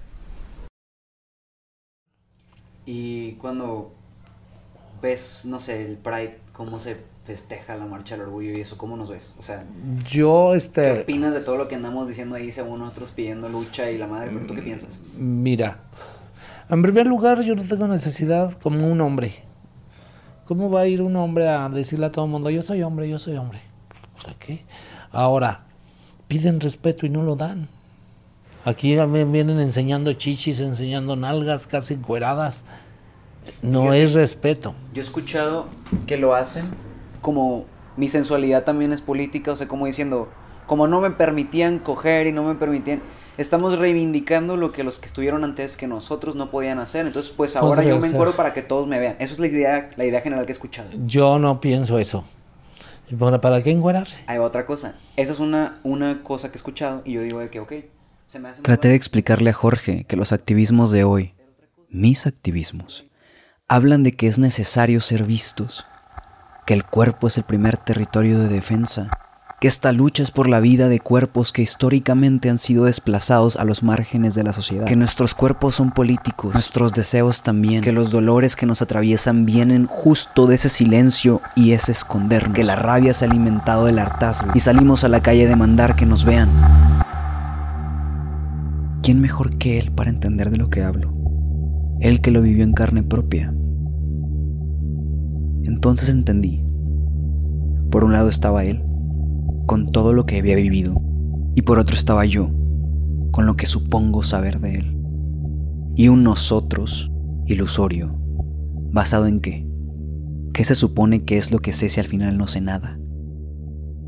Y 2.86 3.32
cuando 3.32 3.94
ves, 5.00 5.42
no 5.44 5.58
sé, 5.58 5.86
el 5.86 5.96
Pride, 5.96 6.38
cómo 6.52 6.78
se 6.78 6.98
festeja 7.24 7.76
la 7.76 7.86
marcha 7.86 8.16
del 8.16 8.26
orgullo 8.26 8.52
y 8.52 8.60
eso, 8.60 8.76
¿cómo 8.76 8.96
nos 8.96 9.10
ves? 9.10 9.34
O 9.38 9.42
sea, 9.42 9.64
yo 10.06 10.54
este... 10.54 10.92
¿Qué 10.92 11.00
opinas 11.00 11.32
de 11.32 11.40
todo 11.40 11.56
lo 11.56 11.68
que 11.68 11.74
andamos 11.74 12.06
diciendo 12.06 12.36
ahí, 12.36 12.52
según 12.52 12.80
nosotros 12.80 13.12
pidiendo 13.12 13.48
lucha 13.48 13.90
y 13.90 13.96
la 13.96 14.06
madre? 14.06 14.30
¿Tú 14.46 14.54
qué 14.54 14.60
piensas? 14.60 15.00
Mira, 15.16 15.78
en 16.68 16.82
primer 16.82 17.06
lugar, 17.06 17.42
yo 17.42 17.54
no 17.54 17.62
tengo 17.62 17.86
necesidad 17.88 18.52
como 18.60 18.86
un 18.86 19.00
hombre. 19.00 19.34
¿Cómo 20.44 20.70
va 20.70 20.82
a 20.82 20.86
ir 20.86 21.02
un 21.02 21.16
hombre 21.16 21.48
a 21.48 21.68
decirle 21.68 22.06
a 22.06 22.12
todo 22.12 22.26
el 22.26 22.30
mundo, 22.30 22.50
yo 22.50 22.62
soy 22.62 22.82
hombre, 22.82 23.08
yo 23.08 23.18
soy 23.18 23.36
hombre? 23.36 23.60
¿Para 24.16 24.34
qué? 24.34 24.64
Ahora, 25.10 25.64
piden 26.28 26.60
respeto 26.60 27.06
y 27.06 27.10
no 27.10 27.22
lo 27.22 27.36
dan. 27.36 27.68
Aquí 28.64 28.96
vienen 28.96 29.60
enseñando 29.60 30.12
chichis, 30.14 30.60
enseñando 30.60 31.16
nalgas 31.16 31.66
casi 31.66 31.94
encueradas. 31.94 32.64
No 33.62 33.92
es 33.92 34.14
respeto. 34.14 34.74
Yo 34.94 35.02
he 35.02 35.04
escuchado 35.04 35.66
que 36.06 36.16
lo 36.16 36.34
hacen 36.34 36.64
como 37.20 37.66
mi 37.96 38.08
sensualidad 38.08 38.64
también 38.64 38.92
es 38.92 39.00
política, 39.00 39.52
o 39.52 39.56
sea, 39.56 39.68
como 39.68 39.86
diciendo, 39.86 40.28
como 40.66 40.88
no 40.88 41.00
me 41.00 41.10
permitían 41.10 41.78
coger 41.78 42.26
y 42.26 42.32
no 42.32 42.42
me 42.42 42.54
permitían 42.54 43.02
estamos 43.36 43.78
reivindicando 43.78 44.56
lo 44.56 44.72
que 44.72 44.84
los 44.84 44.98
que 44.98 45.06
estuvieron 45.06 45.44
antes 45.44 45.76
que 45.76 45.86
nosotros 45.86 46.36
no 46.36 46.50
podían 46.50 46.78
hacer. 46.78 47.06
Entonces, 47.06 47.32
pues 47.32 47.56
ahora 47.56 47.82
yo 47.82 47.98
me 47.98 48.08
encuero 48.08 48.32
para 48.32 48.54
que 48.54 48.62
todos 48.62 48.86
me 48.86 48.98
vean. 48.98 49.16
Eso 49.18 49.34
es 49.34 49.40
la 49.40 49.46
idea, 49.46 49.90
la 49.96 50.04
idea 50.04 50.20
general 50.20 50.46
que 50.46 50.52
he 50.52 50.54
escuchado. 50.54 50.90
Yo 51.06 51.38
no 51.38 51.60
pienso 51.60 51.98
eso. 51.98 52.24
Bueno, 53.10 53.40
¿para 53.40 53.62
qué 53.62 53.70
encuerarse? 53.70 54.20
Hay 54.26 54.38
otra 54.38 54.66
cosa. 54.66 54.94
Esa 55.16 55.32
es 55.32 55.38
una, 55.38 55.78
una 55.82 56.22
cosa 56.22 56.48
que 56.48 56.54
he 56.54 56.56
escuchado 56.56 57.02
y 57.04 57.12
yo 57.12 57.22
digo 57.22 57.40
de 57.40 57.50
que, 57.50 57.60
ok. 57.60 57.72
Se 58.26 58.38
me 58.38 58.48
hace 58.48 58.62
Traté 58.62 58.88
de 58.88 58.94
explicarle 58.94 59.50
a 59.50 59.52
Jorge 59.52 60.04
que 60.04 60.16
los 60.16 60.32
activismos 60.32 60.90
de 60.90 61.04
hoy, 61.04 61.34
mis 61.90 62.26
activismos, 62.26 63.04
hablan 63.68 64.02
de 64.02 64.12
que 64.12 64.26
es 64.26 64.38
necesario 64.38 65.00
ser 65.00 65.24
vistos, 65.24 65.84
que 66.66 66.74
el 66.74 66.84
cuerpo 66.84 67.26
es 67.26 67.36
el 67.36 67.44
primer 67.44 67.76
territorio 67.76 68.38
de 68.38 68.48
defensa 68.48 69.10
que 69.64 69.68
esta 69.68 69.92
lucha 69.92 70.22
es 70.22 70.30
por 70.30 70.46
la 70.46 70.60
vida 70.60 70.90
de 70.90 71.00
cuerpos 71.00 71.50
que 71.50 71.62
históricamente 71.62 72.50
han 72.50 72.58
sido 72.58 72.84
desplazados 72.84 73.56
a 73.56 73.64
los 73.64 73.82
márgenes 73.82 74.34
de 74.34 74.44
la 74.44 74.52
sociedad, 74.52 74.84
que 74.84 74.94
nuestros 74.94 75.34
cuerpos 75.34 75.76
son 75.76 75.90
políticos, 75.90 76.52
nuestros 76.52 76.92
deseos 76.92 77.42
también, 77.42 77.80
que 77.80 77.90
los 77.90 78.10
dolores 78.10 78.56
que 78.56 78.66
nos 78.66 78.82
atraviesan 78.82 79.46
vienen 79.46 79.86
justo 79.86 80.46
de 80.46 80.56
ese 80.56 80.68
silencio 80.68 81.40
y 81.56 81.72
ese 81.72 81.92
escondernos, 81.92 82.54
que 82.54 82.62
la 82.62 82.76
rabia 82.76 83.14
se 83.14 83.24
ha 83.24 83.30
alimentado 83.30 83.86
del 83.86 84.00
hartazgo 84.00 84.50
y 84.54 84.60
salimos 84.60 85.02
a 85.02 85.08
la 85.08 85.22
calle 85.22 85.46
a 85.46 85.48
demandar 85.48 85.96
que 85.96 86.04
nos 86.04 86.26
vean. 86.26 86.50
¿Quién 89.02 89.22
mejor 89.22 89.56
que 89.56 89.78
él 89.78 89.92
para 89.92 90.10
entender 90.10 90.50
de 90.50 90.58
lo 90.58 90.68
que 90.68 90.82
hablo? 90.82 91.10
Él 92.00 92.20
que 92.20 92.32
lo 92.32 92.42
vivió 92.42 92.64
en 92.64 92.74
carne 92.74 93.02
propia. 93.02 93.54
Entonces 95.64 96.10
entendí. 96.10 96.62
Por 97.90 98.04
un 98.04 98.12
lado 98.12 98.28
estaba 98.28 98.64
él, 98.64 98.82
con 99.66 99.92
todo 99.92 100.12
lo 100.12 100.26
que 100.26 100.38
había 100.38 100.56
vivido, 100.56 100.96
y 101.54 101.62
por 101.62 101.78
otro 101.78 101.94
estaba 101.94 102.24
yo, 102.24 102.50
con 103.30 103.46
lo 103.46 103.56
que 103.56 103.66
supongo 103.66 104.22
saber 104.22 104.60
de 104.60 104.76
él. 104.76 104.96
Y 105.96 106.08
un 106.08 106.22
nosotros 106.22 107.10
ilusorio, 107.46 108.10
basado 108.92 109.26
en 109.26 109.40
qué? 109.40 109.66
¿Qué 110.52 110.64
se 110.64 110.74
supone 110.74 111.24
que 111.24 111.36
es 111.36 111.50
lo 111.50 111.58
que 111.58 111.72
sé 111.72 111.88
si 111.88 112.00
al 112.00 112.06
final 112.06 112.38
no 112.38 112.46
sé 112.46 112.60
nada? 112.60 112.98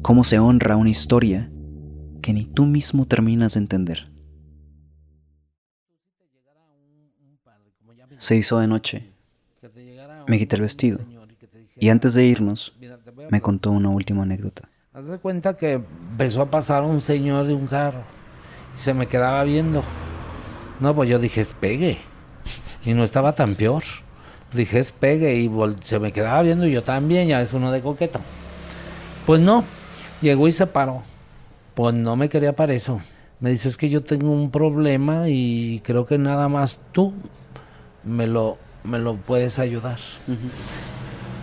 ¿Cómo 0.02 0.24
se 0.24 0.38
honra 0.38 0.76
una 0.76 0.90
historia 0.90 1.50
que 2.22 2.32
ni 2.32 2.44
tú 2.44 2.66
mismo 2.66 3.06
terminas 3.06 3.54
de 3.54 3.60
entender? 3.60 4.12
Se 8.18 8.36
hizo 8.36 8.58
de 8.60 8.68
noche. 8.68 9.12
Me 10.26 10.38
quité 10.38 10.56
el 10.56 10.62
vestido. 10.62 11.00
Y 11.78 11.88
antes 11.90 12.14
de 12.14 12.24
irnos, 12.24 12.74
me 13.30 13.40
contó 13.40 13.70
una 13.72 13.90
última 13.90 14.22
anécdota. 14.22 14.68
Haz 14.96 15.08
de 15.08 15.18
cuenta 15.18 15.58
que 15.58 15.72
empezó 15.74 16.40
a 16.40 16.50
pasar 16.50 16.82
un 16.82 17.02
señor 17.02 17.46
de 17.46 17.52
un 17.52 17.66
carro 17.66 18.00
y 18.74 18.78
se 18.78 18.94
me 18.94 19.06
quedaba 19.06 19.44
viendo. 19.44 19.82
No, 20.80 20.94
pues 20.94 21.10
yo 21.10 21.18
dije, 21.18 21.42
espegue. 21.42 21.98
Y 22.82 22.94
no 22.94 23.04
estaba 23.04 23.34
tan 23.34 23.56
peor. 23.56 23.82
Dije, 24.54 24.78
espegue 24.78 25.36
y 25.36 25.50
se 25.82 25.98
me 25.98 26.12
quedaba 26.12 26.40
viendo 26.40 26.66
y 26.66 26.72
yo 26.72 26.82
también, 26.82 27.28
ya 27.28 27.42
es 27.42 27.52
uno 27.52 27.70
de 27.72 27.82
coqueta. 27.82 28.20
Pues 29.26 29.38
no, 29.38 29.64
llegó 30.22 30.48
y 30.48 30.52
se 30.52 30.66
paró. 30.66 31.02
Pues 31.74 31.92
no 31.92 32.16
me 32.16 32.30
quería 32.30 32.56
para 32.56 32.72
eso. 32.72 32.98
Me 33.38 33.50
dice, 33.50 33.68
es 33.68 33.76
que 33.76 33.90
yo 33.90 34.02
tengo 34.02 34.30
un 34.30 34.50
problema 34.50 35.28
y 35.28 35.82
creo 35.84 36.06
que 36.06 36.16
nada 36.16 36.48
más 36.48 36.80
tú 36.92 37.12
me 38.02 38.26
lo, 38.26 38.56
me 38.82 38.98
lo 38.98 39.16
puedes 39.16 39.58
ayudar. 39.58 39.98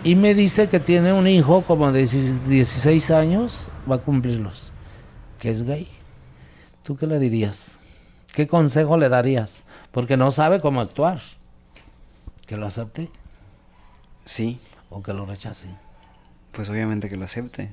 Y 0.04 0.16
me 0.16 0.34
dice 0.34 0.68
que 0.68 0.80
tiene 0.80 1.14
un 1.14 1.26
hijo 1.26 1.62
como 1.62 1.90
de 1.90 2.00
16 2.00 3.10
años, 3.10 3.70
va 3.90 3.96
a 3.96 3.98
cumplirlos, 3.98 4.70
que 5.38 5.50
es 5.50 5.62
gay. 5.62 5.88
¿Tú 6.82 6.94
qué 6.94 7.06
le 7.06 7.18
dirías? 7.18 7.80
¿Qué 8.34 8.46
consejo 8.46 8.98
le 8.98 9.08
darías? 9.08 9.64
Porque 9.92 10.18
no 10.18 10.30
sabe 10.30 10.60
cómo 10.60 10.82
actuar. 10.82 11.20
¿Que 12.46 12.58
lo 12.58 12.66
acepte? 12.66 13.10
Sí. 14.26 14.60
¿O 14.90 15.02
que 15.02 15.14
lo 15.14 15.24
rechace? 15.24 15.68
Pues 16.52 16.68
obviamente 16.68 17.08
que 17.08 17.16
lo 17.16 17.24
acepte. 17.24 17.72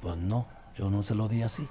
Pues 0.00 0.16
no, 0.16 0.46
yo 0.74 0.88
no 0.88 1.02
se 1.02 1.14
lo 1.14 1.28
di 1.28 1.42
así. 1.42 1.68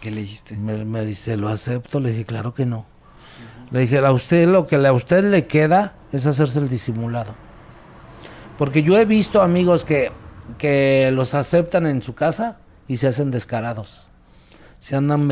¿Qué 0.00 0.10
le 0.10 0.22
dijiste? 0.22 0.56
Me, 0.56 0.82
me 0.86 1.04
dice, 1.04 1.36
¿lo 1.36 1.50
acepto? 1.50 2.00
Le 2.00 2.12
dije, 2.12 2.24
claro 2.24 2.54
que 2.54 2.64
no. 2.64 2.86
Le 3.70 3.80
dije, 3.80 3.98
a 3.98 4.12
usted 4.12 4.48
lo 4.48 4.66
que 4.66 4.76
a 4.76 4.92
usted 4.94 5.24
le 5.24 5.46
queda 5.46 5.96
es 6.10 6.24
hacerse 6.24 6.58
el 6.58 6.70
disimulado. 6.70 7.47
Porque 8.58 8.82
yo 8.82 8.98
he 8.98 9.04
visto 9.04 9.40
amigos 9.40 9.84
que, 9.84 10.10
que 10.58 11.10
los 11.12 11.32
aceptan 11.34 11.86
en 11.86 12.02
su 12.02 12.14
casa 12.14 12.58
y 12.88 12.98
se 12.98 13.06
hacen 13.06 13.30
descarados. 13.30 14.08
Se 14.80 14.96
andan 14.96 15.28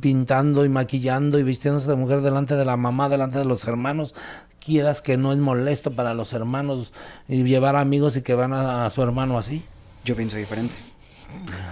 pintando 0.00 0.64
y 0.64 0.68
maquillando 0.68 1.38
y 1.38 1.42
vistiéndose 1.42 1.88
de 1.88 1.96
mujer 1.96 2.22
delante 2.22 2.56
de 2.56 2.64
la 2.64 2.76
mamá, 2.76 3.08
delante 3.08 3.38
de 3.38 3.44
los 3.44 3.66
hermanos. 3.66 4.14
Quieras 4.58 5.02
que 5.02 5.16
no 5.16 5.32
es 5.32 5.38
molesto 5.38 5.92
para 5.92 6.14
los 6.14 6.32
hermanos 6.32 6.92
y 7.28 7.42
llevar 7.44 7.76
amigos 7.76 8.16
y 8.16 8.22
que 8.22 8.34
van 8.34 8.52
a, 8.52 8.86
a 8.86 8.90
su 8.90 9.02
hermano 9.02 9.38
así. 9.38 9.64
Yo 10.04 10.16
pienso 10.16 10.36
diferente. 10.36 10.74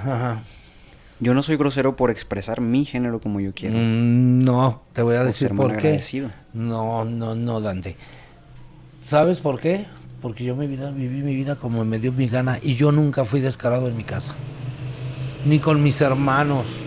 Ajá. 0.01 0.42
Yo 1.20 1.34
no 1.34 1.42
soy 1.42 1.57
grosero 1.57 1.96
por 1.96 2.11
expresar 2.11 2.62
mi 2.62 2.86
género 2.86 3.20
como 3.20 3.40
yo 3.40 3.53
quiero. 3.55 3.76
Mm, 3.76 4.40
no, 4.40 4.82
te 4.94 5.03
voy 5.03 5.16
a 5.16 5.24
decir 5.24 5.55
por 5.55 5.76
qué. 5.76 6.01
No, 6.55 7.05
no, 7.05 7.34
no, 7.34 7.61
Dante. 7.61 7.96
¿Sabes 9.03 9.40
por 9.40 9.61
qué? 9.61 9.86
Porque 10.20 10.44
yo 10.44 10.54
viví 10.54 11.22
mi 11.22 11.34
vida 11.34 11.56
como 11.56 11.84
me 11.84 11.98
dio 11.98 12.12
mi 12.12 12.28
gana 12.28 12.58
y 12.60 12.74
yo 12.74 12.92
nunca 12.92 13.24
fui 13.24 13.40
descarado 13.40 13.88
en 13.88 13.96
mi 13.96 14.04
casa. 14.04 14.34
Ni 15.46 15.58
con 15.58 15.82
mis 15.82 16.00
hermanos. 16.00 16.82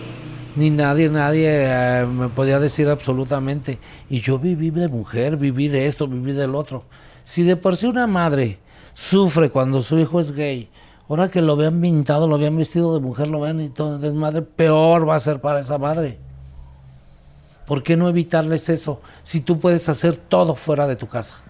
Ni 0.56 0.70
nadie, 0.70 1.08
nadie 1.08 1.48
eh, 1.50 2.06
me 2.06 2.28
podía 2.28 2.60
decir 2.60 2.88
absolutamente. 2.88 3.80
Y 4.08 4.20
yo 4.20 4.38
viví 4.38 4.70
de 4.70 4.86
mujer, 4.86 5.36
viví 5.36 5.66
de 5.66 5.86
esto, 5.86 6.06
viví 6.06 6.32
del 6.32 6.54
otro. 6.54 6.84
Si 7.24 7.42
de 7.42 7.56
por 7.56 7.76
sí 7.76 7.86
una 7.86 8.06
madre 8.06 8.58
sufre 8.92 9.50
cuando 9.50 9.82
su 9.82 9.98
hijo 9.98 10.20
es 10.20 10.32
gay, 10.32 10.68
ahora 11.08 11.28
que 11.28 11.42
lo 11.42 11.56
vean 11.56 11.80
pintado, 11.80 12.28
lo 12.28 12.38
vean 12.38 12.56
vestido 12.56 12.94
de 12.94 13.00
mujer, 13.00 13.30
lo 13.30 13.40
vean 13.40 13.60
y 13.60 13.68
todo 13.70 13.98
desmadre, 13.98 14.42
peor 14.42 15.08
va 15.08 15.16
a 15.16 15.20
ser 15.20 15.40
para 15.40 15.58
esa 15.58 15.78
madre. 15.78 16.20
¿Por 17.66 17.82
qué 17.82 17.96
no 17.96 18.08
evitarles 18.08 18.68
eso 18.68 19.00
si 19.24 19.40
tú 19.40 19.58
puedes 19.58 19.88
hacer 19.88 20.16
todo 20.16 20.54
fuera 20.54 20.86
de 20.86 20.94
tu 20.94 21.08
casa? 21.08 21.42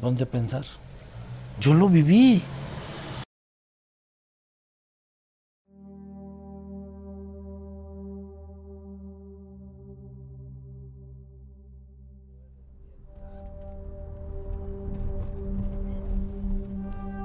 ¿Dónde 0.00 0.26
pensar? 0.26 0.64
Yo 1.60 1.74
lo 1.74 1.88
viví. 1.88 2.40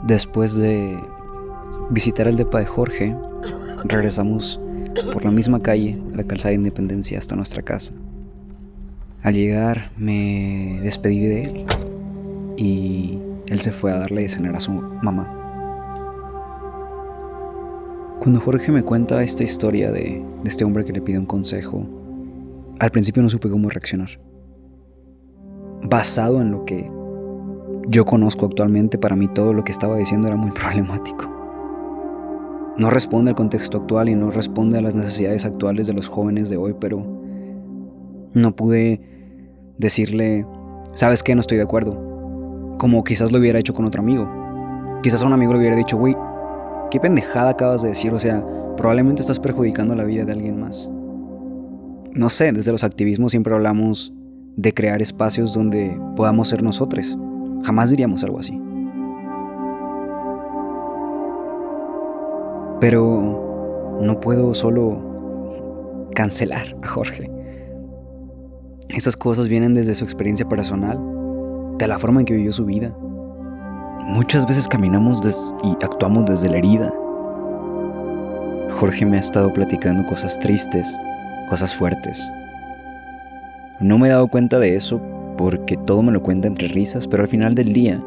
Después 0.07 0.55
de 0.55 0.99
visitar 1.91 2.27
el 2.27 2.35
depa 2.35 2.59
de 2.59 2.65
Jorge, 2.65 3.15
regresamos 3.85 4.59
por 5.13 5.23
la 5.23 5.31
misma 5.31 5.61
calle, 5.61 6.01
la 6.13 6.23
calzada 6.23 6.49
de 6.49 6.55
Independencia, 6.55 7.19
hasta 7.19 7.35
nuestra 7.35 7.61
casa. 7.61 7.93
Al 9.21 9.35
llegar 9.35 9.91
me 9.95 10.79
despedí 10.81 11.21
de 11.21 11.43
él 11.43 11.65
y 12.57 13.19
él 13.47 13.59
se 13.59 13.71
fue 13.71 13.91
a 13.91 13.99
darle 13.99 14.23
de 14.23 14.29
cenar 14.29 14.55
a 14.55 14.59
su 14.59 14.71
mamá. 14.71 15.39
Cuando 18.19 18.39
Jorge 18.39 18.71
me 18.71 18.83
cuenta 18.83 19.21
esta 19.21 19.43
historia 19.43 19.91
de, 19.91 20.25
este 20.45 20.63
hombre 20.63 20.85
que 20.85 20.93
le 20.93 21.01
pide 21.01 21.19
un 21.19 21.25
consejo, 21.25 21.85
al 22.79 22.89
principio 22.89 23.21
no 23.21 23.29
supe 23.29 23.49
cómo 23.49 23.69
reaccionar. 23.69 24.19
Basado 25.83 26.41
en 26.41 26.51
lo 26.51 26.63
que 26.63 26.89
yo 27.89 28.05
conozco 28.05 28.45
actualmente, 28.45 28.97
para 28.97 29.17
mí 29.17 29.27
todo 29.27 29.53
lo 29.53 29.65
que 29.65 29.73
estaba 29.73 29.97
diciendo 29.97 30.27
era 30.27 30.37
muy 30.37 30.51
problemático. 30.59 31.25
No 32.77 32.89
responde 32.89 33.29
al 33.29 33.35
contexto 33.35 33.79
actual 33.79 34.07
y 34.07 34.15
no 34.15 34.31
responde 34.31 34.77
a 34.77 34.81
las 34.81 34.95
necesidades 34.95 35.45
actuales 35.45 35.85
de 35.85 35.93
los 35.93 36.07
jóvenes 36.07 36.49
de 36.49 36.55
hoy, 36.57 36.75
pero 36.79 37.05
no 38.33 38.55
pude 38.55 39.01
decirle, 39.77 40.47
¿sabes 40.93 41.23
qué? 41.23 41.35
No 41.35 41.41
estoy 41.41 41.57
de 41.57 41.63
acuerdo. 41.63 42.12
Como 42.77 43.03
quizás 43.03 43.31
lo 43.31 43.39
hubiera 43.39 43.59
hecho 43.59 43.73
con 43.73 43.85
otro 43.85 44.01
amigo. 44.01 44.29
Quizás 45.01 45.23
a 45.23 45.27
un 45.27 45.33
amigo 45.33 45.53
le 45.53 45.59
hubiera 45.59 45.75
dicho, 45.75 45.97
güey, 45.97 46.15
qué 46.91 46.99
pendejada 46.99 47.51
acabas 47.51 47.81
de 47.81 47.89
decir, 47.89 48.13
o 48.13 48.19
sea, 48.19 48.45
probablemente 48.77 49.21
estás 49.21 49.39
perjudicando 49.39 49.95
la 49.95 50.03
vida 50.03 50.25
de 50.25 50.31
alguien 50.31 50.59
más. 50.59 50.89
No 52.13 52.29
sé, 52.29 52.51
desde 52.51 52.71
los 52.71 52.83
activismos 52.83 53.31
siempre 53.31 53.53
hablamos 53.53 54.13
de 54.55 54.73
crear 54.73 55.01
espacios 55.01 55.53
donde 55.53 55.99
podamos 56.15 56.47
ser 56.49 56.61
nosotros. 56.63 57.17
Jamás 57.63 57.89
diríamos 57.89 58.23
algo 58.23 58.39
así. 58.39 58.61
Pero 62.79 63.97
no 64.01 64.19
puedo 64.19 64.53
solo 64.53 66.09
cancelar 66.13 66.75
a 66.81 66.87
Jorge. 66.87 67.31
Esas 68.89 69.17
cosas 69.17 69.47
vienen 69.47 69.73
desde 69.73 69.95
su 69.95 70.03
experiencia 70.03 70.47
personal, 70.47 70.99
de 71.77 71.87
la 71.87 71.99
forma 71.99 72.21
en 72.21 72.25
que 72.25 72.33
vivió 72.33 72.51
su 72.51 72.65
vida. 72.65 72.93
Muchas 74.01 74.45
veces 74.45 74.67
caminamos 74.67 75.53
y 75.63 75.71
actuamos 75.83 76.25
desde 76.25 76.49
la 76.49 76.57
herida. 76.57 76.93
Jorge 78.79 79.05
me 79.05 79.17
ha 79.17 79.19
estado 79.19 79.51
platicando 79.53 80.05
cosas 80.05 80.37
tristes, 80.39 80.97
cosas 81.49 81.73
fuertes. 81.73 82.29
No 83.79 83.97
me 83.97 84.07
he 84.07 84.11
dado 84.11 84.27
cuenta 84.27 84.59
de 84.59 84.75
eso 84.75 85.01
porque 85.37 85.77
todo 85.77 86.03
me 86.03 86.11
lo 86.11 86.21
cuenta 86.21 86.47
entre 86.47 86.67
risas, 86.67 87.07
pero 87.07 87.23
al 87.23 87.29
final 87.29 87.55
del 87.55 87.73
día, 87.73 88.01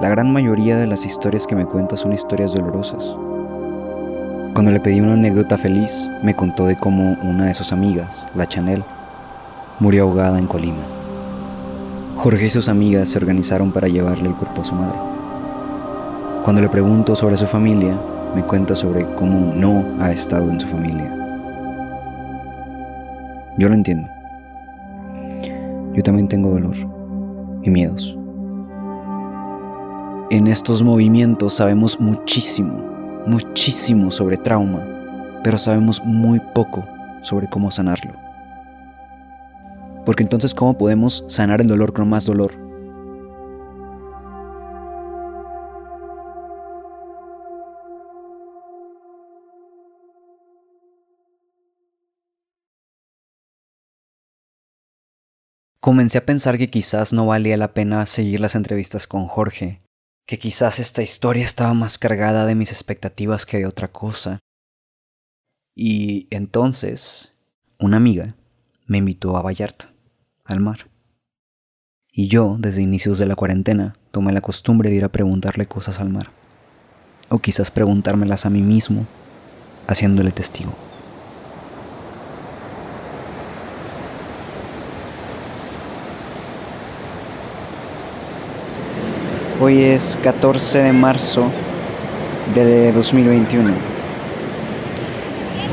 la 0.00 0.08
gran 0.08 0.32
mayoría 0.32 0.76
de 0.76 0.86
las 0.86 1.04
historias 1.04 1.46
que 1.46 1.56
me 1.56 1.66
cuenta 1.66 1.96
son 1.96 2.12
historias 2.12 2.52
dolorosas. 2.52 3.16
Cuando 4.54 4.70
le 4.70 4.80
pedí 4.80 5.00
una 5.00 5.14
anécdota 5.14 5.56
feliz, 5.56 6.10
me 6.22 6.36
contó 6.36 6.66
de 6.66 6.76
cómo 6.76 7.16
una 7.22 7.46
de 7.46 7.54
sus 7.54 7.72
amigas, 7.72 8.26
la 8.34 8.46
Chanel, 8.46 8.84
murió 9.80 10.04
ahogada 10.04 10.38
en 10.38 10.46
Colima. 10.46 11.01
Jorge 12.16 12.46
y 12.46 12.50
sus 12.50 12.68
amigas 12.68 13.08
se 13.08 13.18
organizaron 13.18 13.72
para 13.72 13.88
llevarle 13.88 14.28
el 14.28 14.34
cuerpo 14.34 14.60
a 14.60 14.64
su 14.64 14.74
madre. 14.74 14.98
Cuando 16.44 16.60
le 16.60 16.68
pregunto 16.68 17.16
sobre 17.16 17.36
su 17.36 17.46
familia, 17.46 17.98
me 18.34 18.42
cuenta 18.42 18.74
sobre 18.74 19.06
cómo 19.14 19.52
no 19.54 19.84
ha 20.00 20.12
estado 20.12 20.50
en 20.50 20.60
su 20.60 20.66
familia. 20.66 21.14
Yo 23.58 23.68
lo 23.68 23.74
entiendo. 23.74 24.08
Yo 25.94 26.02
también 26.02 26.28
tengo 26.28 26.50
dolor 26.50 26.76
y 27.62 27.70
miedos. 27.70 28.16
En 30.30 30.46
estos 30.46 30.82
movimientos 30.82 31.54
sabemos 31.54 32.00
muchísimo, 32.00 32.82
muchísimo 33.26 34.10
sobre 34.10 34.36
trauma, 34.36 34.82
pero 35.44 35.58
sabemos 35.58 36.02
muy 36.04 36.40
poco 36.54 36.84
sobre 37.20 37.48
cómo 37.48 37.70
sanarlo. 37.70 38.31
Porque 40.04 40.22
entonces, 40.22 40.54
¿cómo 40.54 40.76
podemos 40.76 41.24
sanar 41.28 41.60
el 41.60 41.68
dolor 41.68 41.92
con 41.92 42.08
más 42.08 42.26
dolor? 42.26 42.62
Comencé 55.84 56.18
a 56.18 56.24
pensar 56.24 56.58
que 56.58 56.70
quizás 56.70 57.12
no 57.12 57.26
valía 57.26 57.56
la 57.56 57.74
pena 57.74 58.06
seguir 58.06 58.38
las 58.40 58.54
entrevistas 58.54 59.08
con 59.08 59.26
Jorge, 59.26 59.80
que 60.26 60.38
quizás 60.38 60.78
esta 60.78 61.02
historia 61.02 61.44
estaba 61.44 61.74
más 61.74 61.98
cargada 61.98 62.46
de 62.46 62.54
mis 62.54 62.70
expectativas 62.70 63.46
que 63.46 63.58
de 63.58 63.66
otra 63.66 63.88
cosa. 63.88 64.38
Y 65.74 66.28
entonces, 66.30 67.32
una 67.80 67.96
amiga 67.96 68.36
me 68.86 68.98
invitó 68.98 69.36
a 69.36 69.42
Vallarta, 69.42 69.91
al 70.44 70.60
mar. 70.60 70.88
Y 72.12 72.28
yo, 72.28 72.56
desde 72.58 72.82
inicios 72.82 73.18
de 73.18 73.26
la 73.26 73.36
cuarentena, 73.36 73.96
tomé 74.10 74.32
la 74.32 74.40
costumbre 74.40 74.90
de 74.90 74.96
ir 74.96 75.04
a 75.04 75.08
preguntarle 75.08 75.66
cosas 75.66 76.00
al 76.00 76.10
mar. 76.10 76.30
O 77.28 77.38
quizás 77.38 77.70
preguntármelas 77.70 78.44
a 78.44 78.50
mí 78.50 78.60
mismo, 78.60 79.06
haciéndole 79.86 80.30
testigo. 80.30 80.74
Hoy 89.60 89.82
es 89.82 90.18
14 90.22 90.80
de 90.80 90.92
marzo 90.92 91.48
de 92.54 92.92
2021, 92.92 93.72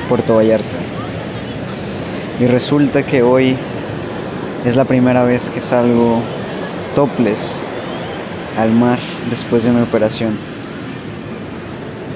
Puerto 0.07 0.35
Vallarta. 0.35 0.77
Y 2.39 2.45
resulta 2.45 3.03
que 3.03 3.23
hoy 3.23 3.57
es 4.65 4.75
la 4.75 4.85
primera 4.85 5.23
vez 5.23 5.49
que 5.49 5.61
salgo 5.61 6.19
topless 6.95 7.59
al 8.57 8.71
mar 8.71 8.99
después 9.29 9.63
de 9.63 9.71
mi 9.71 9.81
operación. 9.81 10.37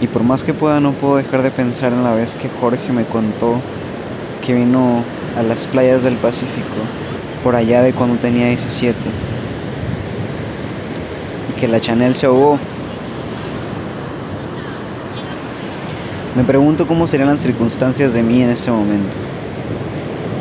Y 0.02 0.08
por 0.08 0.24
más 0.24 0.44
que 0.44 0.54
pueda, 0.54 0.82
no 0.82 0.92
puedo 0.92 1.16
dejar 1.16 1.42
de 1.42 1.52
pensar 1.52 1.94
en 1.94 2.04
la 2.04 2.14
vez 2.14 2.36
que 2.36 2.50
Jorge 2.60 2.92
me 2.92 3.06
contó 3.06 3.56
que 4.46 4.54
vino 4.54 5.04
a 5.38 5.44
las 5.44 5.66
playas 5.68 6.04
del 6.04 6.16
Pacífico, 6.16 6.68
por 7.44 7.56
allá 7.56 7.82
de 7.82 7.94
cuando 7.94 8.18
tenía 8.18 8.48
17, 8.48 8.98
y 11.50 11.60
que 11.60 11.68
la 11.70 11.80
Chanel 11.80 12.14
se 12.14 12.26
ahogó. 12.26 12.60
Me 16.36 16.44
pregunto 16.44 16.86
cómo 16.86 17.08
serían 17.08 17.30
las 17.30 17.40
circunstancias 17.40 18.14
de 18.14 18.22
mí 18.22 18.42
en 18.42 18.50
ese 18.50 18.70
momento, 18.70 19.16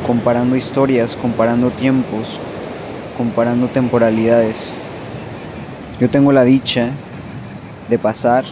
comparando 0.07 0.57
historias, 0.57 1.17
comparando 1.17 1.71
tiempos, 1.71 2.39
comparando 3.17 3.69
temporalidades. 3.69 4.71
Yo 6.01 6.11
tengo 6.11 6.33
la 6.33 6.45
dicha 6.45 6.91
de 7.89 7.99
pasar 7.99 8.45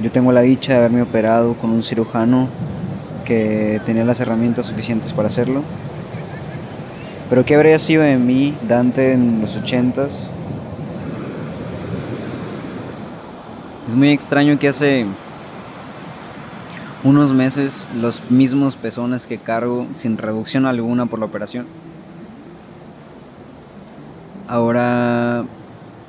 yo 0.00 0.10
tengo 0.10 0.32
la 0.32 0.40
dicha 0.40 0.72
de 0.72 0.78
haberme 0.78 1.02
operado 1.02 1.54
con 1.54 1.70
un 1.70 1.82
cirujano 1.82 2.48
que 3.24 3.80
tenía 3.84 4.04
las 4.04 4.20
herramientas 4.20 4.66
suficientes 4.66 5.12
para 5.12 5.28
hacerlo. 5.28 5.62
Pero 7.28 7.44
¿qué 7.44 7.54
habría 7.54 7.78
sido 7.78 8.02
de 8.02 8.16
mí, 8.16 8.54
Dante, 8.66 9.12
en 9.12 9.40
los 9.40 9.56
ochentas? 9.56 10.28
Es 13.86 13.94
muy 13.94 14.10
extraño 14.10 14.58
que 14.58 14.68
hace 14.68 15.06
unos 17.04 17.32
meses 17.32 17.84
los 18.00 18.30
mismos 18.30 18.76
pezones 18.76 19.26
que 19.26 19.38
cargo 19.38 19.86
sin 19.94 20.18
reducción 20.18 20.66
alguna 20.66 21.06
por 21.06 21.18
la 21.18 21.26
operación. 21.26 21.66
Ahora 24.48 25.44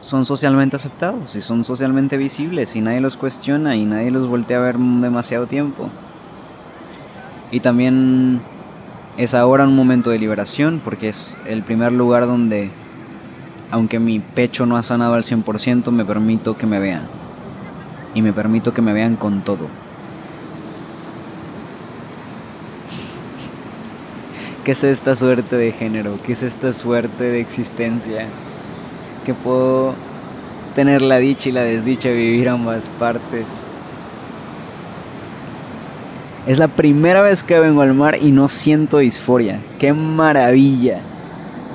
son 0.02 0.26
socialmente 0.26 0.76
aceptados 0.76 1.36
y 1.36 1.42
son 1.42 1.64
socialmente 1.64 2.18
visibles 2.18 2.76
y 2.76 2.82
nadie 2.82 3.00
los 3.00 3.18
cuestiona 3.18 3.76
y 3.76 3.86
nadie 3.86 4.12
los 4.12 4.28
voltea 4.28 4.58
a 4.58 4.62
ver 4.62 4.78
demasiado 4.78 5.48
tiempo. 5.48 5.90
Y 7.52 7.62
también 7.62 8.42
es 9.18 9.34
ahora 9.34 9.64
un 9.64 9.76
momento 9.76 10.10
de 10.10 10.20
liberación 10.20 10.82
porque 10.84 11.10
es 11.10 11.38
el 11.46 11.64
primer 11.64 11.92
lugar 11.92 12.28
donde, 12.28 12.70
aunque 13.72 14.00
mi 14.00 14.20
pecho 14.20 14.66
no 14.66 14.76
ha 14.76 14.84
sanado 14.84 15.14
al 15.14 15.24
100%, 15.24 15.92
me 15.92 16.04
permito 16.06 16.58
que 16.58 16.68
me 16.68 16.80
vean. 16.80 17.04
Y 18.14 18.22
me 18.22 18.34
permito 18.34 18.74
que 18.74 18.82
me 18.82 18.94
vean 18.94 19.16
con 19.16 19.42
todo. 19.42 19.68
¿Qué 24.64 24.72
es 24.72 24.84
esta 24.84 25.16
suerte 25.16 25.58
de 25.58 25.72
género? 25.72 26.18
¿Qué 26.26 26.34
es 26.34 26.44
esta 26.44 26.72
suerte 26.74 27.26
de 27.26 27.40
existencia? 27.40 28.28
que 29.24 29.34
puedo 29.34 29.94
tener 30.76 31.02
la 31.02 31.18
dicha 31.18 31.50
y 31.50 31.52
la 31.52 31.64
desdicha 31.64 32.10
de 32.10 32.16
vivir 32.16 32.50
ambas 32.50 32.90
partes. 33.00 33.48
Es 36.46 36.60
la 36.60 36.68
primera 36.68 37.22
vez 37.22 37.42
que 37.42 37.60
vengo 37.60 37.82
al 37.82 37.94
mar 37.94 38.18
y 38.22 38.32
no 38.32 38.50
siento 38.50 38.98
disforia. 38.98 39.60
¡Qué 39.80 39.94
maravilla! 39.94 41.00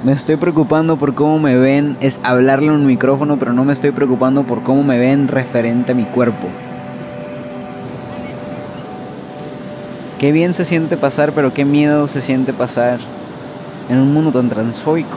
Me 0.05 0.13
estoy 0.13 0.37
preocupando 0.37 0.97
por 0.97 1.15
cómo 1.15 1.39
me 1.39 1.57
ven, 1.57 1.97
es 2.01 2.21
hablarle 2.23 2.69
en 2.69 2.75
un 2.75 2.87
micrófono, 2.87 3.37
pero 3.39 3.53
no 3.53 3.65
me 3.65 3.73
estoy 3.73 3.91
preocupando 3.91 4.45
por 4.45 4.63
cómo 4.63 4.85
me 4.85 4.99
ven 4.99 5.27
referente 5.27 5.93
a 5.93 5.95
mi 5.95 6.05
cuerpo. 6.05 6.47
Qué 10.19 10.33
bien 10.33 10.53
se 10.53 10.65
siente 10.65 10.97
pasar, 10.97 11.31
pero 11.31 11.55
qué 11.55 11.65
miedo 11.65 12.09
se 12.09 12.21
siente 12.21 12.53
pasar 12.53 12.99
en 13.89 13.99
un 13.99 14.13
mundo 14.13 14.33
tan 14.33 14.49
transfóbico. 14.49 15.17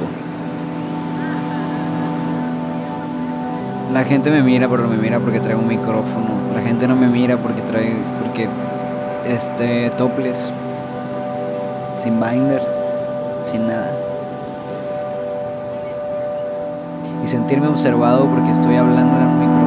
La 3.91 4.03
gente 4.03 4.29
me 4.29 4.43
mira, 4.43 4.69
pero 4.69 4.87
me 4.87 4.97
mira 4.97 5.19
porque 5.19 5.39
traigo 5.39 5.59
un 5.59 5.67
micrófono. 5.67 6.29
La 6.53 6.61
gente 6.61 6.87
no 6.87 6.95
me 6.95 7.07
mira 7.07 7.35
porque 7.37 7.61
trae, 7.61 7.95
porque 8.21 8.47
este 9.27 9.89
topless, 9.97 10.51
sin 11.97 12.19
binder, 12.19 12.61
sin 13.41 13.67
nada. 13.67 13.91
Y 17.25 17.27
sentirme 17.27 17.67
observado 17.67 18.27
porque 18.27 18.51
estoy 18.51 18.75
hablando 18.75 19.17
en 19.17 19.23
un 19.23 19.39
micrófono 19.39 19.60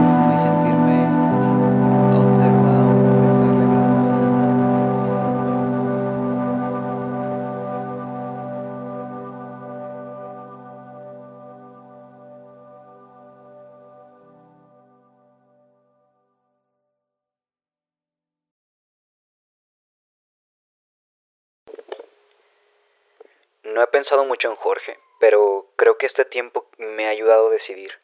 No 23.64 23.82
he 23.82 23.86
pensado 23.88 24.24
mucho 24.24 24.48
en 24.48 24.56
Jorge, 24.56 24.98
pero 25.20 25.66
creo 25.76 25.96
que 25.98 26.06
este 26.06 26.24
tiempo 26.24 26.66
me 26.78 27.06
ha 27.06 27.10
ayudado 27.10 27.48
a 27.48 27.50
decidir 27.52 27.98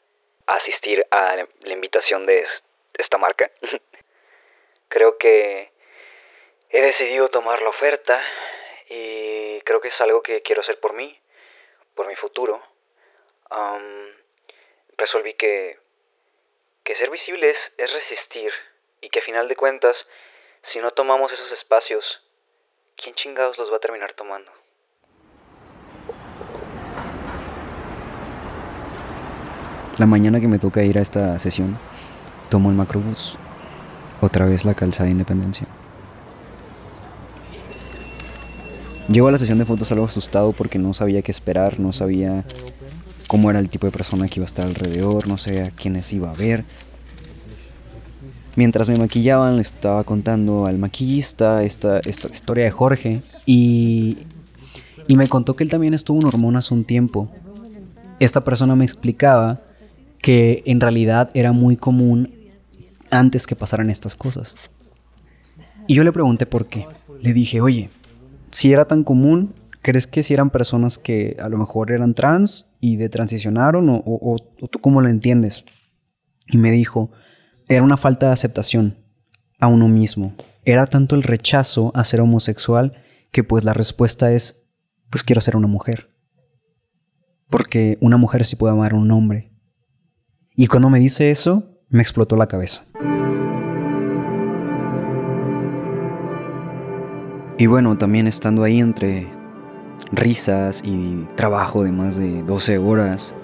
asistir 0.47 1.07
a 1.11 1.37
la 1.37 1.73
invitación 1.73 2.27
de 2.27 2.41
es- 2.41 2.65
esta 2.95 3.19
marca. 3.19 3.51
creo 4.89 5.17
que 5.19 5.71
he 6.71 6.81
decidido 6.83 7.29
tomar 7.29 7.63
la 7.63 7.69
oferta 7.69 8.21
y 8.89 9.61
creo 9.63 9.81
que 9.81 9.89
es 9.89 10.01
algo 10.01 10.23
que 10.23 10.43
quiero 10.43 10.63
hacer 10.63 10.81
por 10.81 10.93
mí, 10.95 11.19
por 11.95 12.07
mi 12.07 12.17
futuro. 12.17 12.61
Am, 13.51 14.13
resolví 14.97 15.35
que, 15.35 15.79
que 16.85 16.95
ser 16.97 17.11
visible 17.11 17.51
es, 17.51 17.73
es 17.77 17.93
resistir 17.93 18.53
y 19.01 19.11
que 19.11 19.21
a 19.21 19.23
final 19.23 19.47
de 19.49 19.57
cuentas, 19.57 20.07
si 20.63 20.81
no 20.81 20.91
tomamos 20.93 21.33
esos 21.33 21.53
espacios, 21.53 22.23
¿quién 22.97 23.15
chingados 23.15 23.59
los 23.59 23.71
va 23.73 23.77
a 23.77 23.81
terminar 23.81 24.15
tomando? 24.15 24.51
La 30.01 30.07
mañana 30.07 30.41
que 30.41 30.49
me 30.49 30.59
toca 30.59 30.83
ir 30.83 30.99
a 30.99 31.03
esta 31.03 31.39
sesión, 31.39 31.77
tomo 32.49 32.71
el 32.71 32.75
macrobús. 32.75 33.37
Otra 34.23 34.47
vez 34.47 34.65
la 34.65 34.73
calzada 34.73 35.05
de 35.05 35.11
Independencia. 35.11 35.67
Llego 39.13 39.29
a 39.29 39.33
la 39.33 39.37
sesión 39.37 39.59
de 39.59 39.67
fotos 39.67 39.93
algo 39.93 40.07
asustado 40.07 40.53
porque 40.55 40.79
no 40.79 40.95
sabía 40.95 41.21
qué 41.21 41.31
esperar, 41.31 41.79
no 41.79 41.93
sabía 41.93 42.47
cómo 43.27 43.51
era 43.51 43.59
el 43.59 43.69
tipo 43.69 43.85
de 43.85 43.93
persona 43.93 44.27
que 44.27 44.41
iba 44.41 44.45
a 44.45 44.47
estar 44.47 44.65
alrededor, 44.65 45.29
no 45.29 45.37
sabía 45.37 45.67
a 45.67 45.71
quiénes 45.71 46.11
iba 46.15 46.31
a 46.31 46.35
ver. 46.35 46.65
Mientras 48.57 48.89
me 48.89 48.97
maquillaban, 48.97 49.57
le 49.57 49.63
estaba 49.63 50.03
contando 50.05 50.65
al 50.65 50.79
maquillista 50.79 51.63
esta, 51.63 52.01
esta 52.01 52.29
historia 52.29 52.65
de 52.65 52.71
Jorge 52.71 53.23
y, 53.45 54.17
y 55.09 55.17
me 55.17 55.29
contó 55.29 55.57
que 55.57 55.65
él 55.65 55.69
también 55.69 55.93
estuvo 55.93 56.19
en 56.23 56.27
hormonas 56.27 56.71
un 56.71 56.85
tiempo. 56.85 57.29
Esta 58.19 58.43
persona 58.45 58.75
me 58.77 58.87
explicaba 58.87 59.61
que 60.23 60.63
en 60.67 60.81
realidad 60.81 61.29
era 61.35 61.53
muy 61.53 61.77
común 61.77 62.35
antes 63.11 63.47
que 63.47 63.57
pasaran 63.57 63.91
estas 63.91 64.17
cosas. 64.17 64.55
Y 65.87 65.95
yo 65.95 66.05
le 66.05 66.13
pregunté 66.13 66.47
por 66.47 66.67
qué. 66.67 66.87
Le 67.21 67.33
dije, 67.33 67.61
oye, 67.61 67.91
si 68.51 68.73
era 68.73 68.85
tan 68.87 69.03
común, 69.05 69.55
¿crees 69.83 70.07
que 70.07 70.23
si 70.23 70.35
eran 70.35 70.51
personas 70.51 70.99
que 70.99 71.37
a 71.41 71.49
lo 71.49 71.59
mejor 71.59 71.91
eran 71.91 72.15
trans 72.15 72.67
y 72.81 72.97
de 72.97 73.09
transicionaron 73.09 73.89
o, 73.89 74.03
o- 74.05 74.37
tú 74.69 74.79
cómo 74.81 75.01
lo 75.01 75.09
entiendes? 75.09 75.65
Y 76.49 76.59
me 76.59 76.71
dijo, 76.71 77.11
era 77.69 77.83
una 77.83 77.97
falta 77.97 78.27
de 78.27 78.33
aceptación 78.33 78.97
a 79.59 79.67
uno 79.69 79.89
mismo. 79.89 80.35
Era 80.65 80.87
tanto 80.87 81.15
el 81.17 81.23
rechazo 81.23 81.91
a 81.95 82.05
ser 82.05 82.21
homosexual 82.21 82.93
que 83.33 83.43
pues 83.45 83.65
la 83.65 83.73
respuesta 83.73 84.33
es, 84.33 84.69
pues 85.11 85.25
quiero 85.25 85.41
ser 85.41 85.57
una 85.57 85.67
mujer. 85.67 86.09
Porque 87.49 87.99
una 88.01 88.17
mujer 88.17 88.45
sí 88.45 88.57
puede 88.57 88.73
amar 88.75 88.93
a 88.93 88.97
un 88.97 89.11
hombre. 89.11 89.50
Y 90.57 90.67
cuando 90.67 90.91
me 90.91 90.99
dice 90.99 91.31
eso, 91.31 91.65
me 91.89 92.03
explotó 92.03 92.37
la 92.37 92.47
cabeza. 92.47 92.83
Y 97.57 97.67
bueno, 97.67 97.97
también 97.99 98.27
estando 98.27 98.63
ahí 98.65 98.81
entre 98.81 99.29
risas 100.13 100.83
y 100.85 101.27
trabajo 101.37 101.85
de 101.85 101.93
más 101.93 102.17
de 102.17 102.43
12 102.43 102.79
horas, 102.79 103.35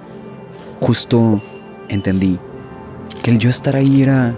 justo 0.81 1.41
entendí 1.89 2.39
que 3.23 3.31
el 3.31 3.39
yo 3.39 3.51
estar 3.51 3.77
ahí 3.77 4.03
era 4.03 4.35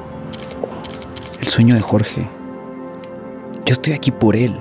el 1.40 1.48
sueño 1.48 1.74
de 1.74 1.80
Jorge. 1.80 2.28
Yo 3.64 3.72
estoy 3.72 3.92
aquí 3.92 4.10
por 4.10 4.36
él. 4.36 4.58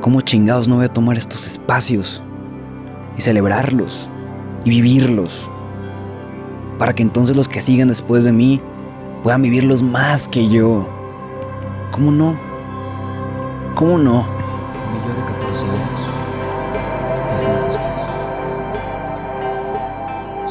¿Cómo 0.00 0.20
chingados 0.20 0.68
no 0.68 0.76
voy 0.76 0.86
a 0.86 0.88
tomar 0.88 1.16
estos 1.16 1.46
espacios 1.46 2.22
y 3.16 3.22
celebrarlos 3.22 4.10
y 4.64 4.70
vivirlos? 4.70 5.48
Para 6.82 6.94
que 6.94 7.02
entonces 7.04 7.36
los 7.36 7.46
que 7.46 7.60
sigan 7.60 7.86
después 7.86 8.24
de 8.24 8.32
mí 8.32 8.60
puedan 9.22 9.40
vivirlos 9.40 9.84
más 9.84 10.26
que 10.26 10.48
yo. 10.48 10.84
¿Cómo 11.92 12.10
no? 12.10 12.36
¿Cómo 13.76 13.98
no? 13.98 14.24
Mi 14.24 14.98
yo 14.98 15.14
de 15.14 15.22
14 15.32 15.64
años. 15.64 16.00
10 17.28 17.44
años 17.44 17.66
después. 17.66 18.00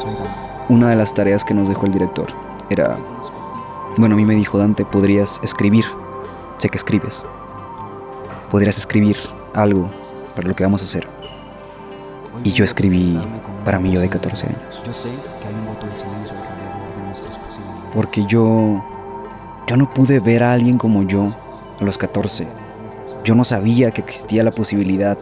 Soy 0.00 0.14
Dante. 0.14 0.40
una 0.70 0.88
de 0.88 0.96
las 0.96 1.12
tareas 1.12 1.44
que 1.44 1.52
nos 1.52 1.68
dejó 1.68 1.84
el 1.84 1.92
director 1.92 2.28
era, 2.70 2.96
bueno, 3.98 4.14
a 4.14 4.16
mí 4.16 4.24
me 4.24 4.34
dijo 4.34 4.56
Dante, 4.56 4.86
podrías 4.86 5.38
escribir, 5.42 5.84
sé 6.56 6.70
que 6.70 6.78
escribes, 6.78 7.24
podrías 8.50 8.78
escribir 8.78 9.18
algo 9.52 9.90
para 10.34 10.48
lo 10.48 10.56
que 10.56 10.64
vamos 10.64 10.80
a 10.80 10.86
hacer. 10.86 11.06
Y 12.42 12.52
yo 12.52 12.64
escribí 12.64 13.20
para 13.64 13.78
mí 13.78 13.90
yo 13.92 14.00
de 14.00 14.08
14 14.08 14.46
años. 14.46 14.82
Porque 17.92 18.24
yo, 18.26 18.84
yo 19.66 19.76
no 19.76 19.92
pude 19.92 20.20
ver 20.20 20.42
a 20.42 20.52
alguien 20.52 20.78
como 20.78 21.02
yo 21.02 21.28
a 21.80 21.84
los 21.84 21.98
14. 21.98 22.46
Yo 23.24 23.34
no 23.34 23.44
sabía 23.44 23.90
que 23.90 24.00
existía 24.00 24.42
la 24.42 24.50
posibilidad 24.50 25.18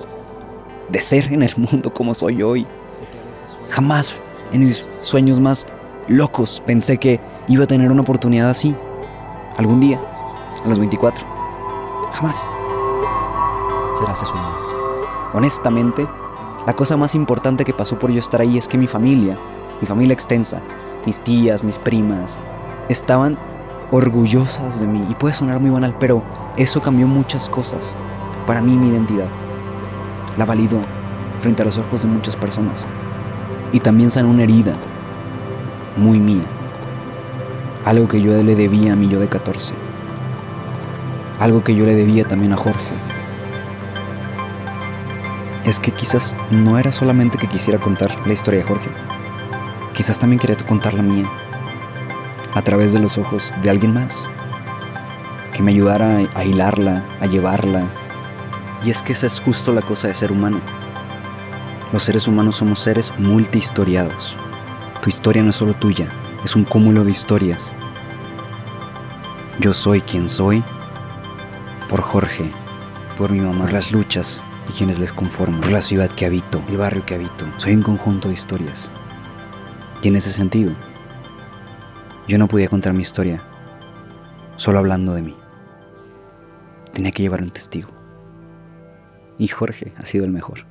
de 0.88 1.00
ser 1.00 1.32
en 1.32 1.42
el 1.42 1.52
mundo 1.56 1.92
como 1.92 2.14
soy 2.14 2.42
hoy. 2.42 2.66
Jamás 3.70 4.16
en 4.52 4.60
mis 4.60 4.86
sueños 5.00 5.38
más 5.38 5.66
locos 6.08 6.62
pensé 6.66 6.98
que 6.98 7.20
iba 7.48 7.64
a 7.64 7.66
tener 7.66 7.90
una 7.90 8.02
oportunidad 8.02 8.50
así. 8.50 8.74
Algún 9.56 9.80
día, 9.80 10.00
a 10.64 10.68
los 10.68 10.78
24. 10.78 11.26
Jamás. 12.12 12.48
Serás 13.98 14.22
eso 14.22 14.34
más. 14.34 14.62
Honestamente, 15.34 16.06
la 16.70 16.76
cosa 16.76 16.96
más 16.96 17.16
importante 17.16 17.64
que 17.64 17.74
pasó 17.74 17.98
por 17.98 18.12
yo 18.12 18.20
estar 18.20 18.40
ahí 18.40 18.56
es 18.56 18.68
que 18.68 18.78
mi 18.78 18.86
familia, 18.86 19.36
mi 19.80 19.88
familia 19.88 20.14
extensa, 20.14 20.62
mis 21.04 21.20
tías, 21.20 21.64
mis 21.64 21.80
primas, 21.80 22.38
estaban 22.88 23.36
orgullosas 23.90 24.78
de 24.78 24.86
mí. 24.86 25.04
Y 25.10 25.16
puede 25.16 25.34
sonar 25.34 25.58
muy 25.58 25.70
banal, 25.70 25.96
pero 25.98 26.22
eso 26.56 26.80
cambió 26.80 27.08
muchas 27.08 27.48
cosas. 27.48 27.96
Para 28.46 28.62
mí 28.62 28.76
mi 28.76 28.88
identidad. 28.88 29.26
La 30.38 30.44
validó 30.44 30.80
frente 31.40 31.62
a 31.62 31.64
los 31.64 31.76
ojos 31.76 32.02
de 32.02 32.08
muchas 32.08 32.36
personas. 32.36 32.86
Y 33.72 33.80
también 33.80 34.08
sanó 34.08 34.30
una 34.30 34.44
herida 34.44 34.74
muy 35.96 36.20
mía. 36.20 36.46
Algo 37.84 38.06
que 38.06 38.22
yo 38.22 38.40
le 38.44 38.54
debía 38.54 38.92
a 38.92 38.96
mi 38.96 39.08
yo 39.08 39.18
de 39.18 39.28
14. 39.28 39.74
Algo 41.40 41.64
que 41.64 41.74
yo 41.74 41.84
le 41.84 41.96
debía 41.96 42.24
también 42.26 42.52
a 42.52 42.56
Jorge. 42.56 42.99
Es 45.64 45.78
que 45.78 45.92
quizás 45.92 46.34
no 46.50 46.78
era 46.78 46.90
solamente 46.90 47.36
que 47.36 47.46
quisiera 47.46 47.78
contar 47.78 48.26
la 48.26 48.32
historia 48.32 48.60
de 48.60 48.66
Jorge. 48.66 48.90
Quizás 49.94 50.18
también 50.18 50.40
quería 50.40 50.56
contar 50.56 50.94
la 50.94 51.02
mía. 51.02 51.30
A 52.54 52.62
través 52.62 52.92
de 52.92 52.98
los 52.98 53.18
ojos 53.18 53.52
de 53.62 53.70
alguien 53.70 53.92
más. 53.92 54.26
Que 55.52 55.62
me 55.62 55.72
ayudara 55.72 56.18
a 56.34 56.44
hilarla, 56.44 57.04
a 57.20 57.26
llevarla. 57.26 57.84
Y 58.82 58.90
es 58.90 59.02
que 59.02 59.12
esa 59.12 59.26
es 59.26 59.40
justo 59.40 59.72
la 59.72 59.82
cosa 59.82 60.08
de 60.08 60.14
ser 60.14 60.32
humano. 60.32 60.62
Los 61.92 62.04
seres 62.04 62.26
humanos 62.26 62.56
somos 62.56 62.80
seres 62.80 63.12
multihistoriados. 63.18 64.38
Tu 65.02 65.10
historia 65.10 65.42
no 65.42 65.50
es 65.50 65.56
solo 65.56 65.74
tuya, 65.74 66.08
es 66.42 66.56
un 66.56 66.64
cúmulo 66.64 67.04
de 67.04 67.10
historias. 67.10 67.70
Yo 69.58 69.74
soy 69.74 70.00
quien 70.00 70.28
soy 70.28 70.64
por 71.88 72.00
Jorge, 72.00 72.50
por 73.16 73.30
mi 73.30 73.40
mamá, 73.40 73.68
las 73.70 73.92
luchas 73.92 74.42
y 74.70 74.72
quienes 74.72 75.00
les 75.00 75.12
conforman, 75.12 75.60
por 75.60 75.72
la 75.72 75.82
ciudad 75.82 76.08
que 76.08 76.26
habito, 76.26 76.62
el 76.68 76.76
barrio 76.76 77.04
que 77.04 77.16
habito. 77.16 77.44
Soy 77.56 77.74
un 77.74 77.82
conjunto 77.82 78.28
de 78.28 78.34
historias. 78.34 78.88
Y 80.00 80.08
en 80.08 80.14
ese 80.14 80.30
sentido, 80.30 80.72
yo 82.28 82.38
no 82.38 82.46
podía 82.46 82.68
contar 82.68 82.92
mi 82.92 83.02
historia 83.02 83.44
solo 84.54 84.78
hablando 84.78 85.12
de 85.12 85.22
mí. 85.22 85.36
Tenía 86.92 87.10
que 87.10 87.22
llevar 87.22 87.42
un 87.42 87.50
testigo. 87.50 87.90
Y 89.38 89.48
Jorge 89.48 89.92
ha 89.96 90.06
sido 90.06 90.24
el 90.24 90.30
mejor. 90.30 90.69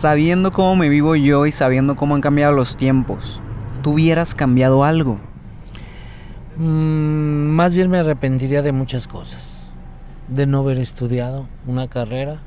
Sabiendo 0.00 0.50
cómo 0.50 0.76
me 0.76 0.88
vivo 0.88 1.14
yo 1.14 1.44
y 1.44 1.52
sabiendo 1.52 1.94
cómo 1.94 2.14
han 2.14 2.22
cambiado 2.22 2.54
los 2.54 2.78
tiempos, 2.78 3.42
¿tú 3.82 3.92
hubieras 3.92 4.34
cambiado 4.34 4.82
algo? 4.82 5.20
Mm, 6.56 7.50
más 7.50 7.74
bien 7.74 7.90
me 7.90 7.98
arrepentiría 7.98 8.62
de 8.62 8.72
muchas 8.72 9.06
cosas. 9.06 9.74
De 10.26 10.46
no 10.46 10.60
haber 10.60 10.78
estudiado 10.78 11.48
una 11.66 11.86
carrera, 11.86 12.38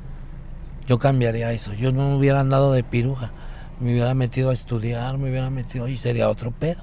yo 0.87 0.97
cambiaría 0.97 1.51
eso. 1.51 1.73
Yo 1.73 1.91
no 1.91 2.17
hubiera 2.17 2.39
andado 2.39 2.73
de 2.73 2.83
piruja. 2.83 3.31
Me 3.79 3.91
hubiera 3.91 4.15
metido 4.15 4.49
a 4.49 4.53
estudiar, 4.53 5.19
me 5.19 5.29
hubiera 5.29 5.51
metido 5.51 5.87
y 5.87 5.95
sería 5.95 6.29
otro 6.29 6.49
pedo. 6.49 6.81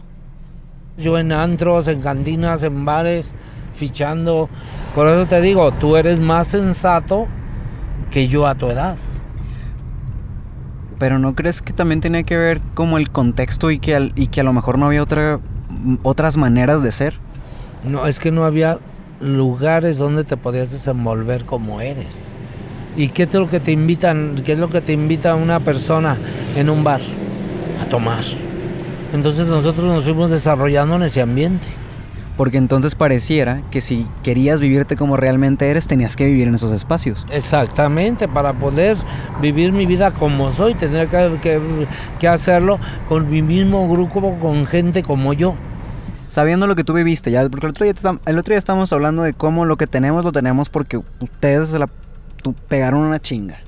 Yo 0.97 1.19
en 1.19 1.33
antros, 1.33 1.89
en 1.89 2.01
cantinas, 2.01 2.63
en 2.63 2.85
bares, 2.85 3.35
fichando. 3.75 4.49
Por 4.95 5.09
eso 5.09 5.27
te 5.27 5.41
digo, 5.41 5.73
tú 5.73 5.97
eres 5.97 6.21
más 6.21 6.47
sensato 6.47 7.27
que 8.13 8.29
yo 8.29 8.47
a 8.47 8.55
tu 8.55 8.69
edad. 8.69 8.97
Pero 11.01 11.19
¿no 11.19 11.35
crees 11.35 11.63
que 11.63 11.73
también 11.73 12.01
tenía 12.01 12.23
que 12.23 12.37
ver 12.37 12.61
como 12.75 12.99
el 12.99 13.11
contexto 13.11 13.71
y 13.73 13.79
que, 13.81 13.97
al- 13.97 14.13
y 14.15 14.29
que 14.29 14.43
a 14.43 14.45
lo 14.45 14.53
mejor 14.53 14.79
no 14.79 14.87
había 14.87 15.03
otra, 15.03 15.41
otras 16.05 16.37
maneras 16.37 16.83
de 16.85 16.93
ser? 16.93 17.15
No, 17.83 18.07
es 18.07 18.21
que 18.21 18.31
no 18.31 18.45
había 18.45 18.79
lugares 19.21 19.99
donde 19.99 20.25
te 20.25 20.37
podías 20.37 20.71
desenvolver 20.71 21.47
como 21.47 21.81
eres. 21.81 22.35
¿Y 22.97 23.09
qué 23.09 23.23
es 23.25 23.33
lo 23.35 23.49
que 23.49 23.61
te 23.61 23.73
invitan? 23.73 24.37
¿Qué 24.45 24.53
es 24.53 24.59
lo 24.59 24.69
que 24.69 24.83
te 24.83 24.93
invita 24.93 25.35
una 25.35 25.59
persona 25.61 26.17
en 26.55 26.69
un 26.69 26.85
bar? 26.85 27.01
A 27.83 27.89
tomar. 27.89 28.23
Entonces 29.15 29.47
nosotros 29.49 29.87
nos 29.87 30.05
fuimos 30.05 30.31
desarrollando 30.31 30.97
en 30.97 31.05
ese 31.05 31.23
ambiente. 31.23 31.69
Porque 32.41 32.57
entonces 32.57 32.95
pareciera 32.95 33.61
que 33.71 33.83
si 33.83 34.07
querías 34.23 34.61
vivirte 34.61 34.97
como 34.97 35.19
realmente 35.19 35.69
eres, 35.69 35.87
tenías 35.87 36.17
que 36.17 36.25
vivir 36.25 36.49
en 36.49 36.55
esos 36.55 36.73
espacios. 36.73 37.27
Exactamente, 37.31 38.29
para 38.29 38.55
poder 38.55 38.97
vivir 39.43 39.73
mi 39.73 39.85
vida 39.85 40.11
como 40.11 40.51
soy, 40.51 40.73
tendría 40.75 41.05
que, 41.05 41.37
que- 41.43 41.61
que 42.19 42.29
hacerlo 42.29 42.79
con 43.11 43.29
mi 43.29 43.43
mismo 43.43 43.87
grupo, 43.91 44.39
con 44.41 44.65
gente 44.65 45.03
como 45.03 45.35
yo. 45.35 45.55
Sabiendo 46.29 46.67
lo 46.67 46.75
que 46.77 46.83
tú 46.83 46.95
viviste, 46.95 47.31
ya, 47.31 47.47
porque 47.47 47.67
el 47.67 47.73
otro 47.73 47.85
día, 47.85 47.93
el 48.25 48.39
otro 48.39 48.53
día 48.53 48.59
estábamos 48.59 48.91
hablando 48.95 49.21
de 49.23 49.35
cómo 49.35 49.67
lo 49.67 49.77
que 49.77 49.87
tenemos 49.87 50.25
lo 50.25 50.33
tenemos 50.33 50.71
porque 50.71 50.97
ustedes 51.21 51.69
se 51.69 51.79
la 51.79 51.91
pegaron 52.69 53.01
una 53.03 53.21
chinga. 53.21 53.59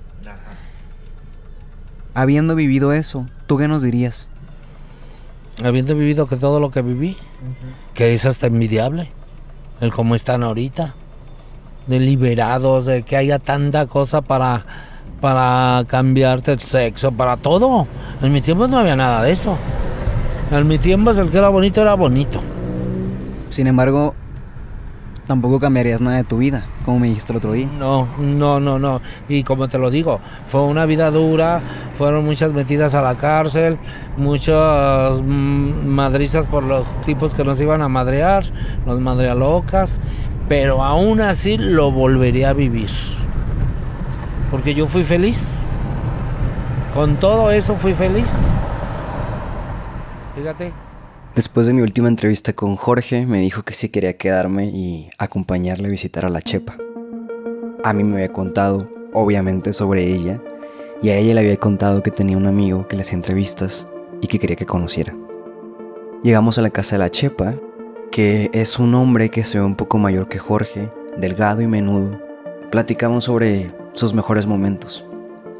Habiendo 2.14 2.54
vivido 2.54 2.94
eso, 2.94 3.26
¿tú 3.46 3.58
qué 3.58 3.68
nos 3.68 3.82
dirías? 3.82 4.28
Habiendo 5.62 5.94
vivido 5.94 6.26
que 6.26 6.36
todo 6.36 6.60
lo 6.60 6.70
que 6.70 6.82
viví, 6.82 7.16
que 7.94 8.12
es 8.12 8.24
hasta 8.24 8.46
envidiable, 8.46 9.08
el 9.80 9.92
cómo 9.92 10.14
están 10.14 10.42
ahorita, 10.42 10.94
de 11.86 12.00
liberados, 12.00 12.86
de 12.86 13.02
que 13.02 13.16
haya 13.16 13.38
tanta 13.38 13.86
cosa 13.86 14.22
para, 14.22 14.64
para 15.20 15.84
cambiarte 15.86 16.52
el 16.52 16.60
sexo, 16.60 17.12
para 17.12 17.36
todo. 17.36 17.86
En 18.22 18.32
mi 18.32 18.40
tiempo 18.40 18.66
no 18.66 18.78
había 18.78 18.96
nada 18.96 19.22
de 19.22 19.32
eso. 19.32 19.56
En 20.50 20.68
mi 20.68 20.78
tiempo 20.78 21.10
el 21.10 21.30
que 21.30 21.38
era 21.38 21.48
bonito 21.48 21.80
era 21.80 21.94
bonito. 21.94 22.40
Sin 23.50 23.66
embargo, 23.66 24.14
tampoco 25.26 25.60
cambiarías 25.60 26.00
nada 26.00 26.16
de 26.18 26.24
tu 26.24 26.38
vida, 26.38 26.66
como 26.84 26.98
me 26.98 27.08
dijiste 27.08 27.36
otro 27.36 27.52
día. 27.52 27.68
No, 27.78 28.08
no, 28.18 28.60
no, 28.60 28.78
no. 28.78 29.00
Y 29.28 29.42
como 29.42 29.68
te 29.68 29.78
lo 29.78 29.90
digo, 29.90 30.20
fue 30.46 30.62
una 30.62 30.86
vida 30.86 31.10
dura, 31.10 31.60
fueron 31.96 32.24
muchas 32.24 32.52
metidas 32.52 32.94
a 32.94 33.02
la 33.02 33.16
cárcel, 33.16 33.78
muchas 34.16 35.22
mm, 35.22 35.86
madrizas 35.86 36.46
por 36.46 36.62
los 36.62 37.00
tipos 37.02 37.34
que 37.34 37.44
nos 37.44 37.60
iban 37.60 37.82
a 37.82 37.88
madrear, 37.88 38.44
los 38.86 39.00
madrealocas, 39.00 40.00
pero 40.48 40.82
aún 40.82 41.20
así 41.20 41.56
lo 41.56 41.90
volvería 41.90 42.50
a 42.50 42.52
vivir. 42.52 42.90
Porque 44.50 44.74
yo 44.74 44.86
fui 44.86 45.04
feliz. 45.04 45.46
Con 46.94 47.16
todo 47.16 47.50
eso 47.50 47.74
fui 47.74 47.94
feliz. 47.94 48.30
Fíjate. 50.36 50.81
Después 51.34 51.66
de 51.66 51.72
mi 51.72 51.80
última 51.80 52.08
entrevista 52.08 52.52
con 52.52 52.76
Jorge, 52.76 53.24
me 53.24 53.40
dijo 53.40 53.62
que 53.62 53.72
sí 53.72 53.88
quería 53.88 54.18
quedarme 54.18 54.66
y 54.66 55.08
acompañarle 55.16 55.88
a 55.88 55.90
visitar 55.90 56.26
a 56.26 56.28
la 56.28 56.42
Chepa. 56.42 56.76
A 57.82 57.94
mí 57.94 58.04
me 58.04 58.16
había 58.16 58.28
contado, 58.28 58.90
obviamente, 59.14 59.72
sobre 59.72 60.12
ella, 60.12 60.42
y 61.00 61.08
a 61.08 61.16
ella 61.16 61.32
le 61.32 61.40
había 61.40 61.56
contado 61.56 62.02
que 62.02 62.10
tenía 62.10 62.36
un 62.36 62.44
amigo 62.44 62.86
que 62.86 62.96
le 62.96 63.02
hacía 63.02 63.16
entrevistas 63.16 63.86
y 64.20 64.26
que 64.26 64.38
quería 64.38 64.56
que 64.56 64.66
conociera. 64.66 65.16
Llegamos 66.22 66.58
a 66.58 66.62
la 66.62 66.68
casa 66.68 66.96
de 66.96 66.98
la 66.98 67.08
Chepa, 67.08 67.52
que 68.10 68.50
es 68.52 68.78
un 68.78 68.94
hombre 68.94 69.30
que 69.30 69.42
se 69.42 69.58
ve 69.58 69.64
un 69.64 69.74
poco 69.74 69.96
mayor 69.96 70.28
que 70.28 70.38
Jorge, 70.38 70.90
delgado 71.16 71.62
y 71.62 71.66
menudo. 71.66 72.20
Platicamos 72.70 73.24
sobre 73.24 73.74
sus 73.94 74.12
mejores 74.12 74.46
momentos. 74.46 75.06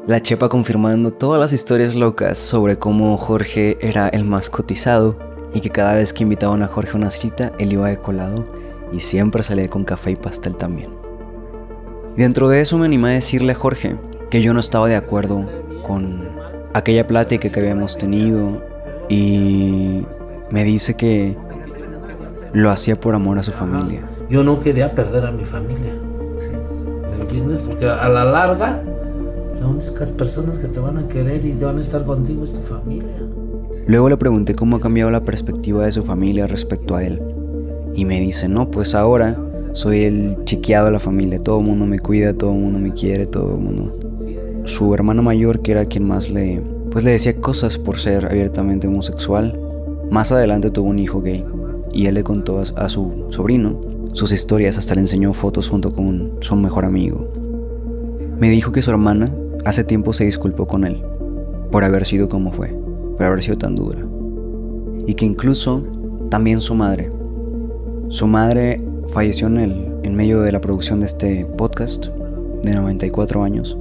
La 0.05 0.21
Chepa 0.21 0.49
confirmando 0.49 1.09
todas 1.09 1.41
las 1.41 1.51
historias 1.51 1.95
locas 1.95 2.37
sobre 2.37 2.77
cómo 2.77 3.17
Jorge 3.17 3.79
era 3.81 4.07
el 4.09 4.23
más 4.23 4.51
cotizado 4.51 5.32
y 5.53 5.61
que 5.61 5.69
cada 5.69 5.93
vez 5.93 6.13
que 6.13 6.23
invitaban 6.23 6.61
a 6.63 6.67
Jorge 6.67 6.91
a 6.93 6.97
una 6.97 7.11
cita, 7.11 7.51
él 7.59 7.73
iba 7.73 7.87
de 7.87 7.97
colado 7.97 8.43
y 8.91 8.99
siempre 8.99 9.43
salía 9.43 9.69
con 9.69 9.83
café 9.83 10.11
y 10.11 10.15
pastel 10.15 10.55
también. 10.55 10.89
Y 12.15 12.21
dentro 12.21 12.49
de 12.49 12.61
eso 12.61 12.77
me 12.77 12.85
animé 12.85 13.09
a 13.09 13.11
decirle 13.13 13.53
a 13.53 13.55
Jorge 13.55 13.97
que 14.29 14.41
yo 14.41 14.53
no 14.53 14.59
estaba 14.59 14.87
de 14.87 14.95
acuerdo 14.95 15.47
con 15.83 16.27
aquella 16.73 17.07
plática 17.07 17.49
que 17.49 17.59
habíamos 17.59 17.97
tenido 17.97 18.63
y 19.09 20.05
me 20.49 20.63
dice 20.63 20.95
que 20.95 21.35
lo 22.53 22.69
hacía 22.69 22.95
por 22.95 23.15
amor 23.15 23.39
a 23.39 23.43
su 23.43 23.51
familia. 23.51 24.01
Yo 24.29 24.43
no 24.43 24.59
quería 24.59 24.93
perder 24.93 25.25
a 25.25 25.31
mi 25.31 25.45
familia. 25.45 25.93
¿Me 27.11 27.21
entiendes? 27.21 27.59
Porque 27.59 27.87
a 27.87 28.09
la 28.09 28.25
larga, 28.25 28.81
las 29.59 29.69
únicas 29.69 30.11
personas 30.11 30.59
que 30.59 30.67
te 30.67 30.79
van 30.79 30.97
a 30.97 31.07
querer 31.07 31.43
y 31.45 31.53
van 31.53 31.77
a 31.77 31.81
estar 31.81 32.03
contigo 32.03 32.43
es 32.43 32.53
tu 32.53 32.61
familia. 32.61 33.22
Luego 33.85 34.09
le 34.09 34.17
pregunté 34.17 34.55
cómo 34.55 34.77
ha 34.77 34.81
cambiado 34.81 35.11
la 35.11 35.23
perspectiva 35.23 35.85
de 35.85 35.91
su 35.91 36.03
familia 36.03 36.47
respecto 36.47 36.95
a 36.95 37.03
él. 37.03 37.21
Y 37.95 38.05
me 38.05 38.19
dice, 38.21 38.47
no, 38.47 38.71
pues 38.71 38.95
ahora 38.95 39.37
soy 39.73 40.03
el 40.03 40.37
chiqueado 40.45 40.85
de 40.85 40.91
la 40.91 40.99
familia, 40.99 41.39
todo 41.39 41.59
el 41.59 41.65
mundo 41.65 41.85
me 41.85 41.99
cuida, 41.99 42.33
todo 42.33 42.51
el 42.51 42.59
mundo 42.59 42.79
me 42.79 42.93
quiere, 42.93 43.25
todo 43.25 43.55
el 43.55 43.61
mundo. 43.61 43.97
Su 44.65 44.93
hermano 44.93 45.21
mayor, 45.21 45.61
que 45.61 45.71
era 45.71 45.85
quien 45.85 46.07
más 46.07 46.29
le, 46.29 46.61
pues 46.91 47.03
le 47.03 47.11
decía 47.11 47.35
cosas 47.41 47.77
por 47.77 47.97
ser 47.97 48.25
abiertamente 48.25 48.87
homosexual, 48.87 49.59
más 50.09 50.31
adelante 50.31 50.69
tuvo 50.69 50.89
un 50.89 50.99
hijo 50.99 51.21
gay 51.21 51.43
y 51.91 52.05
él 52.05 52.15
le 52.15 52.23
contó 52.23 52.59
a, 52.59 52.89
su 52.89 53.25
sobrino 53.29 53.81
sus 54.13 54.31
historias, 54.31 54.77
hasta 54.77 54.93
le 54.93 55.01
enseñó 55.01 55.33
fotos 55.33 55.69
junto 55.69 55.91
con 55.91 56.37
su 56.41 56.55
mejor 56.55 56.85
amigo. 56.85 57.27
Me 58.39 58.49
dijo 58.51 58.71
que 58.71 58.83
su 58.83 58.91
hermana 58.91 59.33
hace 59.65 59.83
tiempo 59.83 60.13
se 60.13 60.25
disculpó 60.25 60.67
con 60.67 60.85
él 60.85 61.01
por 61.71 61.83
haber 61.83 62.05
sido 62.05 62.29
como 62.29 62.51
fue, 62.51 62.75
por 63.17 63.25
haber 63.25 63.43
sido 63.43 63.57
tan 63.57 63.75
dura. 63.75 63.99
Y 65.07 65.13
que 65.13 65.25
incluso 65.25 65.83
también 66.29 66.61
su 66.61 66.75
madre. 66.75 67.09
Su 68.09 68.27
madre 68.27 68.81
falleció 69.11 69.47
en, 69.47 69.57
el, 69.57 69.87
en 70.03 70.15
medio 70.15 70.41
de 70.41 70.51
la 70.51 70.61
producción 70.61 70.99
de 70.99 71.05
este 71.05 71.45
podcast 71.45 72.07
de 72.63 72.73
94 72.73 73.43
años. 73.43 73.77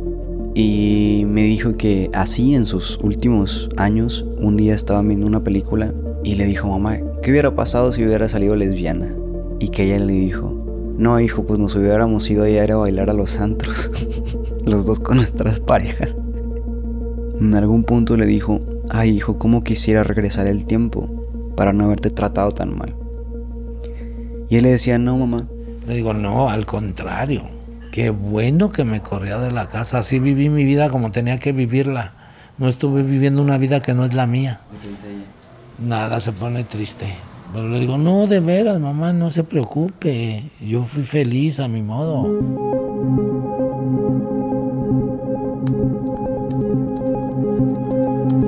Y 0.55 1.25
me 1.29 1.45
dijo 1.45 1.75
que 1.75 2.11
así 2.13 2.55
en 2.55 2.67
sus 2.67 2.99
últimos 3.03 3.71
años, 3.77 4.27
un 4.39 4.57
día 4.57 4.75
estaba 4.75 5.01
viendo 5.01 5.27
una 5.27 5.43
película 5.43 5.95
y 6.25 6.35
le 6.35 6.45
dijo, 6.45 6.69
mamá, 6.69 6.99
¿qué 7.23 7.31
hubiera 7.31 7.55
pasado 7.55 7.91
si 7.93 8.05
hubiera 8.05 8.29
salido 8.29 8.55
lesbiana? 8.55 9.15
Y 9.61 9.69
que 9.69 9.85
ella 9.85 10.05
le 10.05 10.13
dijo, 10.13 10.63
no 10.99 11.19
hijo, 11.21 11.45
pues 11.45 11.59
nos 11.59 11.75
hubiéramos 11.75 12.31
ido 12.31 12.45
ayer 12.45 12.73
a 12.73 12.77
bailar 12.77 13.09
a 13.09 13.15
los 13.15 13.39
antros, 13.41 13.91
los 14.67 14.85
dos 14.85 15.01
con 15.01 15.17
nuestras 15.17 15.61
parejas. 15.61 16.17
En 17.41 17.55
algún 17.55 17.85
punto 17.85 18.17
le 18.17 18.27
dijo, 18.27 18.61
ay 18.91 19.11
hijo, 19.11 19.39
¿cómo 19.39 19.63
quisiera 19.63 20.03
regresar 20.03 20.47
el 20.47 20.67
tiempo 20.67 21.09
para 21.57 21.73
no 21.73 21.85
haberte 21.85 22.11
tratado 22.11 22.53
tan 22.53 22.77
mal? 22.77 22.95
Y 24.49 24.57
él 24.57 24.65
le 24.65 24.71
decía, 24.71 24.99
no, 24.99 25.17
mamá. 25.17 25.47
Le 25.87 25.95
digo, 25.95 26.13
no, 26.13 26.49
al 26.49 26.67
contrario. 26.67 27.43
Qué 27.91 28.11
bueno 28.11 28.71
que 28.71 28.85
me 28.85 29.01
corría 29.01 29.39
de 29.39 29.51
la 29.51 29.69
casa. 29.69 29.99
Así 29.99 30.19
viví 30.19 30.49
mi 30.49 30.65
vida 30.65 30.91
como 30.91 31.11
tenía 31.11 31.39
que 31.39 31.53
vivirla. 31.53 32.13
No 32.59 32.69
estuve 32.69 33.03
viviendo 33.03 33.41
una 33.41 33.59
vida 33.59 33.81
que 33.81 33.95
no 33.95 34.05
es 34.05 34.15
la 34.15 34.27
mía. 34.27 34.61
Nada, 35.79 36.21
se 36.21 36.33
pone 36.33 36.65
triste. 36.65 37.07
Pero 37.53 37.69
le 37.69 37.81
digo, 37.81 37.99
no, 37.99 38.27
de 38.27 38.41
veras, 38.41 38.79
mamá, 38.81 39.13
no 39.13 39.31
se 39.31 39.45
preocupe. 39.45 40.51
Yo 40.61 40.85
fui 40.85 41.03
feliz 41.03 41.61
a 41.61 41.69
mi 41.69 41.83
modo. 41.83 42.82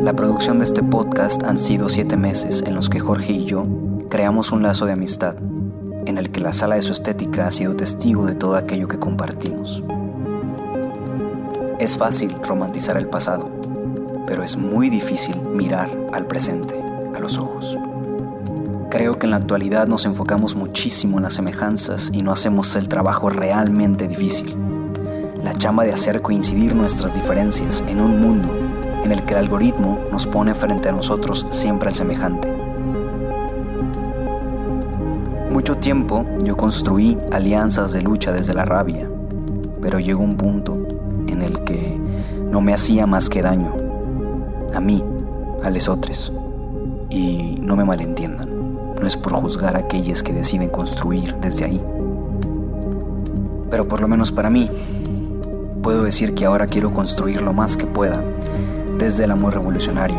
La 0.04 0.12
producción 0.12 0.58
de 0.58 0.66
este 0.66 0.82
podcast 0.82 1.44
han 1.44 1.56
sido 1.56 1.88
siete 1.88 2.18
meses 2.18 2.62
en 2.66 2.74
los 2.74 2.90
que 2.90 3.00
Jorge 3.00 3.32
y 3.32 3.46
yo 3.46 3.66
creamos 4.10 4.52
un 4.52 4.62
lazo 4.62 4.84
de 4.84 4.92
amistad 4.92 5.34
en 6.04 6.18
el 6.18 6.30
que 6.30 6.42
la 6.42 6.52
sala 6.52 6.74
de 6.74 6.82
su 6.82 6.92
estética 6.92 7.46
ha 7.46 7.50
sido 7.50 7.74
testigo 7.74 8.26
de 8.26 8.34
todo 8.34 8.56
aquello 8.56 8.86
que 8.86 8.98
compartimos. 8.98 9.82
Es 11.78 11.96
fácil 11.96 12.34
romantizar 12.46 12.98
el 12.98 13.08
pasado, 13.08 13.48
pero 14.26 14.42
es 14.42 14.58
muy 14.58 14.90
difícil 14.90 15.40
mirar 15.48 15.88
al 16.12 16.26
presente 16.26 16.78
a 17.14 17.18
los 17.18 17.38
ojos. 17.38 17.78
Creo 18.90 19.14
que 19.14 19.24
en 19.24 19.30
la 19.30 19.38
actualidad 19.38 19.86
nos 19.86 20.04
enfocamos 20.04 20.54
muchísimo 20.54 21.16
en 21.16 21.22
las 21.22 21.32
semejanzas 21.32 22.10
y 22.12 22.20
no 22.20 22.30
hacemos 22.30 22.76
el 22.76 22.90
trabajo 22.90 23.30
realmente 23.30 24.06
difícil. 24.06 24.54
La 25.42 25.54
chamba 25.54 25.84
de 25.84 25.94
hacer 25.94 26.20
coincidir 26.20 26.74
nuestras 26.74 27.14
diferencias 27.14 27.82
en 27.88 28.02
un 28.02 28.20
mundo 28.20 28.63
en 29.04 29.12
el 29.12 29.24
que 29.24 29.34
el 29.34 29.40
algoritmo 29.40 30.00
nos 30.10 30.26
pone 30.26 30.54
frente 30.54 30.88
a 30.88 30.92
nosotros 30.92 31.46
siempre 31.50 31.88
al 31.88 31.94
semejante 31.94 32.54
mucho 35.54 35.76
tiempo 35.76 36.26
yo 36.42 36.56
construí 36.56 37.16
alianzas 37.30 37.92
de 37.92 38.02
lucha 38.02 38.32
desde 38.32 38.54
la 38.54 38.64
rabia, 38.64 39.08
pero 39.80 40.00
llegó 40.00 40.24
un 40.24 40.36
punto 40.36 40.76
en 41.28 41.42
el 41.42 41.60
que 41.60 41.96
no 42.50 42.60
me 42.60 42.74
hacía 42.74 43.06
más 43.06 43.30
que 43.30 43.40
daño. 43.40 43.72
A 44.74 44.80
mí, 44.80 45.02
a 45.62 45.90
otros. 45.92 46.32
Y 47.08 47.56
no 47.62 47.76
me 47.76 47.84
malentiendan, 47.84 48.48
no 49.00 49.06
es 49.06 49.16
por 49.16 49.32
juzgar 49.34 49.76
a 49.76 49.78
aquellos 49.78 50.24
que 50.24 50.32
deciden 50.32 50.70
construir 50.70 51.36
desde 51.36 51.66
ahí. 51.66 51.82
Pero 53.70 53.86
por 53.86 54.00
lo 54.00 54.08
menos 54.08 54.32
para 54.32 54.50
mí, 54.50 54.68
puedo 55.82 56.02
decir 56.02 56.34
que 56.34 56.46
ahora 56.46 56.66
quiero 56.66 56.92
construir 56.92 57.40
lo 57.40 57.52
más 57.52 57.76
que 57.76 57.86
pueda 57.86 58.24
desde 59.04 59.24
el 59.24 59.32
amor 59.32 59.52
revolucionario. 59.52 60.16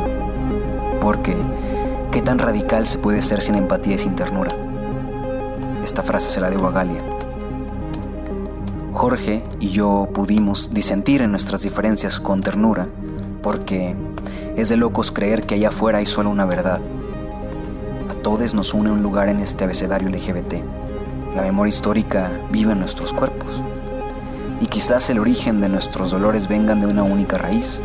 Porque, 1.02 1.36
¿qué 2.12 2.22
tan 2.22 2.38
radical 2.38 2.86
se 2.86 3.00
puede 3.00 3.24
ser 3.24 3.42
sin 3.42 3.56
empatía 3.56 3.96
y 3.96 4.00
sin 4.00 4.16
ternura? 4.16 4.52
Esta 5.84 6.04
frase 6.04 6.30
se 6.30 6.40
la 6.40 6.52
debo 6.52 6.68
a 6.68 6.72
Galia. 6.72 7.00
Jorge 8.94 9.44
y 9.60 9.70
yo 9.70 10.08
pudimos 10.14 10.72
disentir 10.72 11.24
en 11.24 11.32
nuestras 11.32 11.64
diferencias 11.64 12.20
con 12.20 12.42
ternura, 12.42 12.86
porque 13.42 13.96
es 14.56 14.70
de 14.70 14.78
locos 14.78 15.12
creer 15.12 15.42
que 15.42 15.56
allá 15.56 15.70
afuera 15.70 15.98
hay 15.98 16.06
solo 16.06 16.30
una 16.30 16.46
verdad. 16.46 16.80
A 18.10 18.14
todos 18.22 18.54
nos 18.54 18.76
une 18.76 18.92
un 18.92 19.02
lugar 19.02 19.30
en 19.30 19.40
este 19.40 19.64
abecedario 19.64 20.10
LGBT. 20.10 20.56
La 21.36 21.42
memoria 21.42 21.70
histórica 21.70 22.30
vive 22.52 22.74
en 22.74 22.80
nuestros 22.80 23.14
cuerpos. 23.14 23.50
Y 24.62 24.68
quizás 24.68 25.10
el 25.10 25.18
origen 25.18 25.60
de 25.60 25.70
nuestros 25.70 26.12
dolores 26.12 26.48
vengan 26.48 26.80
de 26.80 26.86
una 26.86 27.04
única 27.04 27.40
raíz. 27.40 27.82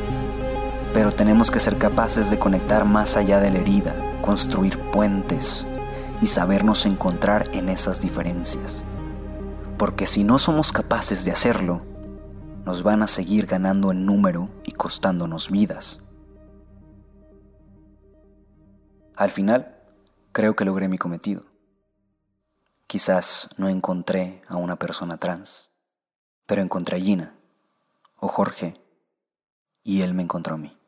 Pero 0.93 1.13
tenemos 1.13 1.51
que 1.51 1.61
ser 1.61 1.79
capaces 1.79 2.31
de 2.31 2.39
conectar 2.39 2.85
más 2.85 3.17
allá 3.17 3.41
de 3.41 3.51
la 3.51 3.59
herida, 3.59 3.95
construir 4.23 4.79
puentes, 4.91 5.67
y 6.21 6.27
sabernos 6.27 6.85
encontrar 6.87 7.49
en 7.55 7.69
esas 7.69 8.01
diferencias. 8.01 8.85
Porque 9.79 10.07
si 10.07 10.25
no 10.25 10.39
somos 10.39 10.73
capaces 10.73 11.25
de 11.25 11.33
hacerlo, 11.33 11.83
nos 12.65 12.83
van 12.83 13.03
a 13.03 13.07
seguir 13.07 13.47
ganando 13.47 13.91
en 13.91 14.05
número 14.05 14.51
y 14.65 14.73
costándonos 14.73 15.51
vidas. 15.51 16.01
Al 19.17 19.31
final, 19.31 19.77
creo 20.33 20.55
que 20.55 20.65
logré 20.65 20.89
mi 20.89 20.99
cometido. 20.99 21.45
Quizás 22.87 23.49
no 23.57 23.69
encontré 23.69 24.43
a 24.49 24.57
una 24.57 24.77
persona 24.77 25.17
trans, 25.17 25.71
pero 26.47 26.61
encontré 26.61 26.97
a 26.97 27.01
Gina 27.01 27.35
o 28.17 28.29
Jorge 28.29 28.75
y 29.83 30.03
él 30.03 30.13
me 30.13 30.23
encontró 30.23 30.57
a 30.57 30.59
mí. 30.59 30.80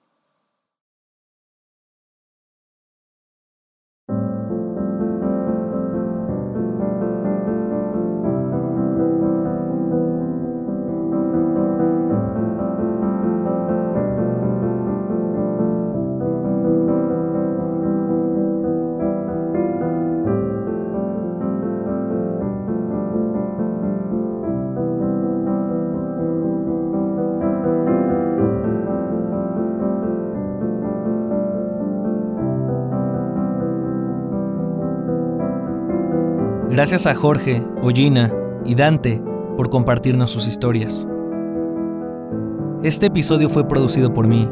Gracias 36.72 37.06
a 37.06 37.14
Jorge, 37.14 37.62
Ollina 37.82 38.32
y 38.64 38.74
Dante 38.74 39.22
por 39.58 39.68
compartirnos 39.68 40.30
sus 40.30 40.48
historias. 40.48 41.06
Este 42.82 43.08
episodio 43.08 43.50
fue 43.50 43.68
producido 43.68 44.14
por 44.14 44.26
mí, 44.26 44.48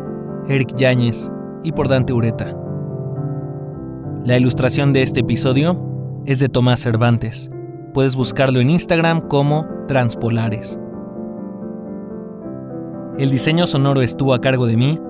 Eric 0.46 0.76
Yáñez, 0.76 1.32
y 1.62 1.72
por 1.72 1.88
Dante 1.88 2.12
Ureta. 2.12 2.54
La 4.26 4.36
ilustración 4.36 4.92
de 4.92 5.00
este 5.00 5.20
episodio 5.20 6.22
es 6.26 6.40
de 6.40 6.50
Tomás 6.50 6.80
Cervantes. 6.80 7.50
Puedes 7.94 8.16
buscarlo 8.16 8.60
en 8.60 8.68
Instagram 8.68 9.26
como 9.26 9.66
Transpolares. 9.88 10.78
El 13.16 13.30
diseño 13.30 13.66
sonoro 13.66 14.02
estuvo 14.02 14.34
a 14.34 14.42
cargo 14.42 14.66
de 14.66 14.76
mí 14.76 15.00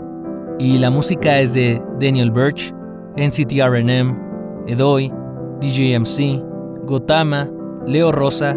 y 0.60 0.78
la 0.78 0.90
música 0.90 1.40
es 1.40 1.54
de 1.54 1.82
Daniel 1.98 2.30
Birch, 2.30 2.72
NCTRNM, 3.16 4.68
Edoy, 4.68 5.12
DJMC, 5.60 6.49
Gotama, 6.84 7.48
Leo 7.86 8.12
Rosa 8.12 8.56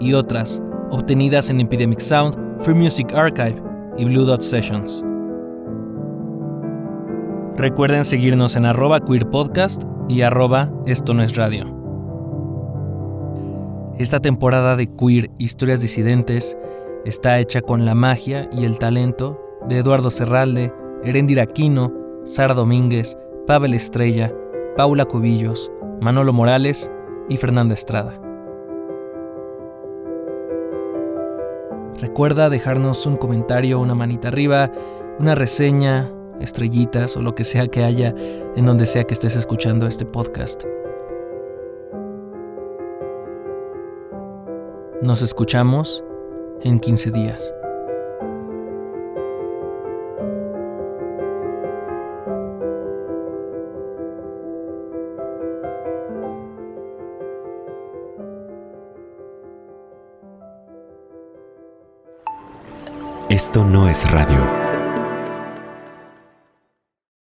y 0.00 0.14
otras, 0.14 0.62
obtenidas 0.90 1.50
en 1.50 1.60
Epidemic 1.60 2.00
Sound, 2.00 2.36
Free 2.60 2.74
Music 2.74 3.12
Archive 3.14 3.62
y 3.96 4.04
Blue 4.04 4.24
Dot 4.24 4.42
Sessions. 4.42 5.04
Recuerden 7.56 8.04
seguirnos 8.04 8.56
en 8.56 8.66
arroba 8.66 9.00
queer 9.00 9.28
podcast 9.30 9.82
y 10.08 10.22
arroba 10.22 10.70
esto 10.84 11.14
no 11.14 11.22
es 11.22 11.36
radio. 11.36 11.64
Esta 13.98 14.20
temporada 14.20 14.76
de 14.76 14.94
Queer 14.94 15.30
Historias 15.38 15.80
Disidentes 15.80 16.56
está 17.06 17.38
hecha 17.38 17.62
con 17.62 17.86
la 17.86 17.94
magia 17.94 18.48
y 18.52 18.64
el 18.66 18.78
talento 18.78 19.40
de 19.68 19.78
Eduardo 19.78 20.10
Serralde, 20.10 20.70
Erendira 21.02 21.44
Aquino, 21.44 21.92
Sara 22.24 22.52
Domínguez, 22.52 23.16
Pavel 23.46 23.72
Estrella, 23.72 24.34
Paula 24.76 25.06
Cubillos, 25.06 25.72
Manolo 26.02 26.34
Morales 26.34 26.90
y 27.28 27.36
Fernanda 27.36 27.74
Estrada. 27.74 28.20
Recuerda 32.00 32.50
dejarnos 32.50 33.06
un 33.06 33.16
comentario, 33.16 33.80
una 33.80 33.94
manita 33.94 34.28
arriba, 34.28 34.70
una 35.18 35.34
reseña, 35.34 36.12
estrellitas 36.40 37.16
o 37.16 37.22
lo 37.22 37.34
que 37.34 37.44
sea 37.44 37.68
que 37.68 37.84
haya 37.84 38.14
en 38.56 38.66
donde 38.66 38.86
sea 38.86 39.04
que 39.04 39.14
estés 39.14 39.36
escuchando 39.36 39.86
este 39.86 40.04
podcast. 40.04 40.64
Nos 45.02 45.22
escuchamos 45.22 46.04
en 46.62 46.80
15 46.80 47.10
días. 47.12 47.55
Esto 63.36 63.64
no 63.64 63.86
es 63.86 64.10
radio. 64.10 64.65